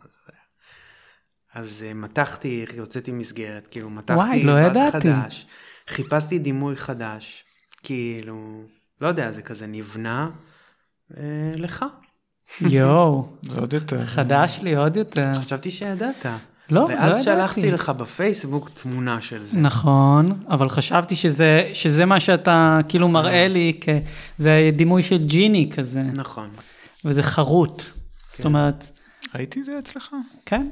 [1.54, 4.90] אז, אה, מתחתי, הוצאתי מסגרת, כאילו, מתחתי וואי, לא ידעתי.
[4.90, 5.46] חדש,
[5.88, 7.44] חיפשתי דימוי חדש,
[7.82, 8.62] כאילו,
[9.00, 10.30] לא יודע, זה כזה נבנה
[11.16, 11.22] אה,
[11.56, 11.84] לך.
[12.60, 14.04] יואו, זה עוד יותר.
[14.04, 15.32] חדש לי עוד יותר.
[15.34, 16.26] חשבתי שידעת.
[16.26, 17.24] לא, לא ואז ידעתי.
[17.24, 19.60] שלחתי לך בפייסבוק תמונה של זה.
[19.60, 23.88] נכון, אבל חשבתי שזה, שזה מה שאתה כאילו מראה לי, כ...
[24.38, 26.50] זה דימוי של ג'יני כזה, נכון.
[27.04, 27.82] וזה חרוט.
[27.82, 27.92] כן.
[28.36, 28.86] זאת אומרת,
[29.34, 30.10] ראיתי זה אצלך?
[30.46, 30.68] כן,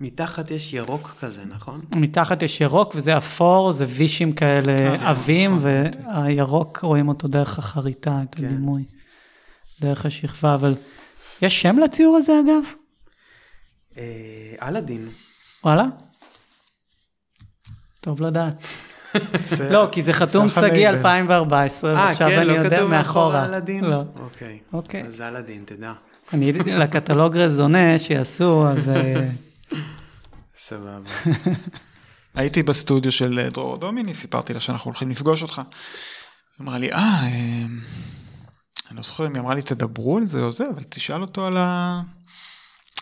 [0.00, 1.80] מתחת יש ירוק כזה, נכון?
[1.96, 8.34] מתחת יש ירוק וזה אפור, זה וישים כאלה עבים, והירוק רואים אותו דרך החריטה, את
[8.34, 8.44] כן.
[8.44, 8.84] הדימוי,
[9.80, 10.74] דרך השכבה, אבל
[11.42, 12.62] יש שם לציור הזה אגב?
[13.98, 15.08] אה, אלאדין.
[15.64, 15.84] וואלה?
[18.00, 18.64] טוב לדעת.
[19.70, 20.48] לא, כי זה חתום.
[20.48, 23.44] שגיא 2014, אה, ועכשיו כן, אני לא יודע כתוב מאחורה מאחורה.
[23.44, 23.84] אלאדין?
[23.84, 24.02] לא.
[24.20, 24.58] אוקיי.
[24.72, 25.02] אוקיי.
[25.06, 25.92] אז אלאדין, תדע.
[26.32, 29.28] אני לקטלוג רזונה שיעשו, אז אה,
[30.68, 31.10] סבבה.
[32.34, 35.58] הייתי בסטודיו של אה, דרור דומיני, סיפרתי לה שאנחנו הולכים לפגוש אותך.
[35.58, 35.64] היא
[36.64, 37.64] אמרה לי, אה, אה,
[38.90, 41.46] אני לא זוכר אם היא אמרה לי תדברו על זה או זה, אבל תשאל אותו
[41.46, 42.00] על ה...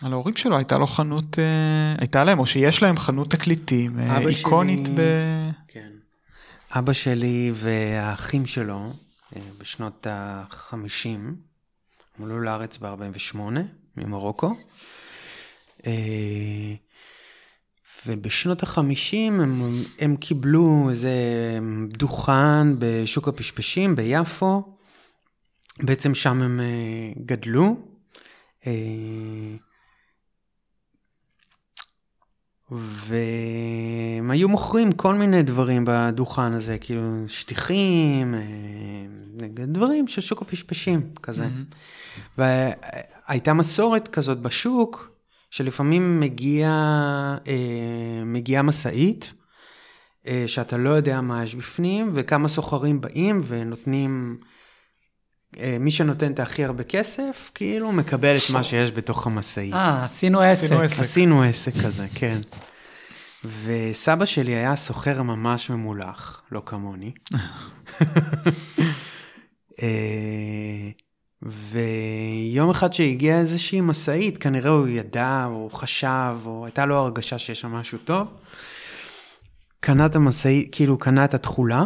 [0.03, 4.27] על ההורים שלו, הייתה לו חנות, אה, הייתה להם, או שיש להם חנות תקליטים אה,
[4.27, 5.01] איקונית שלי- ב...
[5.67, 5.91] כן.
[6.71, 8.93] אבא שלי והאחים שלו,
[9.57, 11.35] בשנות ה-50, הם
[12.23, 13.37] עלו לארץ ב-48,
[13.97, 14.55] ממרוקו.
[18.07, 21.13] ובשנות ה-50 הם, הם קיבלו איזה
[21.97, 24.75] דוכן בשוק הפשפשים ביפו.
[25.83, 27.75] בעצם שם הם אה, גדלו.
[28.67, 28.71] אה,
[32.71, 41.09] והם היו מוכרים כל מיני דברים בדוכן הזה, כאילו שטיחים, אה, דברים של שוק הפשפשים
[41.23, 41.47] כזה.
[42.37, 45.14] והייתה מסורת כזאת בשוק,
[45.55, 46.67] שלפעמים מגיע,
[47.47, 49.33] אה, מגיעה משאית,
[50.27, 54.37] אה, שאתה לא יודע מה יש בפנים, וכמה סוחרים באים ונותנים,
[55.59, 59.73] אה, מי שנותן את הכי הרבה כסף, כאילו מקבל את מה שיש בתוך המשאית.
[59.73, 60.63] אה, עשינו עסק.
[60.63, 60.99] עשינו עסק.
[60.99, 62.39] עשינו עסק כזה, כן.
[63.63, 67.11] וסבא שלי היה סוחר ממש ממולח, לא כמוני.
[71.41, 77.61] ויום אחד שהגיעה איזושהי משאית, כנראה הוא ידע, או חשב, או הייתה לו הרגשה שיש
[77.61, 78.27] שם משהו טוב.
[79.79, 81.85] קנה את המשאית, כאילו קנה את התכולה,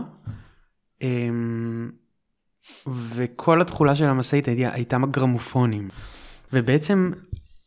[1.02, 1.90] אמ,
[2.88, 5.90] וכל התכולה של המשאית הייתה גרמופונים.
[6.54, 7.12] ובעצם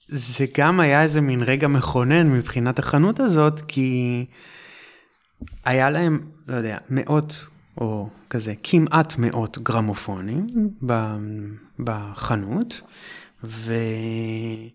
[0.08, 4.24] זה גם היה איזה מין רגע מכונן מבחינת החנות הזאת, כי
[5.64, 7.46] היה להם, לא יודע, מאות
[7.78, 10.46] או כזה, כמעט מאות גרמופונים
[11.78, 12.80] בחנות,
[13.42, 14.70] והם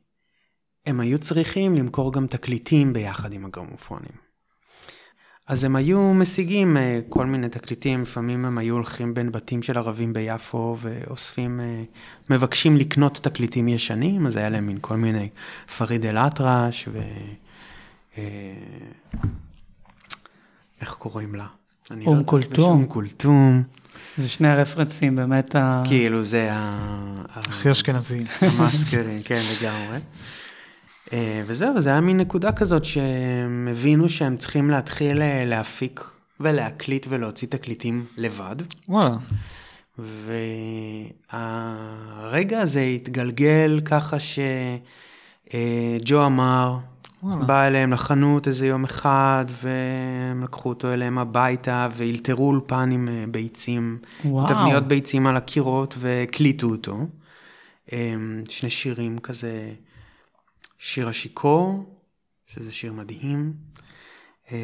[1.00, 4.28] היו צריכים למכור גם תקליטים ביחד עם הגרמופונים.
[5.48, 9.78] אז הם היו משיגים אה, כל מיני תקליטים, לפעמים הם היו הולכים בין בתים של
[9.78, 11.84] ערבים ביפו ואוספים, אה,
[12.30, 15.30] מבקשים לקנות תקליטים ישנים, אז היה להם מין כל מיני
[15.78, 17.02] פריד אל-אטרש ו...
[18.18, 18.24] אה,
[20.82, 21.48] איך קוראים לה?
[21.92, 22.72] לא אום יודעת, כולתום.
[22.72, 23.64] אום כולתום,
[24.18, 25.84] זה שני הרפרנסים, באמת ה...
[25.86, 26.80] כאילו זה ה...
[27.30, 28.28] הכי אשכנזיים.
[28.42, 29.98] המאסקרים, כן, לגמרי.
[31.14, 36.04] אה, וזהו, זה היה מין נקודה כזאת שהם הבינו שהם צריכים להתחיל אה, להפיק
[36.40, 38.56] ולהקליט ולהוציא תקליטים לבד.
[38.90, 39.16] וואלה.
[41.34, 46.97] והרגע הזה התגלגל ככה שג'ו אמר, וואלה.
[47.24, 53.26] בא אליהם לחנות איזה יום אחד, והם לקחו אותו אליהם הביתה, ואילתרו אולפן עם אה,
[53.32, 54.48] ביצים, וואו.
[54.48, 56.98] תבניות ביצים על הקירות, והקליטו אותו.
[57.92, 59.74] אמ, שני שירים כזה,
[60.80, 61.96] שיר השיכור,
[62.48, 63.54] שזה שיר מדהים,
[64.52, 64.58] אה,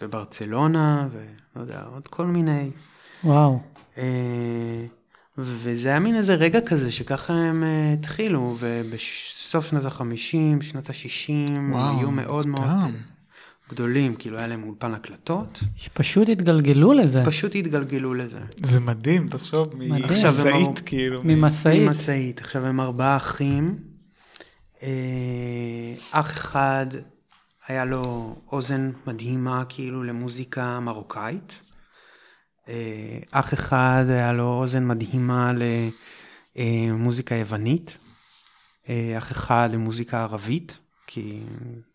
[0.00, 2.70] וברצלונה, ולא יודע, עוד כל מיני.
[3.24, 3.60] וואו.
[5.44, 11.54] וזה היה מין איזה רגע כזה שככה הם אה, התחילו, ובסוף שנות החמישים, שנות השישים,
[11.54, 12.80] הם היו מאוד מאוד גם.
[12.82, 12.88] אה,
[13.70, 17.22] גדולים, כאילו היה להם אולפן הקלטות, שפשוט התגלגלו לזה.
[17.26, 18.38] פשוט התגלגלו לזה.
[18.56, 19.74] זה מדהים, תחשוב,
[20.46, 21.20] אמרו- כאילו.
[21.24, 21.82] ממשאית.
[21.88, 22.40] ממשאית.
[22.40, 23.78] עכשיו הם ארבעה אחים.
[24.82, 24.88] אה,
[26.10, 26.86] אח אחד
[27.68, 31.60] היה לו אוזן מדהימה כאילו למוזיקה מרוקאית.
[32.70, 35.52] אה, אח אחד היה לו אוזן מדהימה
[36.56, 37.98] למוזיקה יוונית,
[38.88, 41.40] אה, אח אחד למוזיקה ערבית, כי...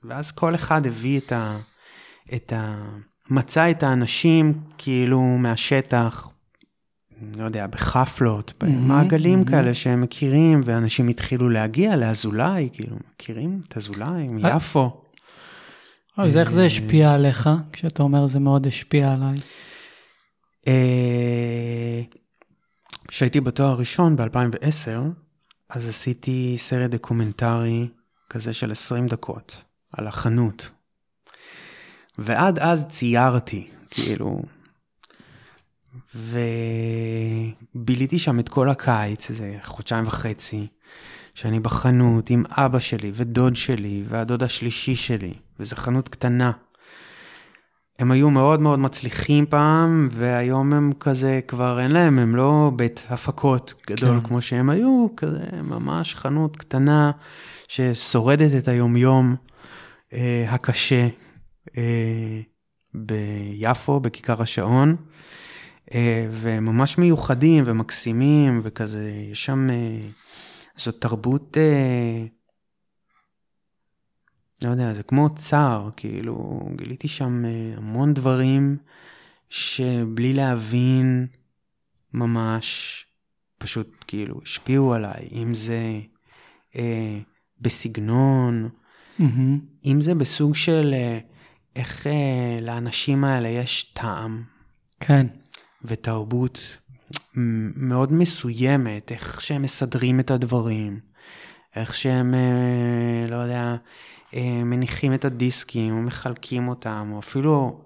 [0.03, 1.57] ואז כל אחד הביא את ה...
[2.35, 2.85] את ה...
[3.29, 6.29] מצא את האנשים כאילו מהשטח,
[7.37, 9.49] לא יודע, בחפלות, במעגלים mhm.
[9.49, 15.01] כאלה שהם מכירים, ואנשים התחילו להגיע לאזולאי, כאילו, מכירים את אזולאי מיפו.
[16.17, 19.35] אז איך זה השפיע עליך, כשאתה אומר זה מאוד השפיע עליי?
[20.67, 22.01] אה,
[23.07, 24.89] כשהייתי בתואר ראשון ב-2010,
[25.69, 27.87] אז עשיתי סרט דוקומנטרי
[28.29, 29.63] כזה של 20 דקות
[29.93, 30.69] על החנות.
[32.17, 34.41] ועד אז ציירתי, כאילו,
[37.75, 40.67] וביליתי שם את כל הקיץ, איזה חודשיים וחצי,
[41.33, 46.51] שאני בחנות עם אבא שלי ודוד שלי והדוד השלישי שלי, וזו חנות קטנה.
[47.99, 53.03] הם היו מאוד מאוד מצליחים פעם, והיום הם כזה, כבר אין להם, הם לא בית
[53.09, 54.23] הפקות גדול כן.
[54.27, 57.11] כמו שהם היו, כזה ממש חנות קטנה
[57.67, 59.35] ששורדת את היומיום
[60.13, 61.07] אה, הקשה
[61.77, 62.41] אה,
[62.93, 64.95] ביפו, בכיכר השעון,
[65.93, 70.07] אה, וממש מיוחדים ומקסימים, וכזה, יש שם, אה,
[70.75, 72.25] זאת תרבות, אה,
[74.63, 78.77] לא יודע, זה כמו אוצר, כאילו, גיליתי שם אה, המון דברים
[79.49, 81.27] שבלי להבין
[82.13, 83.05] ממש,
[83.57, 85.99] פשוט כאילו השפיעו עליי, אם זה
[86.75, 87.19] אה,
[87.61, 88.69] בסגנון,
[89.19, 89.59] מהמם.
[89.85, 91.19] אם זה בסוג של אה,
[91.75, 94.43] איך אה, לאנשים האלה יש טעם
[94.99, 95.27] כן.
[95.83, 96.59] ותרבות
[97.75, 100.99] מאוד מסוימת, איך שהם מסדרים את הדברים,
[101.75, 103.75] איך שהם, אה, לא יודע,
[104.41, 107.81] מניחים את הדיסקים או מחלקים אותם, או אפילו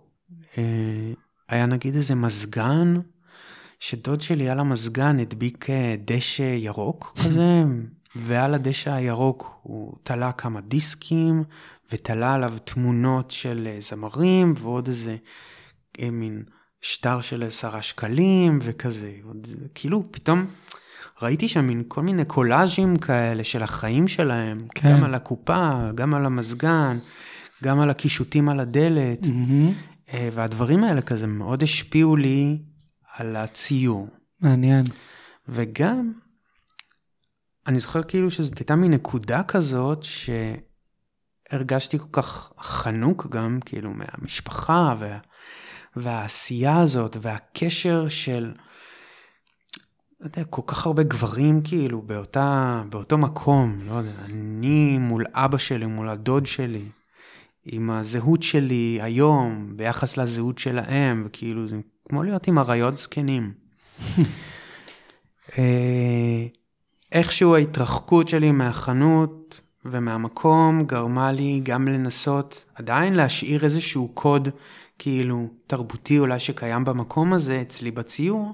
[0.57, 1.13] אה,
[1.49, 2.93] היה נגיד איזה מזגן,
[3.79, 7.63] שדוד שלי על המזגן הדביק אה, דשא ירוק כזה,
[8.15, 11.43] ועל הדשא הירוק הוא תלה כמה דיסקים,
[11.91, 15.17] ותלה עליו תמונות של אה, זמרים, ועוד איזה
[15.99, 16.43] אה, מין
[16.81, 19.13] שטר של עשרה שקלים, וכזה.
[19.23, 20.45] עוד, כאילו, פתאום
[21.21, 24.91] ראיתי שם מין כל מיני קולאז'ים כאלה של החיים שלהם, כן.
[24.91, 26.99] גם על הקופה, גם על המזגן,
[27.63, 29.27] גם על הקישוטים על הדלת.
[29.27, 29.73] מהמם.
[30.13, 32.57] אה, והדברים האלה כזה מאוד השפיעו לי
[33.17, 34.07] על הציור.
[34.41, 34.85] מעניין.
[35.47, 36.11] וגם,
[37.67, 40.05] אני זוכר כאילו שזאת הייתה מין נקודה כזאת
[41.51, 45.17] שהרגשתי כל כך חנוק גם, כאילו, מהמשפחה וה,
[45.95, 48.51] והעשייה הזאת והקשר של,
[50.21, 55.57] לא יודע, כל כך הרבה גברים כאילו באותה, באותו מקום, לא יודע, אני מול אבא
[55.57, 56.85] שלי, מול הדוד שלי,
[57.65, 61.77] עם הזהות שלי היום ביחס לזהות שלהם, וכאילו זה
[62.09, 63.53] כמו להיות עם אריות זקנים.
[65.57, 66.45] אה,
[67.11, 74.47] איכשהו ההתרחקות שלי מהחנות ומהמקום גרמה לי גם לנסות עדיין להשאיר איזשהו קוד
[74.99, 78.53] כאילו תרבותי אולי שקיים במקום הזה אצלי בציור,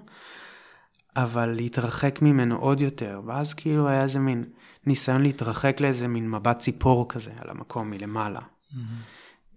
[1.16, 4.44] אבל להתרחק ממנו עוד יותר, ואז כאילו היה איזה מין
[4.86, 8.40] ניסיון להתרחק לאיזה מין מבט ציפור כזה על המקום מלמעלה.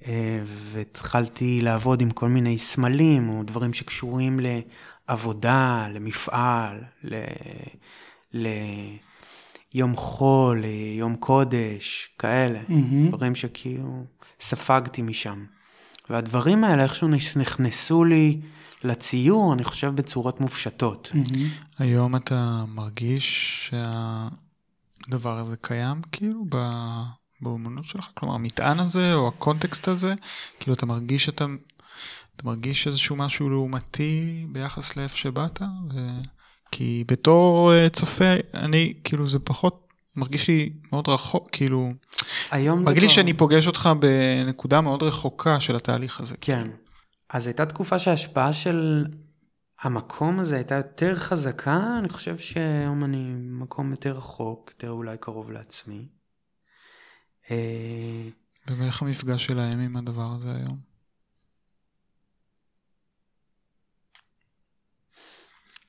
[0.06, 4.40] אה, והתחלתי לעבוד עם כל מיני סמלים או דברים שקשורים
[5.08, 7.14] לעבודה, למפעל, ל...
[8.32, 12.60] ליום חול, ליום קודש, כאלה.
[12.68, 13.08] מהמם.
[13.08, 14.04] דברים שכאילו
[14.40, 15.44] ספגתי משם.
[16.10, 18.40] והדברים האלה איכשהו נכנסו לי
[18.84, 21.10] לציור, אני חושב, בצורות מופשטות.
[21.14, 21.48] מהמם.
[21.78, 23.70] היום אתה מרגיש
[25.06, 26.56] שהדבר הזה קיים כאילו ב...
[27.40, 28.06] באומנות שלך?
[28.14, 30.14] כלומר המטען הזה או הקונטקסט הזה,
[30.60, 31.44] כאילו אתה מרגיש שאתה,
[32.36, 35.62] אתה מרגיש איזשהו משהו לעומתי ביחס לאיפה שבאת?
[35.94, 35.98] ו...
[36.72, 38.24] כי בתור אה, צופה
[38.54, 41.92] אני כאילו זה פחות מרגיש לי מאוד רחוק כאילו
[42.50, 46.34] היום מרגיש לי כבר- שאני פוגש אותך בנקודה מאוד רחוקה של התהליך הזה.
[46.40, 46.68] כן.
[47.28, 49.06] אז הייתה תקופה שההשפעה של
[49.80, 55.50] המקום הזה הייתה יותר חזקה, אני חושב שהיום אני במקום יותר רחוק, יותר אולי קרוב
[55.50, 56.08] לעצמי.
[57.50, 58.28] אה,
[58.66, 60.78] ואיך המפגש שלהם עם הדבר הזה היום?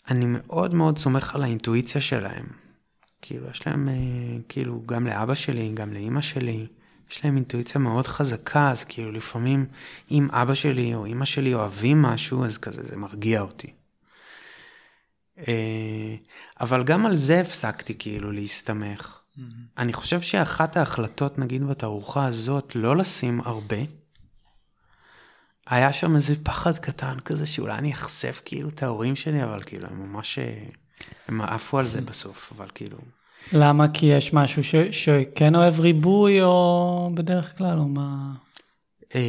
[0.10, 2.46] אני מאוד מאוד סומך על האינטואיציה שלהם.
[3.22, 6.68] כאילו, יש להם, אה, כאילו, גם לאבא שלי, גם לאימא שלי,
[7.12, 9.66] יש להם אינטואיציה מאוד חזקה, אז כאילו, לפעמים,
[10.12, 13.74] אם אבא שלי או אימא שלי אוהבים משהו, אז כזה, זה מרגיע אותי.
[15.48, 16.16] אה,
[16.60, 19.22] אבל גם על זה הפסקתי כאילו להסתמך.
[19.78, 23.78] אני חושב שאחת ההחלטות, נגיד בתערוכה הזאת, לא לשים הרבה,
[25.68, 29.88] היה שם איזה פחד קטן כזה שאולי אני אחשף כאילו את ההורים שלי, אבל כאילו
[29.88, 30.64] הם ממש, אה,
[31.28, 32.98] הם עפו על זה בסוף, אבל כאילו,
[33.54, 33.88] למה?
[33.94, 38.34] כי יש משהו ש, שכן אוהב ריבוי, או בדרך כלל, או מה?
[39.16, 39.22] אה,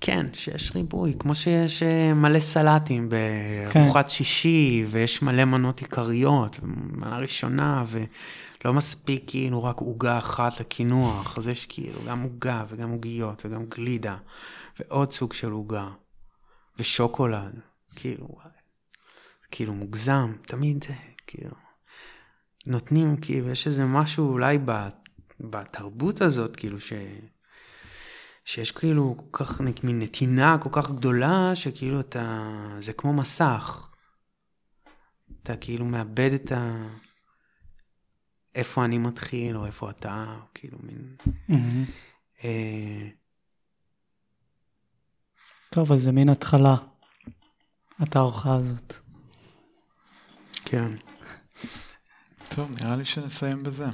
[0.00, 7.18] כן, שיש ריבוי, כמו שיש אה, מלא סלטים בארוחת שישי, ויש מלא מנות עיקריות, מנה
[7.18, 13.42] ראשונה, ולא מספיק כאילו רק עוגה אחת לקינוח, אז יש כאילו גם עוגה וגם עוגיות
[13.44, 14.16] וגם גלידה,
[14.80, 15.88] ועוד סוג של עוגה,
[16.78, 17.60] ושוקולד,
[17.96, 18.28] כאילו,
[19.52, 20.94] כאילו מוגזם, תמיד זה,
[21.26, 21.54] כאילו,
[22.66, 24.58] נותנים, כאילו, יש איזה משהו אולי
[25.40, 26.92] בתרבות הזאת, כאילו, ש...
[28.44, 32.48] שיש כאילו כל כך מין נתינה כל כך גדולה, שכאילו אתה,
[32.80, 33.88] זה כמו מסך.
[35.42, 36.88] אתה כאילו מאבד את ה...
[38.54, 41.16] איפה אני מתחיל, או איפה אתה, או כאילו מין...
[42.44, 43.08] אה,
[45.70, 46.76] טוב, אז זה מין התחלה,
[47.98, 49.01] התערוכה הזאת.
[50.72, 50.88] כן.
[52.48, 53.86] טוב, נראה לי שנסיים בזה.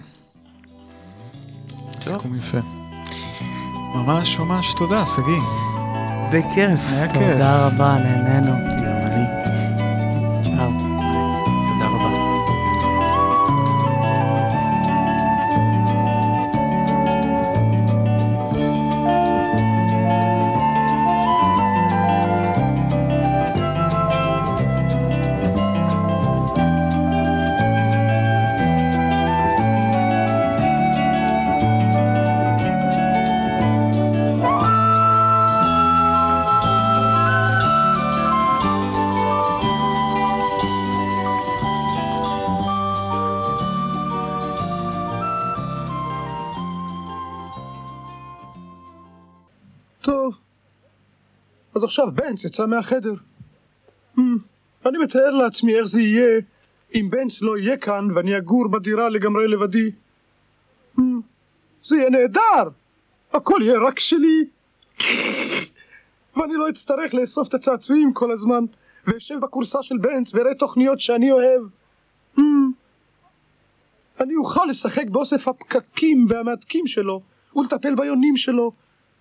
[2.01, 2.59] סיכום יפה.
[3.95, 5.49] ממש ממש תודה, שגיא.
[6.33, 6.81] בכיף.
[6.89, 7.33] היה כיף.
[7.33, 8.78] תודה רבה, נהנינו.
[52.59, 53.15] יצא מהחדר.
[54.17, 54.21] Hmm,
[54.87, 56.41] אני מתאר לעצמי איך זה יהיה
[56.95, 59.91] אם בנץ לא יהיה כאן ואני אגור בדירה לגמרי לבדי.
[60.99, 61.03] Hmm,
[61.83, 62.71] זה יהיה נהדר!
[63.33, 64.45] הכל יהיה רק שלי.
[66.37, 68.65] ואני לא אצטרך לאסוף את הצעצועים כל הזמן,
[69.07, 71.63] ואשב בכורסה של בנץ ואראה תוכניות שאני אוהב.
[72.39, 72.43] Hmm,
[74.21, 77.21] אני אוכל לשחק באוסף הפקקים והמהדקים שלו,
[77.57, 78.73] ולטפל ביונים שלו,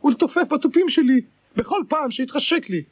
[0.04, 1.22] ולתופף בתופים שלי
[1.56, 2.84] בכל פעם שיתחשק לי.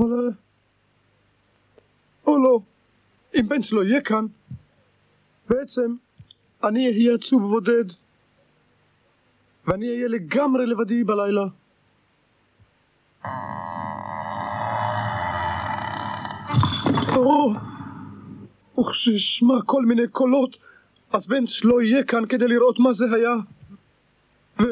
[0.00, 0.28] אבל...
[0.28, 0.32] אה,
[2.26, 2.60] או לא,
[3.40, 4.26] אם בנץ לא יהיה כאן,
[5.48, 5.94] בעצם
[6.64, 7.84] אני אהיה עצוב ובודד,
[9.66, 11.44] ואני אהיה לגמרי לבדי בלילה.
[17.16, 17.52] או,
[18.78, 20.56] וכשאשמע כל מיני קולות,
[21.12, 23.34] אז בנץ לא יהיה כאן כדי לראות מה זה היה.
[24.60, 24.62] ו...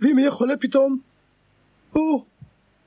[0.00, 0.98] ואם יהיה חולה פתאום?
[1.94, 2.24] או,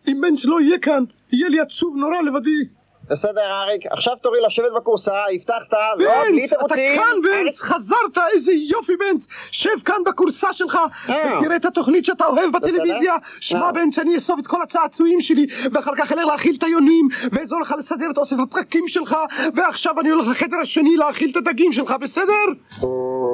[0.08, 2.82] אם בנץ לא יהיה כאן, יהיה לי עצוב נורא לבדי.
[3.12, 7.02] בסדר אריק, עכשיו תורי לשבת בכורסה, הבטחת, לא, בלי בנץ, אתה תירוצים.
[7.02, 10.80] כאן בנץ, חזרת, איזה יופי בנץ, שב כאן בכורסה שלך
[11.10, 11.40] אה.
[11.40, 13.16] ותראה את התוכנית שאתה אוהב בטלוויזיה.
[13.40, 13.72] שמע אה.
[13.72, 17.76] בנץ, אני אאסוף את כל הצעצועים שלי, ואחר כך אלך להאכיל את היונים, ואעזור לך
[17.78, 19.16] לסדר את אוסף הפקקים שלך,
[19.56, 22.46] ועכשיו אני הולך לחדר השני להאכיל את הדגים שלך, בסדר?
[22.84, 23.31] או,